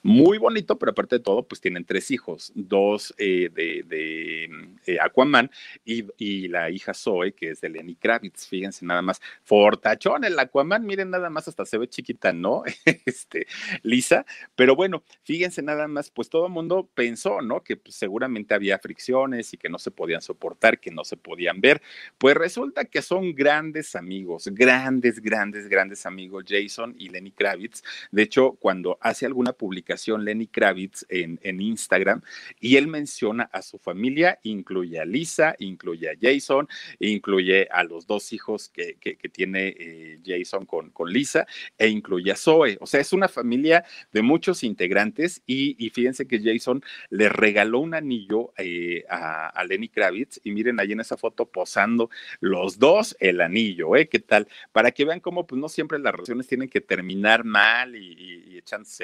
muy 0.03 0.39
bonito, 0.39 0.79
pero 0.79 0.93
aparte 0.93 1.17
de 1.17 1.23
todo, 1.23 1.43
pues 1.43 1.61
tienen 1.61 1.85
tres 1.85 2.11
hijos, 2.11 2.53
dos 2.55 3.15
eh, 3.19 3.51
de, 3.53 4.51
eh, 4.87 4.99
Aquaman 5.01 5.51
y, 5.85 6.05
y, 6.19 6.49
la 6.49 6.71
hija 6.71 6.95
Zoe, 6.95 7.33
que 7.33 7.51
es 7.51 7.61
de 7.61 7.69
Lenny 7.69 7.97
Kravitz, 7.97 8.47
fíjense 8.47 8.85
nada 8.85 9.03
más, 9.03 9.21
fortachón 9.43 10.25
el 10.25 10.39
Aquaman, 10.39 10.85
miren 10.85 11.11
nada 11.11 11.31
más, 11.31 11.49
hasta 11.49 11.65
se 11.65 11.79
ve 11.79 11.89
chiquita, 11.89 12.33
¿no? 12.33 12.63
este, 13.07 13.47
Lisa, 13.83 14.25
pero 14.55 14.77
bueno, 14.77 15.03
fíjense 15.23 15.63
nada 15.63 15.89
más, 15.89 16.11
pues 16.11 16.29
todo 16.29 16.47
el 16.47 16.53
mundo 16.53 16.89
pensó, 16.95 17.41
¿no? 17.43 17.63
Que 17.63 17.77
pues, 17.77 17.97
seguramente 17.97 18.55
había 18.55 18.79
fricciones 18.79 19.53
y 19.55 19.57
que 19.57 19.69
no 19.69 19.79
se 19.79 19.91
podían 19.91 20.23
soportar, 20.23 20.81
que 20.81 20.91
no 20.91 21.05
se 21.05 21.17
podían 21.17 21.61
ver, 21.61 21.83
pues 22.19 22.37
resulta 22.37 22.85
que 22.85 23.03
son 23.03 23.35
grandes 23.35 23.95
amigos, 23.97 24.49
grandes, 24.53 25.21
grandes, 25.21 25.69
grandes 25.69 26.07
amigos, 26.07 26.45
Jason 26.47 26.95
y 26.99 27.09
Lenny 27.09 27.33
Kravitz. 27.33 27.83
De 28.11 28.23
hecho, 28.23 28.53
cuando 28.61 28.99
hace 29.01 29.22
alguna 29.27 29.53
publicación 29.53 30.25
Lenny 30.25 30.47
Kravitz 30.47 31.07
en, 31.09 31.39
Instagram 31.61 32.23
y 32.61 32.77
él 32.77 32.89
menciona 32.89 33.45
a 33.53 33.63
su 33.63 33.79
familia, 33.79 34.39
incluye 34.43 34.99
a 34.99 35.05
Lisa, 35.05 35.55
incluye 35.59 36.11
a 36.11 36.15
Jason, 36.21 36.69
incluye 36.99 37.69
a 37.71 37.85
los 37.85 38.07
dos 38.07 38.33
hijos 38.33 38.69
que, 38.69 38.97
tiene 39.33 39.75
eh, 39.79 40.19
Jason 40.25 40.67
con, 40.67 40.91
con 40.91 41.11
Lisa 41.11 41.47
e 41.79 41.89
incluye 41.89 42.33
a 42.33 42.37
Zoe. 42.37 42.77
O 42.81 42.87
sea, 42.87 43.01
es 43.01 43.13
una 43.13 43.29
familia 43.29 43.85
de 44.13 44.23
muchos 44.23 44.65
integrantes 44.65 45.43
y, 45.47 45.91
fíjense 45.91 46.27
que 46.27 46.41
Jason 46.41 46.83
le 47.11 47.29
regaló 47.29 47.81
un 47.81 47.95
anillo 47.95 48.53
eh, 48.57 49.05
a, 49.09 49.63
Lenny 49.69 49.89
Kravitz 49.89 50.41
y 50.43 50.51
miren 50.51 50.81
ahí 50.81 50.93
en 50.93 51.01
esa 51.01 51.17
foto 51.17 51.47
posando 51.47 52.11
los 52.41 52.79
dos 52.79 53.17
el 53.21 53.41
anillo, 53.41 53.97
¿eh? 53.97 54.09
¿Qué 54.09 54.19
tal? 54.19 54.49
Para 54.73 54.91
que 54.91 55.05
vean 55.05 55.21
cómo 55.21 55.47
pues 55.47 55.61
no 55.61 55.69
siempre 55.69 55.99
las 55.99 56.13
relaciones 56.13 56.47
tienen 56.47 56.69
que 56.69 56.81
terminar 56.81 57.45
mal 57.45 57.95
y, 57.95 58.13
y, 58.13 58.57
y 58.57 58.59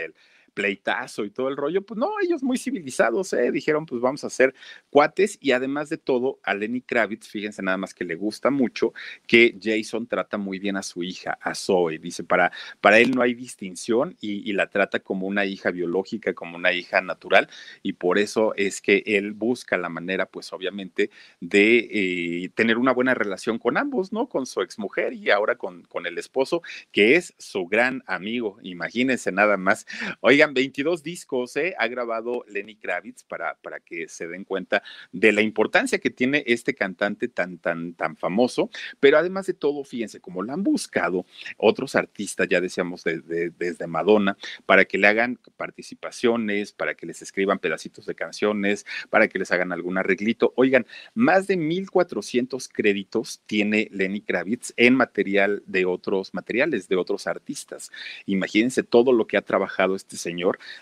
el 0.09 0.15
pleitazo 0.59 1.25
y 1.25 1.31
todo 1.31 1.47
el 1.47 1.57
rollo, 1.57 1.83
pues 1.83 1.97
no, 1.99 2.11
ellos 2.21 2.43
muy 2.43 2.59
civilizados, 2.59 3.33
¿eh? 3.33 3.53
dijeron, 3.53 3.87
pues 3.87 4.01
vamos 4.01 4.25
a 4.25 4.27
hacer 4.27 4.57
cuates 4.91 5.39
y 5.41 5.53
además 5.53 5.89
de 5.89 5.99
todo, 5.99 6.41
a 6.43 6.53
Lenny 6.53 6.81
Kravitz, 6.81 7.29
fíjense 7.29 7.63
nada 7.63 7.77
más 7.77 7.95
que 7.95 8.05
le 8.05 8.17
gusta 8.17 8.51
mucho 8.51 8.93
que 9.29 9.57
Jason 9.63 10.09
trata 10.09 10.37
muy 10.37 10.59
bien 10.59 10.77
a 10.77 10.83
su 10.83 11.05
hija, 11.05 11.39
a 11.41 11.55
Zoe, 11.55 12.01
dice, 12.01 12.25
para, 12.25 12.51
para 12.81 12.99
él 12.99 13.13
no 13.13 13.23
hay 13.23 13.35
distinción 13.35 14.17
y, 14.21 14.53
la 14.53 14.67
trata 14.67 14.99
como 14.99 15.29
una 15.29 15.45
hija 15.45 15.71
biológica, 15.71 16.35
como 16.35 16.57
una 16.57 16.73
hija 16.73 17.01
natural 17.01 17.49
y 17.85 17.93
por 17.93 18.19
eso 18.19 18.53
es 18.57 18.81
que 18.81 19.05
él 19.07 19.35
busca 19.35 19.79
la 19.79 19.89
manera, 19.89 20.27
pues 20.27 20.53
obviamente, 20.53 21.11
de 21.39 21.89
eh, 21.93 22.49
tener 22.57 22.79
una 22.79 22.93
buena 22.93 23.15
relación 23.15 23.61
con 23.61 23.77
ambos, 23.77 24.13
¿no? 24.13 24.29
Con 24.29 24.47
su 24.47 24.61
exmujer 24.63 25.13
y 25.13 25.31
ahora 25.31 25.55
con, 25.55 25.83
con 25.83 26.07
el 26.07 26.19
esposo, 26.19 26.63
que 26.91 27.15
es 27.15 27.35
su 27.39 27.69
gran 27.69 28.03
amigo, 28.09 28.59
imagínense 28.63 29.31
nada 29.31 29.57
más. 29.57 29.87
Oigan, 30.21 30.48
22 30.55 31.03
discos 31.03 31.57
¿eh? 31.57 31.75
ha 31.79 31.89
grabado 31.89 32.45
Lenny 32.49 32.77
Kravitz 32.77 33.25
para, 33.25 33.55
para 33.57 33.81
que 33.81 34.09
se 34.09 34.27
den 34.27 34.45
cuenta 34.45 34.83
de 35.13 35.33
la 35.33 35.43
importancia 35.43 35.99
que 35.99 36.11
tiene 36.11 36.45
este 36.47 36.75
cantante 36.75 37.29
tan, 37.29 37.59
tan, 37.59 37.95
tan 37.95 38.17
famoso. 38.17 38.71
Pero 39.01 39.19
además 39.19 39.47
de 39.47 39.55
todo, 39.55 39.85
fíjense, 39.85 40.21
como 40.21 40.43
lo 40.43 40.53
han 40.53 40.63
buscado 40.63 41.27
otros 41.57 41.95
artistas, 41.95 42.49
ya 42.49 42.61
decíamos 42.61 43.05
desde 43.05 43.87
Madonna, 43.87 44.37
para 44.67 44.85
que 44.85 44.99
le 44.99 45.07
hagan 45.07 45.39
participaciones, 45.57 46.73
para 46.73 46.95
que 46.95 47.07
les 47.07 47.23
escriban 47.23 47.59
pedacitos 47.59 48.07
de 48.07 48.15
canciones, 48.15 48.87
para 49.11 49.29
que 49.29 49.39
les 49.39 49.51
hagan 49.53 49.73
algún 49.73 49.99
arreglito. 49.99 50.53
Oigan, 50.57 50.87
más 51.15 51.47
de 51.47 51.57
1.400 51.59 52.69
créditos 52.73 53.41
tiene 53.47 53.89
Lenny 53.93 54.21
Kravitz 54.21 54.73
en 54.77 54.95
material 54.95 55.63
de 55.67 55.85
otros 55.85 56.35
materiales, 56.35 56.89
de 56.89 56.97
otros 56.97 57.27
artistas. 57.27 57.91
Imagínense 58.27 58.83
todo 58.83 59.13
lo 59.13 59.27
que 59.27 59.37
ha 59.37 59.43
trabajado 59.43 59.95
este 59.95 60.17
señor 60.17 60.38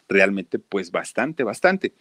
realmente 0.09 0.59
pues 0.59 0.91
bastante, 0.91 1.45
bastante. 1.45 1.95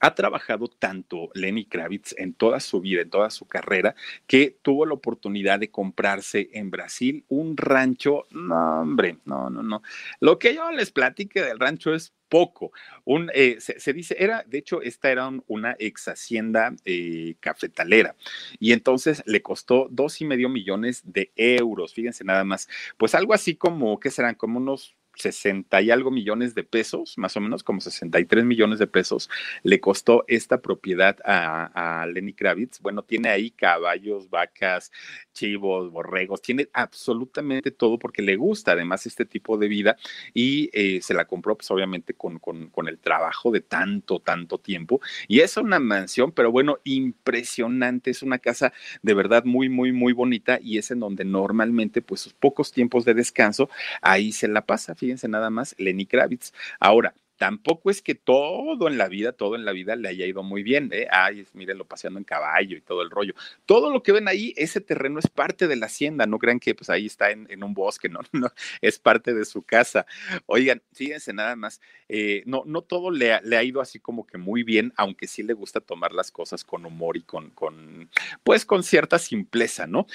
Ha 0.00 0.14
trabajado 0.14 0.68
tanto 0.68 1.30
Lenny 1.34 1.64
Kravitz 1.64 2.14
en 2.18 2.34
toda 2.34 2.60
su 2.60 2.80
vida, 2.80 3.00
en 3.00 3.08
toda 3.08 3.30
su 3.30 3.46
carrera, 3.46 3.94
que 4.26 4.58
tuvo 4.60 4.84
la 4.84 4.92
oportunidad 4.92 5.58
de 5.58 5.70
comprarse 5.70 6.50
en 6.52 6.70
Brasil 6.70 7.24
un 7.28 7.56
rancho. 7.56 8.24
No, 8.30 8.82
hombre, 8.82 9.18
no, 9.24 9.48
no, 9.48 9.62
no. 9.62 9.82
Lo 10.20 10.38
que 10.38 10.54
yo 10.54 10.70
les 10.70 10.90
platique 10.90 11.42
del 11.42 11.58
rancho 11.58 11.94
es 11.94 12.12
poco. 12.28 12.72
Un, 13.04 13.30
eh, 13.34 13.56
se, 13.58 13.92
dice, 13.92 14.16
era, 14.18 14.44
de 14.46 14.58
hecho, 14.58 14.82
esta 14.82 15.10
era 15.10 15.30
una 15.46 15.76
ex 15.78 16.08
hacienda 16.08 16.74
eh, 16.84 17.36
cafetalera 17.40 18.16
y 18.58 18.72
entonces 18.72 19.22
le 19.26 19.42
costó 19.42 19.88
dos 19.90 20.20
y 20.20 20.24
medio 20.24 20.48
millones 20.48 21.02
de 21.04 21.32
euros. 21.36 21.94
Fíjense 21.94 22.24
nada 22.24 22.44
más, 22.44 22.68
pues 22.98 23.14
algo 23.14 23.32
así 23.32 23.56
como, 23.56 23.98
¿qué 24.00 24.10
serán? 24.10 24.34
Como 24.34 24.58
unos 24.58 24.94
60 25.16 25.82
y 25.82 25.90
algo 25.90 26.10
millones 26.10 26.54
de 26.54 26.64
pesos, 26.64 27.18
más 27.18 27.36
o 27.36 27.40
menos 27.40 27.62
como 27.62 27.80
63 27.80 28.44
millones 28.44 28.78
de 28.78 28.86
pesos, 28.86 29.28
le 29.62 29.80
costó 29.80 30.24
esta 30.28 30.60
propiedad 30.60 31.16
a, 31.24 32.02
a, 32.02 32.06
Lenny 32.06 32.32
Kravitz. 32.32 32.80
Bueno, 32.80 33.02
tiene 33.02 33.28
ahí 33.28 33.50
caballos, 33.50 34.30
vacas, 34.30 34.92
chivos, 35.36 35.92
borregos, 35.92 36.42
tiene 36.42 36.68
absolutamente 36.72 37.70
todo 37.70 37.98
porque 37.98 38.22
le 38.22 38.36
gusta 38.36 38.72
además 38.72 39.06
este 39.06 39.24
tipo 39.26 39.58
de 39.58 39.68
vida 39.68 39.96
y 40.34 40.70
eh, 40.72 41.00
se 41.02 41.14
la 41.14 41.26
compró 41.26 41.56
pues 41.56 41.70
obviamente 41.70 42.14
con, 42.14 42.38
con, 42.38 42.68
con, 42.70 42.88
el 42.88 42.98
trabajo 42.98 43.50
de 43.50 43.60
tanto, 43.60 44.18
tanto 44.20 44.58
tiempo. 44.58 45.00
Y 45.28 45.40
es 45.40 45.56
una 45.56 45.78
mansión, 45.78 46.32
pero 46.32 46.50
bueno, 46.50 46.78
impresionante, 46.84 48.10
es 48.10 48.22
una 48.22 48.38
casa 48.38 48.72
de 49.02 49.14
verdad 49.14 49.44
muy, 49.44 49.68
muy, 49.68 49.92
muy 49.92 50.12
bonita 50.12 50.58
y 50.62 50.78
es 50.78 50.90
en 50.90 51.00
donde 51.00 51.24
normalmente 51.24 52.02
pues 52.02 52.22
sus 52.22 52.32
pocos 52.34 52.72
tiempos 52.72 53.04
de 53.04 53.14
descanso 53.14 53.68
ahí 54.02 54.32
se 54.32 54.48
la 54.48 54.64
pasa 54.64 54.94
fíjense 54.94 55.28
nada 55.28 55.50
más, 55.50 55.74
Lenny 55.78 56.06
Kravitz. 56.06 56.52
Ahora, 56.80 57.14
tampoco 57.36 57.90
es 57.90 58.02
que 58.02 58.14
todo 58.14 58.88
en 58.88 58.98
la 58.98 59.08
vida, 59.08 59.32
todo 59.32 59.56
en 59.56 59.64
la 59.64 59.72
vida 59.72 59.96
le 59.96 60.08
haya 60.08 60.26
ido 60.26 60.42
muy 60.42 60.62
bien, 60.62 60.90
¿eh? 60.92 61.06
Ay, 61.10 61.46
mírenlo 61.52 61.84
paseando 61.86 62.18
en 62.18 62.24
caballo 62.24 62.76
y 62.76 62.80
todo 62.80 63.02
el 63.02 63.10
rollo. 63.10 63.34
Todo 63.66 63.90
lo 63.90 64.02
que 64.02 64.12
ven 64.12 64.28
ahí, 64.28 64.54
ese 64.56 64.80
terreno 64.80 65.18
es 65.18 65.28
parte 65.28 65.68
de 65.68 65.76
la 65.76 65.86
hacienda, 65.86 66.26
no 66.26 66.38
crean 66.38 66.60
que 66.60 66.74
pues 66.74 66.90
ahí 66.90 67.06
está 67.06 67.30
en, 67.30 67.62
un 67.62 67.74
bosque, 67.74 68.08
no, 68.08 68.20
no, 68.32 68.48
es 68.80 68.98
parte 68.98 69.34
de 69.34 69.44
su 69.44 69.62
casa. 69.62 70.06
Oigan, 70.46 70.82
fíjense 70.92 71.32
nada 71.32 71.56
más, 71.56 71.80
eh, 72.08 72.42
no, 72.46 72.62
no 72.66 72.82
todo 72.82 73.10
le 73.10 73.34
ha, 73.34 73.40
le 73.42 73.56
ha, 73.56 73.62
ido 73.62 73.80
así 73.80 73.98
como 73.98 74.26
que 74.26 74.38
muy 74.38 74.62
bien, 74.62 74.92
aunque 74.96 75.26
sí 75.26 75.42
le 75.42 75.52
gusta 75.52 75.80
tomar 75.80 76.12
las 76.12 76.30
cosas 76.30 76.64
con 76.64 76.86
humor 76.86 77.16
y 77.16 77.22
con, 77.22 77.50
con 77.50 78.10
pues 78.44 78.64
con 78.64 78.82
cierta 78.82 79.18
simpleza, 79.18 79.86
¿no? 79.86 80.06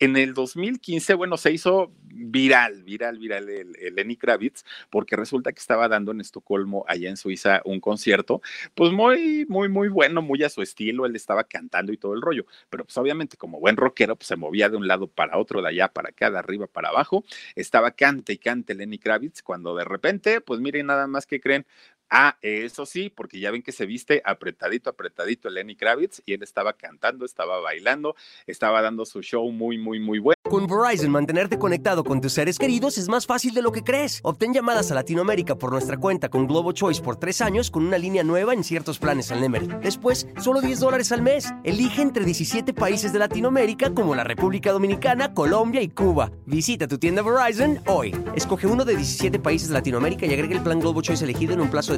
En 0.00 0.16
el 0.16 0.32
2015, 0.32 1.14
bueno, 1.14 1.36
se 1.36 1.50
hizo 1.50 1.92
viral, 2.04 2.84
viral, 2.84 3.18
viral 3.18 3.48
el, 3.48 3.94
Lenny 3.94 4.16
Kravitz, 4.16 4.64
porque 4.90 5.16
resulta 5.16 5.52
que 5.52 5.58
estaba 5.58 5.88
dando 5.88 6.12
en 6.12 6.20
Estocolmo, 6.20 6.84
allá 6.88 7.08
en 7.10 7.16
Suiza, 7.16 7.62
un 7.64 7.80
concierto, 7.80 8.40
pues 8.74 8.92
muy, 8.92 9.44
muy, 9.48 9.68
muy 9.68 9.88
bueno, 9.88 10.22
muy 10.22 10.42
a 10.44 10.50
su 10.50 10.62
estilo, 10.62 11.06
él 11.06 11.16
estaba 11.16 11.44
cantando 11.44 11.92
y 11.92 11.96
todo 11.96 12.14
el 12.14 12.22
rollo, 12.22 12.46
pero 12.70 12.84
pues 12.84 12.96
obviamente 12.96 13.36
como 13.36 13.58
buen 13.58 13.76
rockero, 13.76 14.16
pues 14.16 14.28
se 14.28 14.36
movía 14.36 14.68
de 14.68 14.76
un 14.76 14.86
lado 14.86 15.08
para 15.08 15.36
otro, 15.36 15.62
de 15.62 15.68
allá 15.68 15.88
para 15.88 16.10
acá, 16.10 16.30
de 16.30 16.38
arriba 16.38 16.66
para 16.66 16.90
abajo, 16.90 17.24
estaba 17.56 17.90
cante 17.90 18.34
y 18.34 18.38
cante 18.38 18.74
Lenny 18.74 18.98
Kravitz, 18.98 19.42
cuando 19.42 19.74
de 19.74 19.84
repente, 19.84 20.40
pues 20.40 20.60
miren 20.60 20.86
nada 20.86 21.06
más 21.08 21.26
que 21.26 21.40
creen, 21.40 21.66
Ah, 22.10 22.36
eso 22.40 22.86
sí, 22.86 23.10
porque 23.10 23.38
ya 23.38 23.50
ven 23.50 23.62
que 23.62 23.72
se 23.72 23.84
viste 23.84 24.22
apretadito, 24.24 24.88
apretadito 24.88 25.50
Lenny 25.50 25.76
Kravitz 25.76 26.22
y 26.24 26.32
él 26.32 26.42
estaba 26.42 26.72
cantando, 26.72 27.26
estaba 27.26 27.60
bailando, 27.60 28.16
estaba 28.46 28.80
dando 28.80 29.04
su 29.04 29.20
show 29.20 29.50
muy, 29.52 29.76
muy, 29.76 30.00
muy 30.00 30.18
bueno. 30.18 30.38
Con 30.48 30.66
Verizon, 30.66 31.10
mantenerte 31.10 31.58
conectado 31.58 32.04
con 32.04 32.22
tus 32.22 32.32
seres 32.32 32.58
queridos 32.58 32.96
es 32.96 33.08
más 33.08 33.26
fácil 33.26 33.52
de 33.52 33.60
lo 33.60 33.72
que 33.72 33.84
crees. 33.84 34.20
Obtén 34.22 34.54
llamadas 34.54 34.90
a 34.90 34.94
Latinoamérica 34.94 35.56
por 35.56 35.70
nuestra 35.70 35.98
cuenta 35.98 36.30
con 36.30 36.46
Globo 36.46 36.72
Choice 36.72 37.02
por 37.02 37.16
tres 37.16 37.42
años 37.42 37.70
con 37.70 37.86
una 37.86 37.98
línea 37.98 38.24
nueva 38.24 38.54
en 38.54 38.64
ciertos 38.64 38.98
planes 38.98 39.30
al 39.30 39.42
Nemer. 39.42 39.80
Después, 39.80 40.26
solo 40.40 40.62
10 40.62 40.80
dólares 40.80 41.12
al 41.12 41.20
mes. 41.20 41.52
Elige 41.64 42.00
entre 42.00 42.24
17 42.24 42.72
países 42.72 43.12
de 43.12 43.18
Latinoamérica 43.18 43.92
como 43.92 44.14
la 44.14 44.24
República 44.24 44.72
Dominicana, 44.72 45.34
Colombia 45.34 45.82
y 45.82 45.88
Cuba. 45.88 46.32
Visita 46.46 46.88
tu 46.88 46.96
tienda 46.96 47.20
Verizon 47.20 47.80
hoy. 47.86 48.16
Escoge 48.34 48.66
uno 48.66 48.86
de 48.86 48.96
17 48.96 49.38
países 49.40 49.68
de 49.68 49.74
Latinoamérica 49.74 50.24
y 50.24 50.32
agrega 50.32 50.54
el 50.54 50.62
plan 50.62 50.80
Globo 50.80 51.02
Choice 51.02 51.24
elegido 51.24 51.52
en 51.52 51.60
un 51.60 51.70
plazo 51.70 51.92
de 51.92 51.97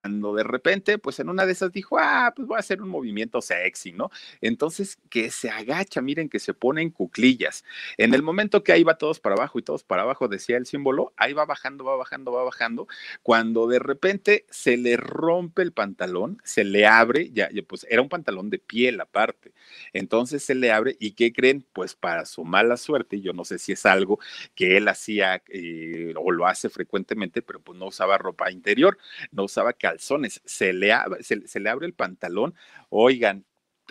cuando 0.00 0.34
de 0.34 0.44
repente, 0.44 0.98
pues 0.98 1.18
en 1.20 1.28
una 1.28 1.44
de 1.44 1.52
esas 1.52 1.72
dijo, 1.72 1.98
ah, 1.98 2.32
pues 2.34 2.46
voy 2.46 2.56
a 2.56 2.60
hacer 2.60 2.80
un 2.82 2.88
movimiento 2.88 3.40
sexy, 3.42 3.92
¿no? 3.92 4.10
Entonces, 4.40 4.98
que 5.10 5.30
se 5.30 5.50
agacha, 5.50 6.00
miren 6.00 6.28
que 6.28 6.38
se 6.38 6.54
pone 6.54 6.82
en 6.82 6.90
cuclillas. 6.90 7.64
En 7.96 8.14
el 8.14 8.22
momento 8.22 8.62
que 8.62 8.72
ahí 8.72 8.84
va 8.84 8.96
todos 8.96 9.20
para 9.20 9.34
abajo 9.34 9.58
y 9.58 9.62
todos 9.62 9.82
para 9.84 10.02
abajo, 10.02 10.28
decía 10.28 10.56
el 10.56 10.66
símbolo, 10.66 11.12
ahí 11.16 11.32
va 11.32 11.44
bajando, 11.44 11.84
va 11.84 11.96
bajando, 11.96 12.32
va 12.32 12.44
bajando. 12.44 12.86
Cuando 13.22 13.66
de 13.66 13.78
repente 13.78 14.46
se 14.50 14.76
le 14.76 14.96
rompe 14.96 15.62
el 15.62 15.72
pantalón, 15.72 16.40
se 16.44 16.64
le 16.64 16.86
abre, 16.86 17.30
ya, 17.32 17.48
pues 17.66 17.86
era 17.90 18.02
un 18.02 18.08
pantalón 18.08 18.50
de 18.50 18.58
piel 18.58 19.00
aparte. 19.00 19.52
Entonces 19.92 20.44
se 20.44 20.54
le 20.54 20.70
abre 20.72 20.96
y 21.00 21.12
¿qué 21.12 21.32
creen? 21.32 21.66
Pues 21.72 21.94
para 21.94 22.24
su 22.24 22.44
mala 22.44 22.76
suerte, 22.76 23.20
yo 23.20 23.32
no 23.32 23.44
sé 23.44 23.58
si 23.58 23.72
es 23.72 23.84
algo 23.86 24.18
que 24.54 24.76
él 24.76 24.88
hacía 24.88 25.42
eh, 25.48 26.14
o 26.16 26.30
lo 26.30 26.46
hace 26.46 26.68
frecuentemente, 26.68 27.42
pero 27.42 27.60
pues 27.60 27.78
no 27.78 27.86
usaba 27.86 28.18
ropa 28.18 28.50
interior, 28.50 28.98
no 29.32 29.44
usaba 29.44 29.72
calzones. 29.88 30.40
Se 30.44 30.72
le, 30.72 30.92
se 31.20 31.60
le 31.60 31.70
abre 31.70 31.86
el 31.86 31.94
pantalón. 31.94 32.54
Oigan, 32.90 33.44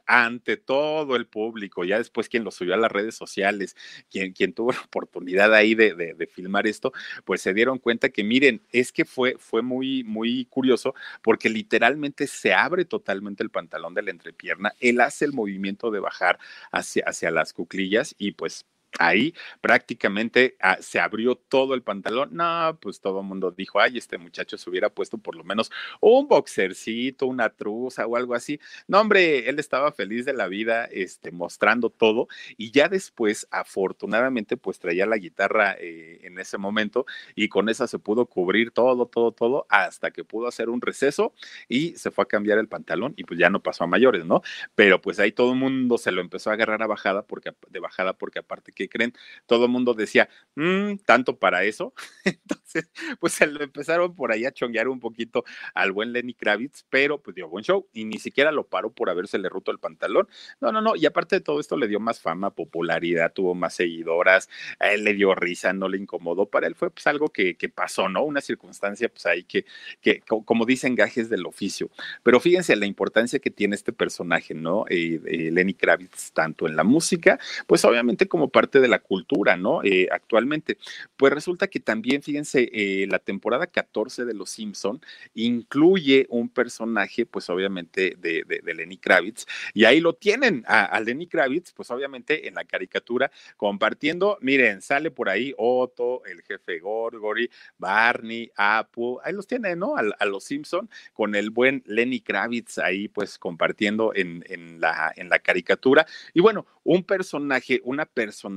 ante 0.08 0.58
todo 0.58 1.16
el 1.16 1.28
público, 1.28 1.84
ya 1.84 1.98
después 1.98 2.30
quien 2.30 2.44
lo 2.44 2.52
subió 2.52 2.74
a 2.74 2.78
las 2.78 2.92
redes 2.92 3.16
sociales, 3.16 3.76
quien, 4.10 4.34
quien 4.34 4.54
tuvo 4.54 4.72
la 4.74 4.82
oportunidad 4.82 5.54
ahí 5.54 5.76
de, 5.76 5.94
de, 5.94 6.28
filmar 6.28 6.68
esto, 6.68 6.94
pues 7.26 7.42
se 7.42 7.54
dieron 7.54 7.80
cuenta 7.80 8.10
que 8.10 8.24
miren, 8.24 8.62
es 8.72 8.92
que 8.92 9.06
fue, 9.06 9.36
fue 9.38 9.62
muy, 9.62 10.04
muy 10.04 10.46
curioso 10.46 10.94
porque 11.22 11.50
literalmente 11.50 12.28
se 12.28 12.54
abre 12.54 12.86
totalmente 12.86 13.44
el 13.44 13.50
pantalón 13.50 13.94
de 13.94 14.04
la 14.04 14.12
entrepierna, 14.12 14.74
él 14.80 15.02
hace 15.02 15.26
el 15.26 15.34
movimiento 15.34 15.92
de 15.92 16.00
bajar 16.00 16.40
hacia, 16.72 17.04
hacia 17.06 17.32
las 17.32 17.54
cuclillas 17.54 18.16
y 18.18 18.32
pues 18.32 18.66
ahí 19.00 19.34
prácticamente 19.62 20.56
ah, 20.62 20.78
se 20.82 21.00
abrió 21.00 21.36
todo 21.36 21.73
el 21.73 21.84
pantalón. 21.84 22.30
No, 22.32 22.78
pues 22.82 23.02
todo 23.02 23.21
el 23.21 23.26
mundo 23.28 23.52
dijo, 23.52 23.80
ay, 23.80 23.97
este 23.97 24.17
muchacho 24.17 24.58
se 24.58 24.69
hubiera 24.69 24.89
puesto 24.89 25.17
por 25.17 25.36
lo 25.36 25.43
menos 25.43 25.71
un 26.02 26.28
boxercito, 26.28 27.28
una 27.28 27.50
truza 27.50 28.06
o 28.06 28.15
algo 28.15 28.34
así. 28.36 28.60
No, 28.88 29.00
hombre, 29.02 29.50
él 29.50 29.60
estaba 29.60 29.91
feliz 29.91 30.26
de 30.26 30.34
la 30.34 30.47
vida, 30.47 30.86
este, 30.86 31.32
mostrando 31.32 31.89
todo. 31.89 32.28
Y 32.58 32.71
ya 32.71 32.89
después, 32.89 33.47
afortunadamente, 33.52 34.58
pues 34.58 34.80
traía 34.80 35.06
la 35.06 35.17
guitarra 35.17 35.76
eh, 35.80 36.19
en 36.23 36.39
ese 36.39 36.58
momento 36.58 37.06
y 37.36 37.50
con 37.50 37.69
esa 37.69 37.88
se 37.88 38.00
pudo 38.00 38.26
cubrir 38.26 38.71
todo, 38.71 39.08
todo, 39.08 39.32
todo, 39.32 39.65
hasta 39.69 40.12
que 40.12 40.23
pudo 40.23 40.47
hacer 40.47 40.69
un 40.69 40.82
receso 40.82 41.33
y 41.69 41.96
se 41.96 42.12
fue 42.12 42.23
a 42.23 42.27
cambiar 42.27 42.58
el 42.58 42.67
pantalón 42.67 43.13
y 43.17 43.23
pues 43.23 43.40
ya 43.40 43.50
no 43.50 43.62
pasó 43.62 43.83
a 43.83 43.88
mayores, 43.88 44.25
¿no? 44.25 44.42
Pero 44.75 45.02
pues 45.02 45.19
ahí 45.19 45.31
todo 45.31 45.52
el 45.54 45.60
mundo 45.60 45.98
se 45.98 46.12
lo 46.12 46.21
empezó 46.21 46.50
a 46.50 46.54
agarrar 46.54 46.81
a 46.83 46.88
bajada 46.88 47.23
porque, 47.25 47.54
de 47.69 47.79
bajada 47.79 48.13
porque 48.13 48.40
aparte 48.40 48.71
que 48.78 48.90
creen, 48.90 49.13
todo 49.46 49.65
el 49.65 49.71
mundo 49.71 49.94
decía, 49.94 50.30
mm, 50.56 50.98
tanto 51.06 51.38
para 51.38 51.63
eso. 51.63 51.94
Entonces, 52.23 52.90
pues 53.19 53.34
se 53.34 53.48
lo 53.48 53.63
empezaron 53.63 54.15
por 54.15 54.32
ahí 54.32 54.46
a 54.46 54.52
chonguear 54.52 54.88
un 54.88 55.00
poquito 55.00 55.44
al 55.73 55.92
buen 55.92 56.13
Lenny 56.13 56.34
Kravitz, 56.34 56.86
pero 56.90 57.21
pues 57.21 57.36
dio 57.36 57.50
buen 57.50 57.63
show 57.63 57.88
y 57.94 58.06
ni 58.06 58.19
siquiera 58.19 58.52
lo 58.52 58.67
paró 58.67 58.92
por 58.92 59.10
haberse 59.10 59.38
le 59.40 59.50
roto 59.50 59.71
el 59.71 59.80
pantalón. 59.80 60.28
No, 60.62 60.71
no, 60.71 60.82
no. 60.82 60.96
Y 60.96 61.06
aparte 61.06 61.38
de 61.38 61.42
todo 61.42 61.60
esto, 61.60 61.78
le 61.78 61.88
dio 61.88 62.00
más 62.00 62.19
fama, 62.19 62.52
popularidad, 62.52 63.34
tuvo 63.34 63.56
más 63.56 63.73
seguidoras, 63.75 64.50
a 64.80 64.92
él 64.92 65.04
le 65.04 65.13
dio 65.13 65.34
risa, 65.36 65.73
no 65.73 65.90
le 65.90 65.98
incomodó. 65.98 66.46
Para 66.48 66.67
él 66.67 66.75
fue 66.75 66.92
pues 66.92 67.08
algo 67.08 67.30
que, 67.30 67.56
que 67.56 67.69
pasó, 67.69 68.10
¿no? 68.10 68.23
Una 68.23 68.42
circunstancia, 68.42 69.10
pues 69.10 69.25
ahí 69.25 69.44
que, 69.44 69.65
que, 70.02 70.21
como 70.21 70.65
dicen, 70.65 70.96
gajes 70.96 71.30
del 71.30 71.46
oficio. 71.46 71.90
Pero 72.23 72.40
fíjense 72.40 72.75
la 72.75 72.86
importancia 72.86 73.40
que 73.40 73.52
tiene 73.52 73.75
este 73.75 73.94
personaje, 73.94 74.54
¿no? 74.54 74.86
Eh, 74.90 75.19
eh, 75.25 75.52
Lenny 75.52 75.73
Kravitz, 75.73 76.32
tanto 76.34 76.67
en 76.67 76.75
la 76.75 76.84
música, 76.84 77.40
pues 77.65 77.84
obviamente 77.86 78.28
como 78.28 78.50
parte 78.50 78.67
de 78.68 78.88
la 78.88 79.00
cultura, 79.00 79.58
¿no? 79.58 79.84
Eh, 79.84 80.08
actualmente. 80.12 80.78
Pues 81.15 81.34
resulta 81.34 81.68
que 81.68 81.80
también, 81.80 82.22
fíjense, 82.22 82.70
eh, 82.74 83.08
la 83.08 83.20
temporada 83.20 83.68
14 83.68 84.26
de 84.26 84.34
Los 84.34 84.50
Simpson 84.50 85.02
incluye 85.34 86.28
un 86.30 86.50
personaje, 86.50 87.26
pues 87.26 87.50
obviamente, 87.50 88.15
de, 88.18 88.44
de, 88.46 88.74
Lenny 88.74 88.98
Kravitz, 88.98 89.46
y 89.74 89.86
ahí 89.86 90.00
lo 90.00 90.13
tienen 90.13 90.63
a, 90.68 91.00
Lenny 91.00 91.28
Kravitz, 91.28 91.72
pues 91.72 91.90
obviamente 91.90 92.48
en 92.48 92.56
la 92.56 92.65
caricatura, 92.65 93.32
compartiendo, 93.56 94.38
miren, 94.42 94.82
sale 94.82 95.10
por 95.10 95.30
ahí 95.30 95.54
Otto, 95.58 96.24
el 96.26 96.42
jefe 96.44 96.80
Gorgory, 96.80 97.50
Barney, 97.78 98.52
Apu, 98.56 99.20
ahí 99.24 99.34
los 99.34 99.48
tienen, 99.48 99.80
¿no? 99.80 99.96
A, 99.96 100.26
Los 100.26 100.44
Simpson, 100.44 100.90
con 101.13 101.36
el 101.36 101.50
buen 101.50 101.84
Lenny 101.86 102.20
Kravitz 102.20 102.78
ahí, 102.80 103.08
pues 103.08 103.38
compartiendo 103.40 104.13
en, 104.15 104.44
la, 104.80 105.13
caricatura. 105.44 106.06
Y 106.34 106.42
bueno, 106.42 106.65
un 106.84 107.04
personaje, 107.04 107.82
una 107.84 108.06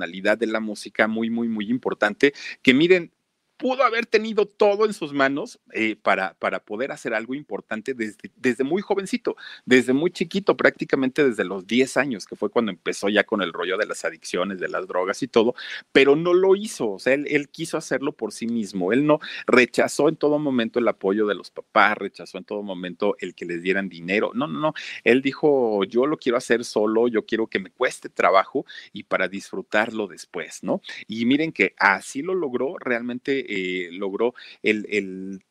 personalidad 0.00 0.38
de 0.38 0.46
la 0.46 0.60
música 0.60 1.06
muy, 1.08 1.30
muy, 1.30 1.48
muy 1.48 1.68
importante, 1.70 2.32
que 2.62 2.74
miren, 2.74 3.12
pudo 3.60 3.84
haber 3.84 4.06
tenido 4.06 4.46
todo 4.46 4.86
en 4.86 4.94
sus 4.94 5.12
manos 5.12 5.60
eh, 5.72 5.94
para, 5.94 6.32
para 6.38 6.64
poder 6.64 6.92
hacer 6.92 7.12
algo 7.12 7.34
importante 7.34 7.92
desde, 7.92 8.30
desde 8.36 8.64
muy 8.64 8.80
jovencito, 8.80 9.36
desde 9.66 9.92
muy 9.92 10.10
chiquito, 10.10 10.56
prácticamente 10.56 11.22
desde 11.22 11.44
los 11.44 11.66
10 11.66 11.98
años, 11.98 12.24
que 12.24 12.36
fue 12.36 12.48
cuando 12.48 12.72
empezó 12.72 13.10
ya 13.10 13.24
con 13.24 13.42
el 13.42 13.52
rollo 13.52 13.76
de 13.76 13.84
las 13.84 14.04
adicciones, 14.06 14.60
de 14.60 14.68
las 14.68 14.88
drogas 14.88 15.22
y 15.22 15.28
todo, 15.28 15.54
pero 15.92 16.16
no 16.16 16.32
lo 16.32 16.56
hizo, 16.56 16.92
o 16.92 16.98
sea, 16.98 17.12
él, 17.12 17.26
él 17.28 17.50
quiso 17.50 17.76
hacerlo 17.76 18.12
por 18.12 18.32
sí 18.32 18.46
mismo, 18.46 18.94
él 18.94 19.06
no 19.06 19.20
rechazó 19.46 20.08
en 20.08 20.16
todo 20.16 20.38
momento 20.38 20.78
el 20.78 20.88
apoyo 20.88 21.26
de 21.26 21.34
los 21.34 21.50
papás, 21.50 21.98
rechazó 21.98 22.38
en 22.38 22.44
todo 22.44 22.62
momento 22.62 23.14
el 23.18 23.34
que 23.34 23.44
les 23.44 23.62
dieran 23.62 23.90
dinero, 23.90 24.30
no, 24.34 24.46
no, 24.46 24.58
no, 24.58 24.72
él 25.04 25.20
dijo, 25.20 25.84
yo 25.84 26.06
lo 26.06 26.16
quiero 26.16 26.38
hacer 26.38 26.64
solo, 26.64 27.08
yo 27.08 27.26
quiero 27.26 27.46
que 27.46 27.58
me 27.58 27.70
cueste 27.70 28.08
trabajo 28.08 28.64
y 28.94 29.02
para 29.02 29.28
disfrutarlo 29.28 30.06
después, 30.06 30.62
¿no? 30.62 30.80
Y 31.06 31.26
miren 31.26 31.52
que 31.52 31.74
así 31.76 32.22
lo 32.22 32.34
logró 32.34 32.78
realmente 32.78 33.49
eh, 33.50 33.88
logró 33.92 34.34
el, 34.62 34.86
el 34.90 35.42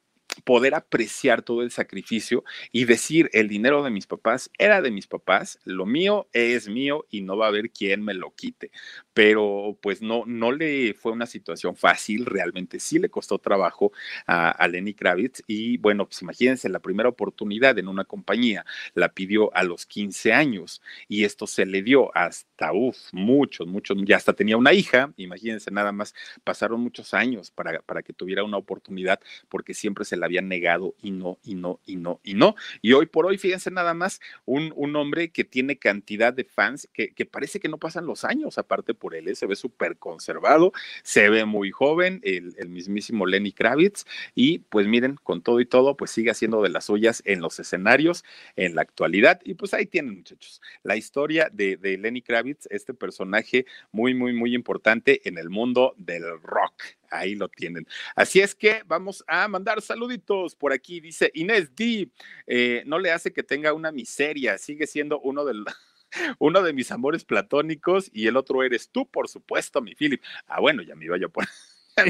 poder 0.43 0.75
apreciar 0.75 1.41
todo 1.41 1.61
el 1.61 1.71
sacrificio 1.71 2.43
y 2.71 2.85
decir, 2.85 3.29
el 3.33 3.47
dinero 3.47 3.83
de 3.83 3.89
mis 3.89 4.07
papás 4.07 4.49
era 4.57 4.81
de 4.81 4.91
mis 4.91 5.07
papás, 5.07 5.59
lo 5.63 5.85
mío 5.85 6.27
es 6.33 6.67
mío 6.67 7.05
y 7.09 7.21
no 7.21 7.37
va 7.37 7.45
a 7.45 7.49
haber 7.49 7.71
quien 7.71 8.03
me 8.03 8.13
lo 8.13 8.33
quite. 8.35 8.71
Pero 9.13 9.77
pues 9.81 10.01
no, 10.01 10.23
no 10.25 10.51
le 10.51 10.93
fue 10.93 11.11
una 11.11 11.25
situación 11.25 11.75
fácil, 11.75 12.25
realmente 12.25 12.79
sí 12.79 12.99
le 12.99 13.09
costó 13.09 13.39
trabajo 13.39 13.91
a, 14.27 14.67
Lenny 14.69 14.93
Kravitz 14.93 15.41
y 15.47 15.77
bueno, 15.77 16.05
pues 16.05 16.21
imagínense, 16.21 16.69
la 16.69 16.79
primera 16.79 17.09
oportunidad 17.09 17.77
en 17.79 17.87
una 17.87 18.05
compañía 18.05 18.65
la 18.93 19.09
pidió 19.09 19.53
a 19.55 19.63
los 19.63 19.85
15 19.85 20.31
años 20.33 20.81
y 21.07 21.23
esto 21.23 21.47
se 21.47 21.65
le 21.65 21.81
dio 21.81 22.15
hasta, 22.15 22.71
uff, 22.71 22.97
muchos, 23.11 23.67
muchos, 23.67 23.97
ya 24.05 24.17
hasta 24.17 24.33
tenía 24.33 24.57
una 24.57 24.73
hija, 24.73 25.11
imagínense 25.17 25.71
nada 25.71 25.91
más, 25.91 26.13
pasaron 26.43 26.81
muchos 26.81 27.13
años 27.13 27.51
para, 27.51 27.81
para 27.81 28.03
que 28.03 28.13
tuviera 28.13 28.43
una 28.43 28.57
oportunidad 28.57 29.19
porque 29.49 29.73
siempre 29.73 30.05
se 30.05 30.17
la 30.17 30.27
habían 30.29 30.47
negado 30.47 30.95
y 31.01 31.11
no, 31.11 31.37
y 31.43 31.55
no, 31.55 31.79
y 31.85 31.95
no, 31.95 32.19
y 32.23 32.33
no. 32.33 32.55
Y 32.81 32.93
hoy 32.93 33.05
por 33.05 33.25
hoy, 33.25 33.37
fíjense 33.37 33.71
nada 33.71 33.93
más, 33.93 34.19
un, 34.45 34.73
un 34.75 34.95
hombre 34.95 35.31
que 35.31 35.43
tiene 35.43 35.77
cantidad 35.77 36.33
de 36.33 36.43
fans 36.43 36.87
que, 36.93 37.13
que, 37.13 37.25
parece 37.25 37.59
que 37.59 37.69
no 37.69 37.77
pasan 37.77 38.05
los 38.05 38.23
años 38.23 38.57
aparte 38.57 38.93
por 38.93 39.15
él, 39.15 39.27
¿eh? 39.27 39.35
se 39.35 39.45
ve 39.45 39.55
súper 39.55 39.97
conservado, 39.97 40.71
se 41.03 41.29
ve 41.29 41.45
muy 41.45 41.71
joven, 41.71 42.21
el, 42.23 42.69
mismísimo 42.69 43.25
Lenny 43.25 43.51
Kravitz, 43.51 44.05
y 44.35 44.59
pues 44.59 44.87
miren, 44.87 45.15
con 45.23 45.41
todo 45.41 45.59
y 45.59 45.65
todo, 45.65 45.97
pues 45.97 46.11
sigue 46.11 46.31
haciendo 46.31 46.61
de 46.61 46.69
las 46.69 46.85
suyas 46.85 47.21
en 47.25 47.41
los 47.41 47.59
escenarios 47.59 48.23
en 48.55 48.75
la 48.75 48.81
actualidad. 48.81 49.41
Y 49.43 49.55
pues 49.55 49.73
ahí 49.73 49.85
tienen, 49.85 50.15
muchachos, 50.15 50.61
la 50.83 50.95
historia 50.95 51.49
de 51.51 51.97
Lenny 51.99 52.21
Kravitz, 52.21 52.67
este 52.69 52.93
personaje 52.93 53.65
muy, 53.91 54.13
muy, 54.13 54.33
muy 54.33 54.53
importante 54.53 55.27
en 55.27 55.37
el 55.37 55.49
mundo 55.49 55.93
del 55.97 56.23
rock. 56.41 56.98
Ahí 57.09 57.35
lo 57.35 57.49
tienen. 57.49 57.87
Así 58.15 58.39
es 58.39 58.55
que 58.55 58.83
vamos 58.85 59.23
a 59.27 59.47
mandar 59.47 59.81
saluditos 59.81 60.55
por 60.55 60.73
aquí. 60.73 60.99
Dice 60.99 61.31
Inés 61.33 61.75
D. 61.75 62.09
Eh, 62.47 62.83
no 62.85 62.99
le 62.99 63.11
hace 63.11 63.33
que 63.33 63.43
tenga 63.43 63.73
una 63.73 63.91
miseria. 63.91 64.57
Sigue 64.57 64.87
siendo 64.87 65.19
uno 65.19 65.45
del. 65.45 65.65
Uno 66.39 66.63
de 66.63 66.73
mis 66.73 66.91
amores 66.91 67.23
platónicos 67.23 68.09
y 68.11 68.25
el 68.25 68.35
otro 68.35 68.63
eres 68.63 68.89
tú, 68.89 69.07
por 69.07 69.29
supuesto, 69.29 69.79
mi 69.79 69.93
Philip. 69.93 70.19
Ah, 70.47 70.59
bueno, 70.59 70.81
ya 70.81 70.95
me 70.95 71.05
iba 71.05 71.17
yo 71.17 71.29
por 71.29 71.45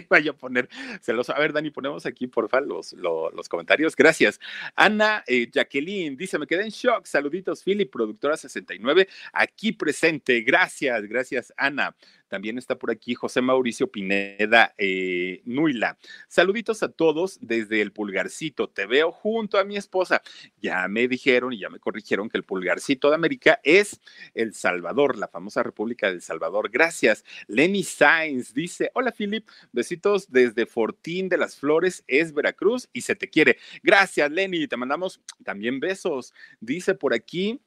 vaya 0.10 0.32
a 0.32 0.34
poner 0.34 0.70
celoso. 1.02 1.36
A 1.36 1.39
ver, 1.39 1.54
Dani, 1.54 1.72
ponemos 1.72 2.06
aquí, 2.06 2.28
porfa, 2.28 2.62
los, 2.62 2.93
los, 2.93 3.34
los 3.34 3.50
comentarios. 3.50 3.95
Gracias. 3.95 4.39
Ana 4.76 5.24
eh, 5.28 5.50
Jacqueline 5.52 6.16
dice: 6.16 6.38
Me 6.38 6.47
quedé 6.47 6.64
en 6.64 6.70
shock. 6.70 7.06
Saluditos, 7.06 7.64
Philip, 7.64 7.91
productora 7.91 8.38
69, 8.38 9.08
aquí 9.34 9.72
presente. 9.72 10.41
Gracias, 10.41 11.04
gracias, 11.04 11.54
Ana. 11.58 11.95
También 12.30 12.57
está 12.57 12.77
por 12.77 12.91
aquí 12.91 13.15
José 13.15 13.41
Mauricio 13.41 13.91
Pineda 13.91 14.73
eh, 14.77 15.41
Nuila. 15.45 15.97
Saluditos 16.27 16.84
a 16.84 16.89
todos 16.89 17.39
desde 17.41 17.82
el 17.82 17.91
pulgarcito. 17.91 18.69
Te 18.69 18.86
veo 18.86 19.11
junto 19.11 19.57
a 19.57 19.65
mi 19.65 19.75
esposa. 19.75 20.21
Ya 20.61 20.88
me 20.88 21.07
dijeron 21.07 21.51
y 21.51 21.59
ya 21.59 21.69
me 21.69 21.80
corrigieron 21.80 22.30
que 22.30 22.38
el 22.38 22.43
pulgarcito 22.43 23.09
de 23.09 23.15
América 23.15 23.59
es 23.63 23.99
El 24.34 24.53
Salvador, 24.53 25.17
la 25.17 25.27
famosa 25.27 25.63
República 25.63 26.07
del 26.07 26.21
Salvador. 26.21 26.69
Gracias. 26.69 27.25
Lenny 27.47 27.84
Sainz 27.84 28.53
dice: 28.53 28.91
Hola, 28.93 29.11
Philip. 29.11 29.47
Besitos 29.71 30.32
desde 30.32 30.65
Fortín 30.65 31.30
de 31.30 31.38
las 31.38 31.55
Flores, 31.55 32.03
es 32.07 32.34
Veracruz 32.34 32.89
y 32.93 33.01
se 33.01 33.15
te 33.15 33.30
quiere. 33.30 33.57
Gracias, 33.84 34.32
Lenny. 34.32 34.67
Te 34.67 34.77
mandamos 34.77 35.21
también 35.43 35.80
besos. 35.80 36.34
Dice 36.59 36.95
por 36.95 37.13
aquí. 37.13 37.59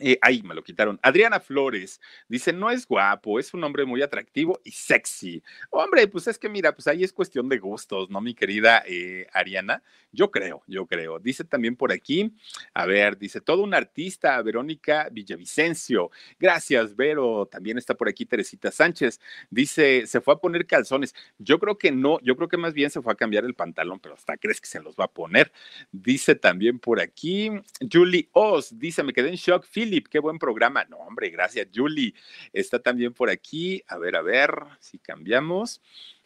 Eh, 0.00 0.18
ahí 0.20 0.42
me 0.42 0.54
lo 0.54 0.62
quitaron. 0.62 0.98
Adriana 1.02 1.40
Flores 1.40 2.00
dice: 2.28 2.52
No 2.52 2.70
es 2.70 2.86
guapo, 2.86 3.40
es 3.40 3.54
un 3.54 3.64
hombre 3.64 3.84
muy 3.86 4.02
atractivo 4.02 4.60
y 4.62 4.70
sexy. 4.70 5.42
Hombre, 5.70 6.06
pues 6.06 6.26
es 6.26 6.38
que 6.38 6.48
mira, 6.48 6.74
pues 6.74 6.86
ahí 6.86 7.02
es 7.02 7.12
cuestión 7.12 7.48
de 7.48 7.58
gustos, 7.58 8.10
¿no, 8.10 8.20
mi 8.20 8.34
querida 8.34 8.82
eh, 8.86 9.26
Ariana? 9.32 9.82
Yo 10.12 10.30
creo, 10.30 10.62
yo 10.66 10.86
creo. 10.86 11.18
Dice 11.18 11.44
también 11.44 11.76
por 11.76 11.92
aquí, 11.92 12.32
a 12.74 12.86
ver, 12.86 13.18
dice 13.18 13.40
todo 13.40 13.62
un 13.62 13.74
artista, 13.74 14.40
Verónica 14.42 15.08
Villavicencio. 15.10 16.10
Gracias, 16.38 16.94
Vero. 16.94 17.46
También 17.46 17.78
está 17.78 17.94
por 17.94 18.08
aquí 18.08 18.26
Teresita 18.26 18.70
Sánchez. 18.70 19.20
Dice: 19.50 20.06
Se 20.06 20.20
fue 20.20 20.34
a 20.34 20.38
poner 20.38 20.66
calzones. 20.66 21.14
Yo 21.38 21.58
creo 21.58 21.78
que 21.78 21.90
no, 21.90 22.18
yo 22.20 22.36
creo 22.36 22.48
que 22.48 22.56
más 22.58 22.74
bien 22.74 22.90
se 22.90 23.00
fue 23.00 23.12
a 23.14 23.16
cambiar 23.16 23.44
el 23.44 23.54
pantalón, 23.54 23.98
pero 24.00 24.14
hasta 24.14 24.36
crees 24.36 24.60
que 24.60 24.68
se 24.68 24.82
los 24.82 24.94
va 24.94 25.04
a 25.04 25.12
poner. 25.12 25.52
Dice 25.90 26.34
también 26.34 26.78
por 26.78 27.00
aquí, 27.00 27.50
Julie 27.90 28.28
Oz, 28.32 28.78
dice: 28.78 29.02
Me 29.02 29.14
quedé 29.14 29.30
en 29.30 29.36
shock, 29.36 29.64
Philip, 29.86 30.08
qué 30.08 30.18
buen 30.18 30.38
programa. 30.38 30.84
No, 30.86 30.96
hombre, 30.96 31.30
gracias, 31.30 31.68
Julie. 31.72 32.12
Está 32.52 32.80
también 32.80 33.12
por 33.12 33.30
aquí. 33.30 33.84
A 33.86 33.98
ver, 33.98 34.16
a 34.16 34.22
ver 34.22 34.50
si 34.80 34.98
cambiamos. 34.98 35.80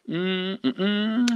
Mm, 0.06 0.54
mm, 0.62 0.82
mm. 0.82 1.26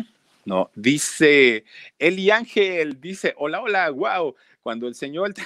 No, 0.46 0.70
dice 0.74 1.64
Eli 1.98 2.30
Ángel, 2.30 2.98
dice, 3.00 3.34
hola, 3.36 3.60
hola, 3.60 3.90
wow, 3.90 4.34
cuando 4.62 4.88
el 4.88 4.94
señor... 4.94 5.34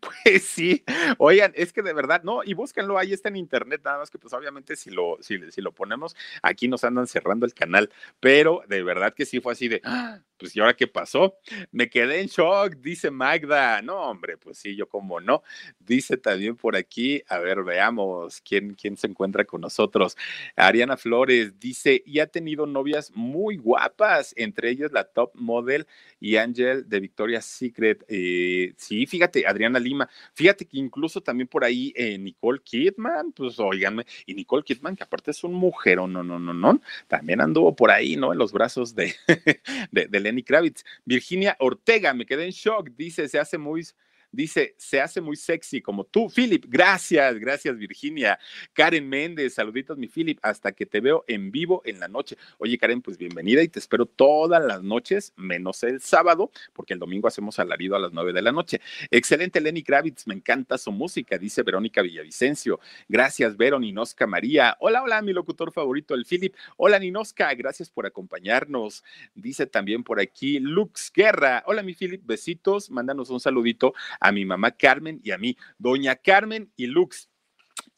Pues 0.00 0.44
sí, 0.44 0.84
oigan, 1.16 1.52
es 1.56 1.72
que 1.72 1.80
de 1.80 1.94
verdad, 1.94 2.22
no, 2.22 2.44
y 2.44 2.52
búsquenlo, 2.52 2.98
ahí 2.98 3.14
está 3.14 3.30
en 3.30 3.36
internet, 3.36 3.80
nada 3.82 3.96
más 3.96 4.10
que 4.10 4.18
pues 4.18 4.34
obviamente 4.34 4.76
si 4.76 4.90
lo, 4.90 5.16
si, 5.22 5.40
si 5.50 5.62
lo 5.62 5.72
ponemos, 5.72 6.14
aquí 6.42 6.68
nos 6.68 6.84
andan 6.84 7.06
cerrando 7.06 7.46
el 7.46 7.54
canal, 7.54 7.90
pero 8.20 8.62
de 8.68 8.82
verdad 8.82 9.14
que 9.14 9.24
sí 9.24 9.40
fue 9.40 9.54
así 9.54 9.68
de, 9.68 9.80
¡ah! 9.84 10.20
Pues 10.38 10.54
¿y 10.56 10.60
ahora 10.60 10.74
qué 10.74 10.86
pasó? 10.86 11.38
Me 11.72 11.88
quedé 11.88 12.20
en 12.20 12.28
shock, 12.28 12.76
dice 12.76 13.10
Magda. 13.10 13.82
No, 13.82 13.96
hombre, 14.02 14.36
pues 14.38 14.58
sí, 14.58 14.76
yo 14.76 14.88
como 14.88 15.20
no. 15.20 15.42
Dice 15.78 16.16
también 16.16 16.56
por 16.56 16.76
aquí, 16.76 17.22
a 17.28 17.38
ver, 17.38 17.62
veamos 17.64 18.40
quién, 18.40 18.74
quién 18.74 18.96
se 18.96 19.06
encuentra 19.06 19.44
con 19.44 19.60
nosotros. 19.60 20.16
Ariana 20.56 20.96
Flores 20.96 21.58
dice, 21.58 22.02
y 22.06 22.20
ha 22.20 22.26
tenido 22.26 22.66
novias 22.66 23.12
muy 23.14 23.56
guapas, 23.56 24.34
entre 24.36 24.70
ellas 24.70 24.92
la 24.92 25.04
top 25.04 25.32
model 25.34 25.86
y 26.20 26.36
Ángel 26.36 26.88
de 26.88 27.00
Victoria's 27.00 27.44
Secret. 27.44 28.04
Eh, 28.08 28.74
sí, 28.76 29.06
fíjate, 29.06 29.46
Adriana 29.46 29.78
Lima, 29.78 30.08
fíjate 30.34 30.66
que 30.66 30.78
incluso 30.78 31.20
también 31.20 31.48
por 31.48 31.64
ahí 31.64 31.92
eh, 31.96 32.18
Nicole 32.18 32.60
Kidman, 32.62 33.32
pues 33.32 33.58
oiganme, 33.58 34.04
y 34.26 34.34
Nicole 34.34 34.64
Kidman, 34.64 34.96
que 34.96 35.04
aparte 35.04 35.30
es 35.30 35.44
un 35.44 35.54
mujer, 35.54 35.98
no, 35.98 36.06
no, 36.06 36.22
no, 36.22 36.38
no, 36.38 36.80
también 37.06 37.40
anduvo 37.40 37.74
por 37.74 37.90
ahí, 37.90 38.16
¿no? 38.16 38.32
En 38.32 38.38
los 38.38 38.52
brazos 38.52 38.94
de, 38.94 39.14
de, 39.90 40.06
de 40.06 40.20
Lenny 40.28 40.42
Kravitz. 40.42 40.84
Virginia 41.04 41.56
Ortega, 41.58 42.14
me 42.14 42.26
quedé 42.26 42.44
en 42.44 42.50
shock, 42.50 42.90
dice, 42.96 43.28
se 43.28 43.38
hace 43.38 43.58
muy 43.58 43.86
Dice, 44.30 44.74
se 44.76 45.00
hace 45.00 45.22
muy 45.22 45.36
sexy 45.36 45.80
como 45.80 46.04
tú, 46.04 46.28
Philip. 46.28 46.66
Gracias, 46.68 47.38
gracias, 47.38 47.78
Virginia. 47.78 48.38
Karen 48.74 49.08
Méndez, 49.08 49.54
saluditos, 49.54 49.96
mi 49.96 50.06
Philip, 50.06 50.38
hasta 50.42 50.72
que 50.72 50.84
te 50.84 51.00
veo 51.00 51.24
en 51.26 51.50
vivo 51.50 51.80
en 51.86 51.98
la 51.98 52.08
noche. 52.08 52.36
Oye, 52.58 52.76
Karen, 52.76 53.00
pues 53.00 53.16
bienvenida 53.16 53.62
y 53.62 53.68
te 53.68 53.78
espero 53.78 54.04
todas 54.04 54.62
las 54.62 54.82
noches, 54.82 55.32
menos 55.36 55.82
el 55.82 56.02
sábado, 56.02 56.50
porque 56.74 56.92
el 56.92 56.98
domingo 56.98 57.26
hacemos 57.26 57.58
alarido 57.58 57.96
a 57.96 57.98
las 57.98 58.12
nueve 58.12 58.34
de 58.34 58.42
la 58.42 58.52
noche. 58.52 58.82
Excelente, 59.10 59.62
Lenny 59.62 59.82
Kravitz, 59.82 60.26
me 60.26 60.34
encanta 60.34 60.76
su 60.76 60.92
música, 60.92 61.38
dice 61.38 61.62
Verónica 61.62 62.02
Villavicencio. 62.02 62.80
Gracias, 63.08 63.56
Vero 63.56 63.80
Ninosca 63.80 64.26
María. 64.26 64.76
Hola, 64.80 65.02
hola, 65.02 65.22
mi 65.22 65.32
locutor 65.32 65.72
favorito, 65.72 66.14
el 66.14 66.26
Philip. 66.26 66.54
Hola, 66.76 66.98
Ninosca, 66.98 67.54
gracias 67.54 67.88
por 67.88 68.04
acompañarnos. 68.04 69.04
Dice 69.34 69.66
también 69.66 70.04
por 70.04 70.20
aquí 70.20 70.58
Lux 70.60 71.10
Guerra. 71.14 71.62
Hola, 71.66 71.82
mi 71.82 71.94
Philip, 71.94 72.26
besitos, 72.26 72.90
mándanos 72.90 73.30
un 73.30 73.40
saludito 73.40 73.94
a 74.20 74.32
mi 74.32 74.44
mamá 74.44 74.72
Carmen 74.72 75.20
y 75.22 75.30
a 75.30 75.38
mí, 75.38 75.56
doña 75.78 76.16
Carmen 76.16 76.72
y 76.76 76.86
Lux. 76.86 77.30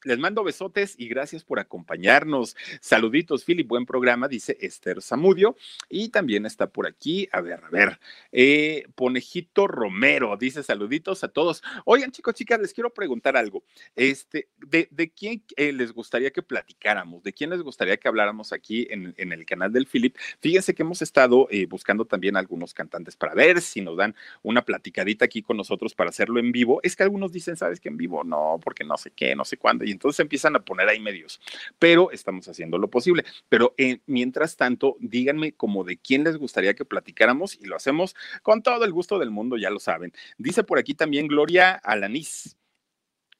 Les 0.05 0.18
mando 0.18 0.42
besotes 0.42 0.94
y 0.96 1.09
gracias 1.09 1.44
por 1.44 1.59
acompañarnos. 1.59 2.57
Saluditos, 2.80 3.44
Philip, 3.44 3.68
buen 3.68 3.84
programa, 3.84 4.28
dice 4.28 4.57
Esther 4.59 5.03
Zamudio. 5.03 5.57
Y 5.90 6.09
también 6.09 6.46
está 6.46 6.70
por 6.70 6.86
aquí, 6.86 7.28
a 7.32 7.42
ver, 7.42 7.62
a 7.62 7.68
ver, 7.68 8.01
eh, 8.32 8.84
Ponejito 8.94 9.66
Romero, 9.66 10.38
dice 10.38 10.62
saluditos 10.62 11.22
a 11.22 11.28
todos. 11.28 11.62
Oigan, 11.84 12.12
chicos, 12.12 12.34
chicas, 12.34 12.59
les 12.61 12.72
quiero 12.72 12.94
preguntar 12.94 13.36
algo. 13.36 13.62
Este, 13.94 14.48
¿De, 14.57 15.12
quién 15.14 15.44
eh, 15.57 15.70
les 15.72 15.92
gustaría 15.92 16.30
que 16.30 16.40
platicáramos? 16.40 17.22
¿De 17.22 17.34
quién 17.34 17.51
les 17.51 17.61
gustaría 17.61 17.98
que 17.98 18.09
habláramos 18.09 18.55
aquí 18.55 18.86
en, 18.88 19.12
en 19.18 19.32
el 19.32 19.44
canal 19.44 19.70
del 19.70 19.86
Philip? 19.86 20.16
Fíjense 20.40 20.74
que 20.74 20.82
hemos 20.82 21.03
estado 21.03 21.46
eh, 21.51 21.66
buscando 21.66 22.07
también 22.07 22.38
algunos 22.38 22.72
cantantes 22.72 23.16
para 23.16 23.34
ver 23.34 23.61
si 23.61 23.82
nos 23.82 23.98
dan 23.98 24.14
una 24.42 24.64
platicadita 24.64 25.26
aquí 25.26 25.42
con 25.42 25.59
nosotros 25.59 25.94
para 25.94 26.09
hacerlo 26.09 26.40
en 26.40 26.53
vivo. 26.53 26.80
Es 26.82 26.96
que 26.96 27.03
algunos 27.03 27.32
dicen, 27.32 27.59
¿sabes 27.59 27.80
que 27.80 27.90
en 27.90 27.98
vivo 27.98 28.24
no? 28.24 28.59
Porque 28.64 28.82
no 28.82 28.96
sé 28.96 29.11
qué, 29.11 29.36
no 29.36 29.44
sé 29.44 29.59
cuándo 29.59 29.89
y 29.91 29.93
entonces 29.93 30.20
empiezan 30.20 30.55
a 30.55 30.61
poner 30.64 30.88
ahí 30.88 31.01
medios, 31.01 31.41
pero 31.78 32.12
estamos 32.12 32.47
haciendo 32.49 32.78
lo 32.78 32.88
posible. 32.88 33.24
Pero 33.49 33.74
eh, 33.76 33.99
mientras 34.07 34.57
tanto, 34.57 34.97
díganme 35.01 35.53
como 35.53 35.82
de 35.82 35.99
quién 35.99 36.22
les 36.22 36.36
gustaría 36.36 36.74
que 36.74 36.84
platicáramos 36.84 37.59
y 37.61 37.66
lo 37.66 37.74
hacemos 37.76 38.14
con 38.43 38.62
todo 38.62 38.84
el 38.84 38.93
gusto 38.93 39.18
del 39.18 39.30
mundo, 39.30 39.57
ya 39.57 39.70
lo 39.70 39.80
saben. 39.80 40.12
Dice 40.38 40.62
por 40.62 40.78
aquí 40.78 40.95
también 40.95 41.26
Gloria 41.26 41.72
Alanis. 41.72 42.57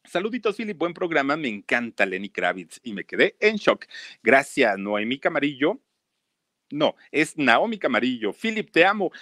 Saluditos, 0.05 0.57
Philip, 0.57 0.77
buen 0.77 0.93
programa, 0.95 1.37
me 1.37 1.49
encanta 1.49 2.05
Lenny 2.05 2.31
Kravitz 2.31 2.81
y 2.83 2.95
me 2.95 3.05
quedé 3.05 3.37
en 3.39 3.57
shock. 3.57 3.87
Gracias, 4.23 4.77
Noemí 4.77 5.19
Camarillo. 5.19 5.79
No, 6.71 6.97
es 7.13 7.37
Naomi 7.37 7.79
Camarillo. 7.79 8.33
Philip, 8.33 8.71
te 8.71 8.85
amo. 8.85 9.13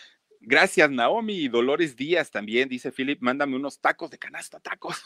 Gracias, 0.41 0.91
Naomi. 0.91 1.49
Dolores 1.49 1.97
Díaz 1.97 2.31
también, 2.31 2.69
dice 2.69 2.93
Philip, 2.93 3.21
mándame 3.21 3.57
unos 3.57 3.81
tacos 3.81 4.11
de 4.11 4.19
canasta, 4.19 4.61
tacos. 4.61 4.97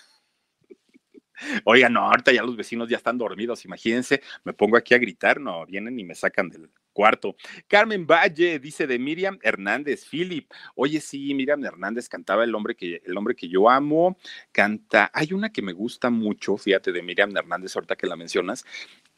Oiga, 1.65 1.89
no, 1.89 2.01
ahorita 2.01 2.33
ya 2.33 2.43
los 2.43 2.57
vecinos 2.57 2.89
ya 2.89 2.97
están 2.97 3.19
dormidos, 3.19 3.65
imagínense, 3.65 4.23
me 4.45 4.53
pongo 4.53 4.77
aquí 4.77 4.95
a 4.95 4.99
gritar, 4.99 5.41
no, 5.41 5.67
vienen 5.67 5.99
y 5.99 6.05
me 6.05 6.15
sacan 6.15 6.49
del 6.49 6.71
cuarto. 6.93 7.37
Carmen 7.67 8.07
Valle 8.07 8.59
dice 8.59 8.87
de 8.87 8.99
Miriam 8.99 9.39
Hernández, 9.43 10.07
Philip. 10.09 10.51
Oye, 10.75 11.01
sí, 11.01 11.35
Miriam 11.35 11.65
Hernández 11.65 12.09
cantaba 12.09 12.45
el 12.45 12.55
hombre 12.55 12.75
que 12.75 13.03
el 13.05 13.17
hombre 13.17 13.35
que 13.35 13.49
yo 13.49 13.69
amo, 13.71 14.19
canta. 14.53 15.11
Hay 15.15 15.33
una 15.33 15.51
que 15.51 15.63
me 15.63 15.73
gusta 15.73 16.11
mucho, 16.11 16.57
fíjate, 16.57 16.93
de 16.93 17.03
Miriam 17.03 17.35
Hernández, 17.37 17.75
ahorita 17.75 17.97
que 17.97 18.07
la 18.07 18.17
mencionas. 18.17 18.65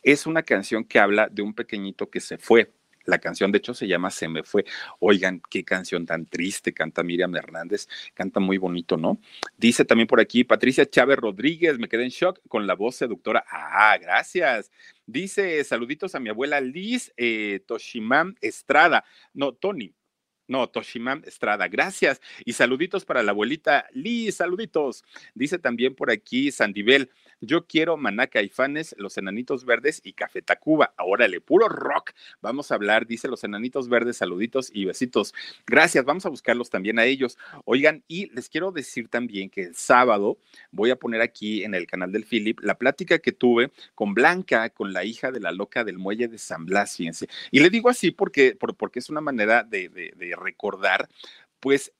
Es 0.02 0.26
una 0.26 0.42
canción 0.42 0.84
que 0.84 0.98
habla 0.98 1.28
de 1.28 1.42
un 1.42 1.54
pequeñito 1.54 2.10
que 2.10 2.20
se 2.20 2.38
fue 2.38 2.72
la 3.06 3.18
canción, 3.18 3.52
de 3.52 3.58
hecho, 3.58 3.74
se 3.74 3.86
llama 3.86 4.10
Se 4.10 4.28
me 4.28 4.42
fue. 4.42 4.64
Oigan, 4.98 5.42
qué 5.50 5.64
canción 5.64 6.06
tan 6.06 6.26
triste 6.26 6.72
canta 6.72 7.02
Miriam 7.02 7.34
Hernández. 7.36 7.88
Canta 8.14 8.40
muy 8.40 8.58
bonito, 8.58 8.96
¿no? 8.96 9.20
Dice 9.56 9.84
también 9.84 10.06
por 10.06 10.20
aquí 10.20 10.44
Patricia 10.44 10.88
Chávez 10.88 11.18
Rodríguez, 11.18 11.78
me 11.78 11.88
quedé 11.88 12.04
en 12.04 12.10
shock 12.10 12.40
con 12.48 12.66
la 12.66 12.74
voz 12.74 12.96
seductora. 12.96 13.44
Ah, 13.48 13.96
gracias. 14.00 14.70
Dice 15.06 15.62
saluditos 15.64 16.14
a 16.14 16.20
mi 16.20 16.30
abuela 16.30 16.60
Liz 16.60 17.12
eh, 17.16 17.60
Estrada. 18.40 19.04
No, 19.32 19.52
Tony. 19.52 19.92
No, 20.46 20.68
Toshimam 20.68 21.22
Estrada, 21.24 21.68
gracias. 21.68 22.20
Y 22.44 22.52
saluditos 22.52 23.04
para 23.04 23.22
la 23.22 23.30
abuelita 23.30 23.86
Liz, 23.92 24.36
saluditos. 24.36 25.02
Dice 25.34 25.58
también 25.58 25.94
por 25.94 26.10
aquí 26.10 26.52
Sandibel, 26.52 27.10
yo 27.40 27.66
quiero 27.66 27.96
Maná 27.96 28.26
Caifanes, 28.26 28.94
Los 28.98 29.16
Enanitos 29.16 29.64
Verdes 29.64 30.00
y 30.04 30.12
Café 30.12 30.42
Tacuba. 30.42 30.94
Órale, 30.98 31.40
puro 31.40 31.68
rock. 31.68 32.12
Vamos 32.42 32.70
a 32.70 32.74
hablar, 32.74 33.06
dice 33.06 33.28
Los 33.28 33.42
Enanitos 33.44 33.88
Verdes, 33.88 34.18
saluditos 34.18 34.70
y 34.72 34.84
besitos. 34.84 35.34
Gracias, 35.66 36.04
vamos 36.04 36.26
a 36.26 36.28
buscarlos 36.28 36.68
también 36.68 36.98
a 36.98 37.04
ellos. 37.04 37.38
Oigan, 37.64 38.04
y 38.06 38.30
les 38.34 38.48
quiero 38.50 38.70
decir 38.70 39.08
también 39.08 39.48
que 39.48 39.62
el 39.62 39.74
sábado 39.74 40.38
voy 40.70 40.90
a 40.90 40.96
poner 40.96 41.22
aquí 41.22 41.64
en 41.64 41.74
el 41.74 41.86
canal 41.86 42.12
del 42.12 42.24
Philip 42.24 42.60
la 42.60 42.76
plática 42.76 43.18
que 43.18 43.32
tuve 43.32 43.72
con 43.94 44.12
Blanca, 44.14 44.68
con 44.70 44.92
la 44.92 45.04
hija 45.04 45.32
de 45.32 45.40
la 45.40 45.52
loca 45.52 45.84
del 45.84 45.98
muelle 45.98 46.28
de 46.28 46.38
San 46.38 46.66
Blas, 46.66 46.96
fíjense. 46.96 47.28
Y 47.50 47.60
le 47.60 47.70
digo 47.70 47.88
así 47.88 48.10
porque, 48.10 48.56
porque 48.56 48.98
es 48.98 49.08
una 49.08 49.20
manera 49.20 49.62
de, 49.62 49.88
de 49.88 50.33
recordar, 50.36 51.08
pues, 51.60 51.92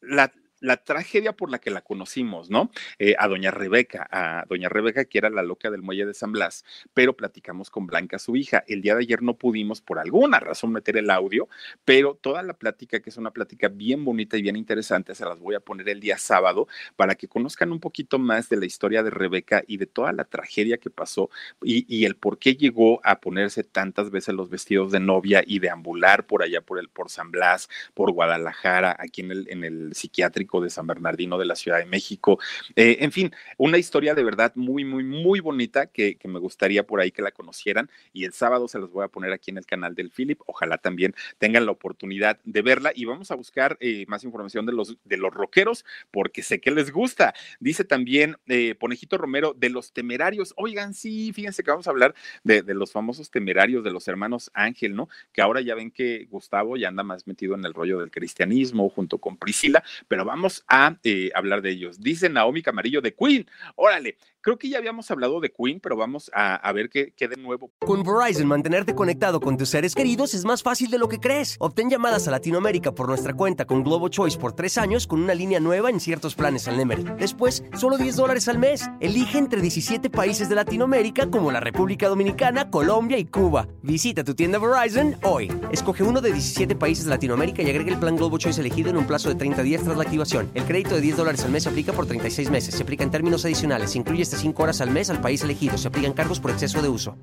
la, 0.00 0.32
la 0.60 0.78
tragedia 0.78 1.34
por 1.34 1.50
la 1.50 1.58
que 1.58 1.70
la 1.70 1.82
conocimos, 1.82 2.50
¿no? 2.50 2.70
Eh, 2.98 3.14
a 3.18 3.28
doña 3.28 3.50
Rebeca, 3.50 4.08
a 4.10 4.44
doña 4.48 4.68
Rebeca, 4.68 5.04
que 5.04 5.18
era 5.18 5.30
la 5.30 5.42
loca 5.42 5.70
del 5.70 5.82
muelle 5.82 6.06
de 6.06 6.14
San 6.14 6.32
Blas, 6.32 6.64
pero 6.94 7.16
platicamos 7.16 7.70
con 7.70 7.86
Blanca, 7.86 8.18
su 8.18 8.36
hija. 8.36 8.64
El 8.66 8.82
día 8.82 8.94
de 8.94 9.02
ayer 9.02 9.22
no 9.22 9.34
pudimos 9.34 9.80
por 9.80 9.98
alguna 9.98 10.40
razón 10.40 10.72
meter 10.72 10.96
el 10.96 11.10
audio, 11.10 11.48
pero 11.84 12.14
toda 12.14 12.42
la 12.42 12.54
plática, 12.54 13.00
que 13.00 13.10
es 13.10 13.16
una 13.16 13.30
plática 13.30 13.68
bien 13.68 14.04
bonita 14.04 14.36
y 14.36 14.42
bien 14.42 14.56
interesante, 14.56 15.14
se 15.14 15.24
las 15.24 15.40
voy 15.40 15.54
a 15.54 15.60
poner 15.60 15.88
el 15.88 16.00
día 16.00 16.18
sábado 16.18 16.68
para 16.96 17.14
que 17.14 17.28
conozcan 17.28 17.72
un 17.72 17.80
poquito 17.80 18.18
más 18.18 18.48
de 18.48 18.56
la 18.56 18.66
historia 18.66 19.02
de 19.02 19.10
Rebeca 19.10 19.62
y 19.66 19.76
de 19.76 19.86
toda 19.86 20.12
la 20.12 20.24
tragedia 20.24 20.78
que 20.78 20.90
pasó 20.90 21.30
y, 21.62 22.04
el 22.06 22.16
por 22.16 22.38
qué 22.38 22.54
llegó 22.54 23.00
a 23.04 23.20
ponerse 23.20 23.64
tantas 23.64 24.10
veces 24.10 24.34
los 24.34 24.48
vestidos 24.48 24.92
de 24.92 25.00
novia 25.00 25.42
y 25.44 25.58
deambular 25.58 26.26
por 26.26 26.42
allá 26.42 26.60
por 26.60 26.78
el 26.78 26.88
por 26.88 27.10
San 27.10 27.30
Blas, 27.30 27.68
por 27.94 28.12
Guadalajara, 28.12 28.96
aquí 28.98 29.22
en 29.22 29.30
el, 29.32 29.48
en 29.50 29.64
el 29.64 29.94
psiquiátrico 29.94 30.45
de 30.54 30.70
San 30.70 30.86
Bernardino 30.86 31.38
de 31.38 31.44
la 31.44 31.56
Ciudad 31.56 31.78
de 31.78 31.86
México. 31.86 32.38
Eh, 32.74 32.98
en 33.00 33.12
fin, 33.12 33.32
una 33.58 33.78
historia 33.78 34.14
de 34.14 34.24
verdad 34.24 34.52
muy, 34.54 34.84
muy, 34.84 35.04
muy 35.04 35.40
bonita 35.40 35.86
que, 35.86 36.18
me 36.24 36.40
gustaría 36.40 36.84
por 36.84 37.00
ahí 37.00 37.12
que 37.12 37.22
la 37.22 37.30
conocieran 37.30 37.88
y 38.12 38.24
el 38.24 38.32
sábado 38.32 38.66
se 38.66 38.80
los 38.80 38.90
voy 38.90 39.04
a 39.04 39.08
poner 39.08 39.32
aquí 39.32 39.52
en 39.52 39.58
el 39.58 39.66
canal 39.66 39.94
del 39.94 40.10
Philip. 40.10 40.40
Ojalá 40.46 40.78
también 40.78 41.14
tengan 41.38 41.66
la 41.66 41.72
oportunidad 41.72 42.38
de 42.44 42.62
verla 42.62 42.90
y 42.94 43.04
vamos 43.04 43.30
a 43.30 43.36
buscar 43.36 43.76
eh, 43.80 44.04
más 44.08 44.24
información 44.24 44.66
de 44.66 44.72
los, 44.72 44.96
de 45.04 45.16
los 45.16 45.32
rockeros 45.32 45.84
porque 46.10 46.42
sé 46.42 46.60
que 46.60 46.72
les 46.72 46.90
gusta. 46.90 47.32
Dice 47.60 47.84
también 47.84 48.36
eh, 48.48 48.74
Ponejito 48.74 49.18
Romero 49.18 49.54
de 49.54 49.70
los 49.70 49.92
temerarios. 49.92 50.52
Oigan, 50.56 50.94
sí, 50.94 51.32
fíjense 51.32 51.62
que 51.62 51.70
vamos 51.70 51.86
a 51.86 51.90
hablar 51.90 52.14
de, 52.42 52.62
de 52.62 52.74
los 52.74 52.90
famosos 52.90 53.30
temerarios 53.30 53.84
de 53.84 53.90
los 53.92 54.08
hermanos 54.08 54.50
Ángel, 54.52 54.96
¿no? 54.96 55.08
Que 55.32 55.42
ahora 55.42 55.60
ya 55.60 55.74
ven 55.74 55.90
que 55.90 56.26
Gustavo 56.30 56.76
ya 56.76 56.88
anda 56.88 57.02
más 57.02 57.26
metido 57.26 57.54
en 57.54 57.64
el 57.64 57.74
rollo 57.74 58.00
del 58.00 58.10
cristianismo 58.10 58.88
junto 58.88 59.18
con 59.18 59.36
Priscila, 59.36 59.82
pero 60.08 60.24
vamos 60.24 60.35
vamos 60.36 60.64
a 60.68 60.98
eh, 61.02 61.30
hablar 61.34 61.62
de 61.62 61.70
ellos. 61.70 61.98
Dice 61.98 62.28
Naomi 62.28 62.62
Camarillo 62.62 63.00
de 63.00 63.14
Queen. 63.14 63.46
Órale, 63.74 64.18
Creo 64.46 64.58
que 64.58 64.68
ya 64.68 64.78
habíamos 64.78 65.10
hablado 65.10 65.40
de 65.40 65.50
Queen, 65.50 65.80
pero 65.80 65.96
vamos 65.96 66.30
a, 66.32 66.72
ver 66.72 66.88
qué, 66.88 67.12
qué, 67.16 67.26
de 67.26 67.36
nuevo. 67.36 67.72
Con 67.80 68.04
Verizon, 68.04 68.46
mantenerte 68.46 68.94
conectado 68.94 69.40
con 69.40 69.56
tus 69.56 69.70
seres 69.70 69.92
queridos 69.92 70.34
es 70.34 70.44
más 70.44 70.62
fácil 70.62 70.88
de 70.88 70.98
lo 70.98 71.08
que 71.08 71.18
crees. 71.18 71.56
Obtén 71.58 71.90
llamadas 71.90 72.28
a 72.28 72.30
Latinoamérica 72.30 72.92
por 72.92 73.08
nuestra 73.08 73.34
cuenta 73.34 73.64
con 73.64 73.82
Globo 73.82 74.08
Choice 74.08 74.38
por 74.38 74.52
tres 74.52 74.78
años 74.78 75.08
con 75.08 75.20
una 75.20 75.34
línea 75.34 75.58
nueva 75.58 75.90
en 75.90 75.98
ciertos 75.98 76.36
planes 76.36 76.68
al 76.68 76.76
Nemery. 76.76 77.02
Después, 77.18 77.64
solo 77.76 77.98
10 77.98 78.14
dólares 78.14 78.46
al 78.46 78.60
mes. 78.60 78.88
Elige 79.00 79.36
entre 79.36 79.60
17 79.60 80.10
países 80.10 80.48
de 80.48 80.54
Latinoamérica 80.54 81.28
como 81.28 81.50
la 81.50 81.58
República 81.58 82.06
Dominicana, 82.06 82.70
Colombia 82.70 83.18
y 83.18 83.24
Cuba. 83.24 83.66
Visita 83.82 84.22
tu 84.22 84.36
tienda 84.36 84.60
Verizon 84.60 85.16
hoy. 85.24 85.52
Escoge 85.72 86.04
uno 86.04 86.20
de 86.20 86.32
17 86.32 86.76
países 86.76 87.06
de 87.06 87.10
Latinoamérica 87.10 87.62
y 87.62 87.70
agrega 87.70 87.90
el 87.90 87.98
plan 87.98 88.14
Globo 88.14 88.38
Choice 88.38 88.60
elegido 88.60 88.90
en 88.90 88.96
un 88.96 89.08
plazo 89.08 89.28
de 89.28 89.34
30 89.34 89.64
días 89.64 89.82
tras 89.82 89.96
la 89.96 90.04
activación. 90.04 90.25
El 90.34 90.64
crédito 90.64 90.96
de 90.96 91.00
10 91.00 91.18
dólares 91.18 91.44
al 91.44 91.52
mes 91.52 91.62
se 91.62 91.68
aplica 91.68 91.92
por 91.92 92.06
36 92.06 92.50
meses. 92.50 92.74
Se 92.74 92.82
aplica 92.82 93.04
en 93.04 93.10
términos 93.10 93.44
adicionales. 93.44 93.94
incluye 93.94 94.22
este 94.22 94.36
5 94.36 94.62
horas 94.62 94.80
al 94.80 94.90
mes 94.90 95.08
al 95.10 95.20
país 95.20 95.42
elegido. 95.42 95.78
Se 95.78 95.88
aplican 95.88 96.12
cargos 96.14 96.40
por 96.40 96.50
exceso 96.50 96.82
de 96.82 96.88
uso 96.88 97.16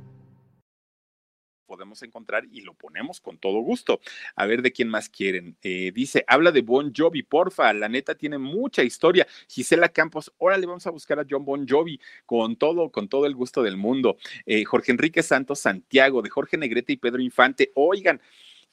podemos 1.74 2.04
encontrar 2.04 2.46
y 2.52 2.62
lo 2.62 2.76
ponemos 2.76 3.20
con 3.20 3.40
todo 3.40 3.60
gusto. 3.62 4.00
A 4.36 4.46
ver 4.46 4.62
de 4.62 4.72
quién 4.72 4.90
más 4.90 5.10
quieren. 5.10 5.58
Eh, 5.64 5.92
dice, 5.92 6.24
habla 6.28 6.52
de 6.52 6.62
Bon 6.62 6.94
Jovi, 6.96 7.24
porfa, 7.24 7.74
la 7.74 7.90
neta 7.90 8.14
tiene 8.14 8.38
mucha 8.38 8.84
historia. 8.84 9.26
Gisela 9.48 9.90
Campos, 9.90 10.32
órale, 10.38 10.68
vamos 10.68 10.86
a 10.86 10.92
buscar 10.92 11.20
a 11.20 11.26
John 11.28 11.44
Bon 11.46 11.68
Jovi 11.68 12.00
con 12.28 12.58
todo, 12.58 12.92
con 12.92 13.08
todo 13.08 13.26
el 13.26 13.34
gusto 13.34 13.64
del 13.64 13.76
mundo. 13.76 14.18
Eh, 14.46 14.64
Jorge 14.66 14.92
Enrique 14.92 15.24
Santos 15.24 15.62
Santiago, 15.62 16.22
de 16.22 16.30
Jorge 16.30 16.58
Negrete 16.58 16.94
y 16.94 16.98
Pedro 16.98 17.22
Infante. 17.24 17.72
Oigan, 17.74 18.22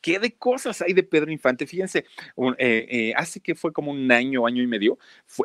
¿Qué 0.00 0.18
de 0.18 0.34
cosas 0.34 0.80
hay 0.80 0.92
de 0.94 1.02
Pedro 1.02 1.30
Infante? 1.30 1.66
Fíjense, 1.66 2.06
eh, 2.58 2.86
eh, 2.90 3.12
hace 3.16 3.40
que 3.40 3.54
fue 3.54 3.72
como 3.72 3.90
un 3.90 4.10
año, 4.10 4.46
año 4.46 4.62
y 4.62 4.66
medio, 4.66 4.98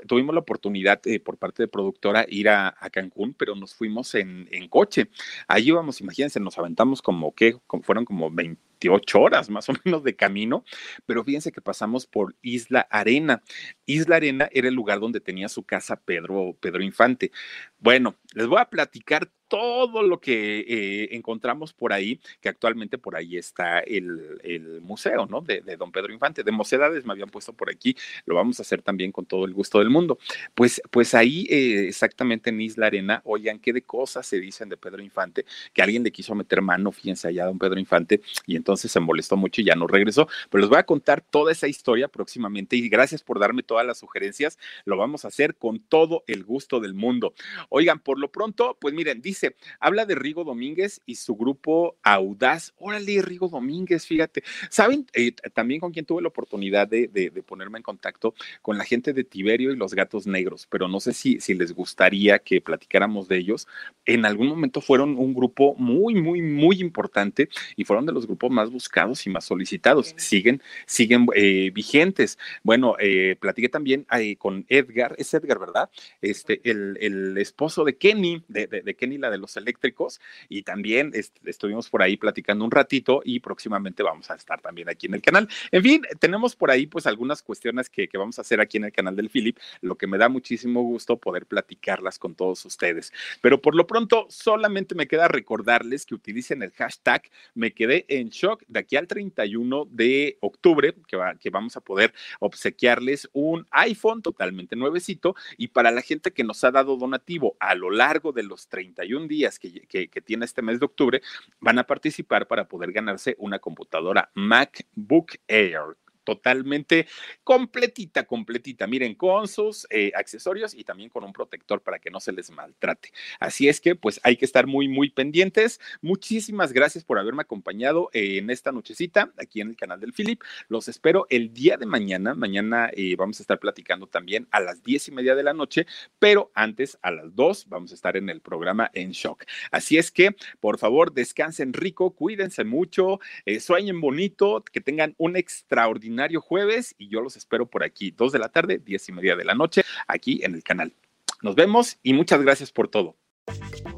tuvimos 0.08 0.34
la 0.34 0.42
oportunidad 0.42 1.06
eh, 1.06 1.20
por 1.20 1.38
parte 1.38 1.64
de 1.64 1.68
productora 1.68 2.26
ir 2.30 2.50
a, 2.50 2.76
Cancún, 2.92 3.34
pero 3.34 3.56
nos 3.56 3.76
fuimos 3.76 4.16
en, 4.16 4.48
coche. 4.70 5.10
Allí 5.48 5.70
íbamos, 5.70 6.00
imagínense, 6.02 6.40
nos 6.40 6.58
aventamos 6.58 7.02
como 7.02 7.34
que 7.34 7.58
fueron 7.84 8.06
como 8.06 8.32
28 8.32 9.20
horas 9.20 9.50
más 9.50 9.68
o 9.70 9.74
menos 9.86 10.04
de 10.04 10.16
camino, 10.16 10.64
pero 11.06 11.24
fíjense 11.24 11.52
que 11.52 11.62
pasamos 11.62 12.06
por 12.06 12.36
Isla 12.42 12.88
Arena. 12.90 13.44
Isla 13.86 14.16
Arena 14.18 14.50
era 14.52 14.70
el 14.70 14.74
lugar 14.74 15.00
donde 15.00 15.20
tenía 15.20 15.50
su 15.50 15.64
casa 15.64 15.98
Pedro, 15.98 16.56
Pedro 16.62 16.82
Infante. 16.82 17.32
Bueno, 17.80 18.16
les 18.34 18.48
voy 18.48 18.60
a 18.60 18.70
platicar 18.70 19.30
todo 19.48 20.04
lo 20.04 20.20
que 20.20 20.60
eh, 20.60 21.16
encontramos 21.16 21.74
por 21.74 21.94
ahí, 21.94 22.20
que 22.42 22.50
actualmente 22.50 22.98
por 22.98 23.16
ahí 23.16 23.38
está 23.38 23.80
el, 23.80 24.40
el 24.44 24.82
museo, 24.82 25.26
¿no? 25.26 25.42
De, 25.42 25.62
de, 25.62 25.78
Don 25.78 25.92
Pedro 25.92 26.14
Infante, 26.14 26.44
de 26.44 26.52
Mocedades 26.52 27.06
me 27.06 27.14
habían 27.14 27.30
puesto 27.30 27.54
por 27.54 27.70
aquí, 27.70 27.96
lo 28.26 28.36
vamos 28.36 28.60
a 28.60 28.64
hacer 28.64 28.82
también 28.82 29.12
con 29.12 29.26
todo 29.26 29.46
el 29.46 29.54
gusto 29.54 29.80
del 29.80 29.90
mundo. 29.90 30.18
Pues, 30.54 30.82
pues 30.90 31.14
ahí 31.14 31.48
eh, 31.50 31.88
exactamente 31.88 32.50
en 32.50 32.62
Isla 32.62 32.88
Arena, 32.88 33.22
oigan, 33.26 33.60
qué 33.60 33.74
de 33.74 33.84
cosas 33.84 34.26
se 34.26 34.40
dicen 34.40 34.70
de 34.70 34.78
Pedro 34.78 35.02
Infante, 35.04 35.46
que 35.74 35.82
alguien 35.82 36.04
le 36.04 36.12
quiso 36.12 36.34
meter 36.34 36.62
mano, 36.62 36.92
fíjense 36.92 37.28
allá 37.28 37.46
Don 37.46 37.60
Pedro 37.60 37.80
Infante, 37.80 38.22
y 38.46 38.56
entonces 38.56 38.92
se 38.92 39.00
molestó 39.00 39.38
mucho 39.38 39.62
y 39.62 39.66
ya 39.66 39.76
no 39.76 39.88
regresó, 39.88 40.28
pero 40.50 40.62
les 40.62 40.70
voy 40.70 40.80
a 40.80 40.86
contar 40.86 41.22
toda 41.22 41.52
esa 41.52 41.68
historia 41.68 42.08
próximamente 42.08 42.76
y 42.76 42.90
gracias 42.90 43.22
por 43.22 43.40
darme 43.40 43.64
todas 43.64 43.86
las 43.86 44.00
sugerencias, 44.00 44.58
lo 44.86 44.98
vamos 44.98 45.26
a 45.26 45.28
hacer 45.28 45.56
con 45.56 45.80
todo 45.80 46.24
el 46.28 46.44
gusto 46.44 46.80
del 46.80 46.94
mundo. 46.94 47.34
Oigan, 47.70 48.00
por 48.00 48.20
lo 48.20 48.32
pronto, 48.32 48.78
pues 48.80 48.94
miren, 48.94 49.22
dice 49.22 49.35
habla 49.80 50.06
de 50.06 50.16
Rigo 50.16 50.44
Domínguez 50.44 51.02
y 51.06 51.16
su 51.16 51.36
grupo 51.36 51.98
Audaz. 52.04 52.74
Órale, 52.78 53.22
Rigo 53.22 53.50
Domínguez, 53.50 54.06
fíjate. 54.06 54.44
¿Saben? 54.70 55.06
Eh, 55.14 55.34
también 55.54 55.80
con 55.80 55.92
quien 55.92 56.06
tuve 56.06 56.22
la 56.22 56.28
oportunidad 56.28 56.88
de, 56.88 57.32
ponerme 57.46 57.78
en 57.78 57.84
contacto 57.84 58.34
con 58.62 58.78
la 58.78 58.84
gente 58.84 59.14
de 59.14 59.24
Tiberio 59.24 59.72
y 59.72 59.76
los 59.76 59.94
Gatos 59.94 60.28
Negros, 60.28 60.68
pero 60.70 60.88
no 60.88 61.00
sé 61.00 61.14
si, 61.14 61.40
si 61.40 61.54
les 61.54 61.74
gustaría 61.74 62.40
que 62.40 62.62
platicáramos 62.62 63.28
de 63.28 63.38
ellos. 63.38 63.68
En 64.06 64.26
algún 64.26 64.48
momento 64.48 64.82
fueron 64.82 65.18
un 65.18 65.34
grupo 65.34 65.76
muy, 65.76 66.16
muy, 66.16 66.42
muy 66.42 66.80
importante 66.80 67.50
y 67.76 67.84
fueron 67.86 68.06
de 68.06 68.14
los 68.14 68.26
grupos 68.26 68.52
más 68.52 68.70
buscados 68.70 69.26
y 69.26 69.30
más 69.30 69.46
solicitados. 69.46 70.14
Siguen, 70.18 70.62
siguen 70.86 71.28
eh, 71.36 71.72
vigentes. 71.74 72.38
Bueno, 72.64 72.96
eh, 73.00 73.36
platiqué 73.40 73.70
también 73.70 74.06
con 74.38 74.66
Edgar, 74.70 75.16
es 75.18 75.34
Edgar, 75.34 75.60
¿verdad? 75.60 75.90
Este, 76.22 76.62
el, 76.64 76.98
el 77.02 77.38
esposo 77.38 77.84
de 77.84 77.98
Kenny, 77.98 78.44
de, 78.48 78.68
de, 78.68 78.82
de 78.82 78.96
Kenny 78.96 79.18
de 79.30 79.38
los 79.38 79.58
eléctricos 79.58 80.20
y 80.50 80.64
también 80.64 81.12
estuvimos 81.46 81.90
por 81.90 82.02
ahí 82.02 82.18
platicando 82.18 82.66
un 82.66 82.72
ratito 82.72 83.22
y 83.24 83.40
próximamente 83.40 84.04
vamos 84.04 84.30
a 84.32 84.36
estar 84.36 84.62
también 84.62 84.90
aquí 84.90 85.08
en 85.08 85.16
el 85.16 85.22
canal. 85.22 85.48
En 85.72 85.84
fin, 85.84 86.02
tenemos 86.20 86.56
por 86.56 86.72
ahí 86.72 86.88
pues 86.88 87.08
algunas 87.08 87.42
cuestiones 87.42 87.90
que, 87.90 88.08
que 88.08 88.18
vamos 88.18 88.38
a 88.38 88.42
hacer 88.42 88.60
aquí 88.62 88.78
en 88.78 88.86
el 88.86 88.92
canal 88.92 89.16
del 89.16 89.30
Philip, 89.30 89.58
lo 89.82 89.96
que 89.96 90.08
me 90.08 90.18
da 90.18 90.30
muchísimo 90.30 90.82
gusto 90.82 91.18
poder 91.18 91.46
platicarlas 91.46 92.20
con 92.20 92.36
todos 92.36 92.66
ustedes. 92.66 93.12
Pero 93.42 93.62
por 93.62 93.76
lo 93.76 93.88
pronto 93.88 94.28
solamente 94.30 94.96
me 94.96 95.08
queda 95.08 95.28
recordarles 95.28 96.06
que 96.06 96.16
utilicen 96.16 96.64
el 96.64 96.72
hashtag 96.72 97.24
me 97.54 97.74
quedé 97.74 98.06
en 98.08 98.30
shock 98.30 98.64
de 98.68 98.80
aquí 98.80 98.96
al 98.96 99.08
31 99.08 99.88
de 99.92 100.38
octubre, 100.42 100.94
que, 101.08 101.18
va, 101.18 101.36
que 101.36 101.50
vamos 101.50 101.78
a 101.78 101.82
poder 101.82 102.14
obsequiarles 102.40 103.30
un 103.34 103.68
iPhone 103.72 104.22
totalmente 104.22 104.76
nuevecito 104.76 105.36
y 105.58 105.70
para 105.70 105.92
la 105.92 106.02
gente 106.02 106.32
que 106.32 106.44
nos 106.44 106.64
ha 106.64 106.72
dado 106.72 106.98
donativo 106.98 107.56
a 107.60 107.76
lo 107.76 107.92
largo 107.92 108.32
de 108.32 108.44
los 108.44 108.68
31 108.68 109.15
días 109.28 109.60
que, 109.60 109.82
que, 109.88 110.22
tiene 110.22 110.46
este 110.46 110.62
mes 110.62 110.80
de 110.80 110.86
octubre, 110.86 111.22
van 111.60 111.80
a 111.80 111.86
participar 111.86 112.48
para 112.48 112.68
poder 112.68 112.92
ganarse 112.92 113.36
una 113.40 113.60
computadora 113.60 114.30
MacBook 114.36 115.38
Air 115.48 115.98
totalmente 116.26 117.08
completita, 117.44 118.24
completita. 118.24 118.88
Miren, 118.88 119.16
con 119.16 119.48
sus 119.48 119.88
eh, 119.90 120.12
accesorios 120.16 120.74
y 120.74 120.84
también 120.84 121.10
con 121.10 121.24
un 121.24 121.32
protector 121.32 121.82
para 121.82 122.00
que 122.00 122.10
no 122.10 122.20
se 122.20 122.34
les 122.34 122.52
maltrate. 122.52 123.14
Así 123.40 123.70
es 123.70 123.80
que, 123.80 123.96
pues, 123.96 124.20
hay 124.24 124.36
que 124.36 124.46
estar 124.46 124.68
muy, 124.68 124.90
muy 124.90 125.10
pendientes. 125.10 125.80
Muchísimas 126.02 126.74
gracias 126.74 127.04
por 127.04 127.20
haberme 127.20 127.44
acompañado 127.44 128.10
en 128.12 128.50
esta 128.50 128.72
nochecita 128.72 129.32
aquí 129.38 129.62
en 129.62 129.70
el 129.70 129.78
canal 129.78 130.00
del 130.00 130.14
Philip. 130.14 130.42
Los 130.68 130.88
espero 130.88 131.28
el 131.30 131.54
día 131.54 131.78
de 131.78 131.86
mañana. 131.86 132.34
Mañana 132.34 132.90
eh, 132.94 133.16
vamos 133.16 133.40
a 133.40 133.44
estar 133.44 133.60
platicando 133.60 134.08
también 134.08 134.48
a 134.52 134.60
las 134.60 134.84
diez 134.84 135.08
y 135.08 135.12
media 135.12 135.36
de 135.36 135.44
la 135.44 135.54
noche, 135.54 135.86
pero 136.20 136.52
antes 136.56 136.98
a 137.02 137.12
las 137.12 137.36
dos 137.36 137.68
vamos 137.70 137.92
a 137.92 137.96
estar 137.96 138.18
en 138.18 138.30
el 138.30 138.42
programa 138.42 138.90
En 138.94 139.12
Shock. 139.12 139.46
Así 139.72 139.98
es 139.98 140.12
que, 140.12 140.36
por 140.60 140.80
favor, 140.80 141.14
descansen 141.14 141.74
rico, 141.74 142.12
cuídense 142.12 142.64
mucho, 142.64 143.20
eh, 143.46 143.60
sueñen 143.60 144.02
bonito, 144.02 144.64
que 144.72 144.82
tengan 144.82 145.14
un 145.18 145.36
extraordinario 145.36 146.15
jueves 146.40 146.96
y 146.98 147.10
yo 147.10 147.22
los 147.22 147.36
espero 147.38 147.66
por 147.66 147.84
aquí, 147.84 148.12
dos 148.12 148.32
de 148.32 148.40
la 148.40 148.50
tarde, 148.50 148.82
diez 148.84 149.08
y 149.10 149.12
media 149.12 149.36
de 149.36 149.46
la 149.46 149.56
noche, 149.56 149.84
aquí 150.08 150.42
en 150.44 150.56
el 150.56 150.64
canal. 150.64 150.94
Nos 151.42 151.56
vemos 151.56 151.98
y 152.04 152.14
muchas 152.14 152.42
gracias 152.42 152.72
por 152.72 152.88
todo. 152.88 153.16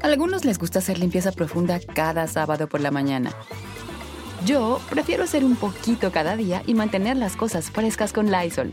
A 0.02 0.06
algunos 0.06 0.44
les 0.44 0.58
gusta 0.58 0.80
hacer 0.80 0.98
limpieza 0.98 1.32
profunda 1.32 1.80
cada 1.80 2.26
sábado 2.26 2.68
por 2.68 2.80
la 2.80 2.90
mañana. 2.90 3.32
Yo 4.44 4.80
prefiero 4.90 5.24
hacer 5.24 5.44
un 5.44 5.56
poquito 5.56 6.12
cada 6.12 6.36
día 6.36 6.62
y 6.66 6.74
mantener 6.74 7.16
las 7.16 7.36
cosas 7.36 7.70
frescas 7.70 8.12
con 8.12 8.30
Lysol. 8.30 8.72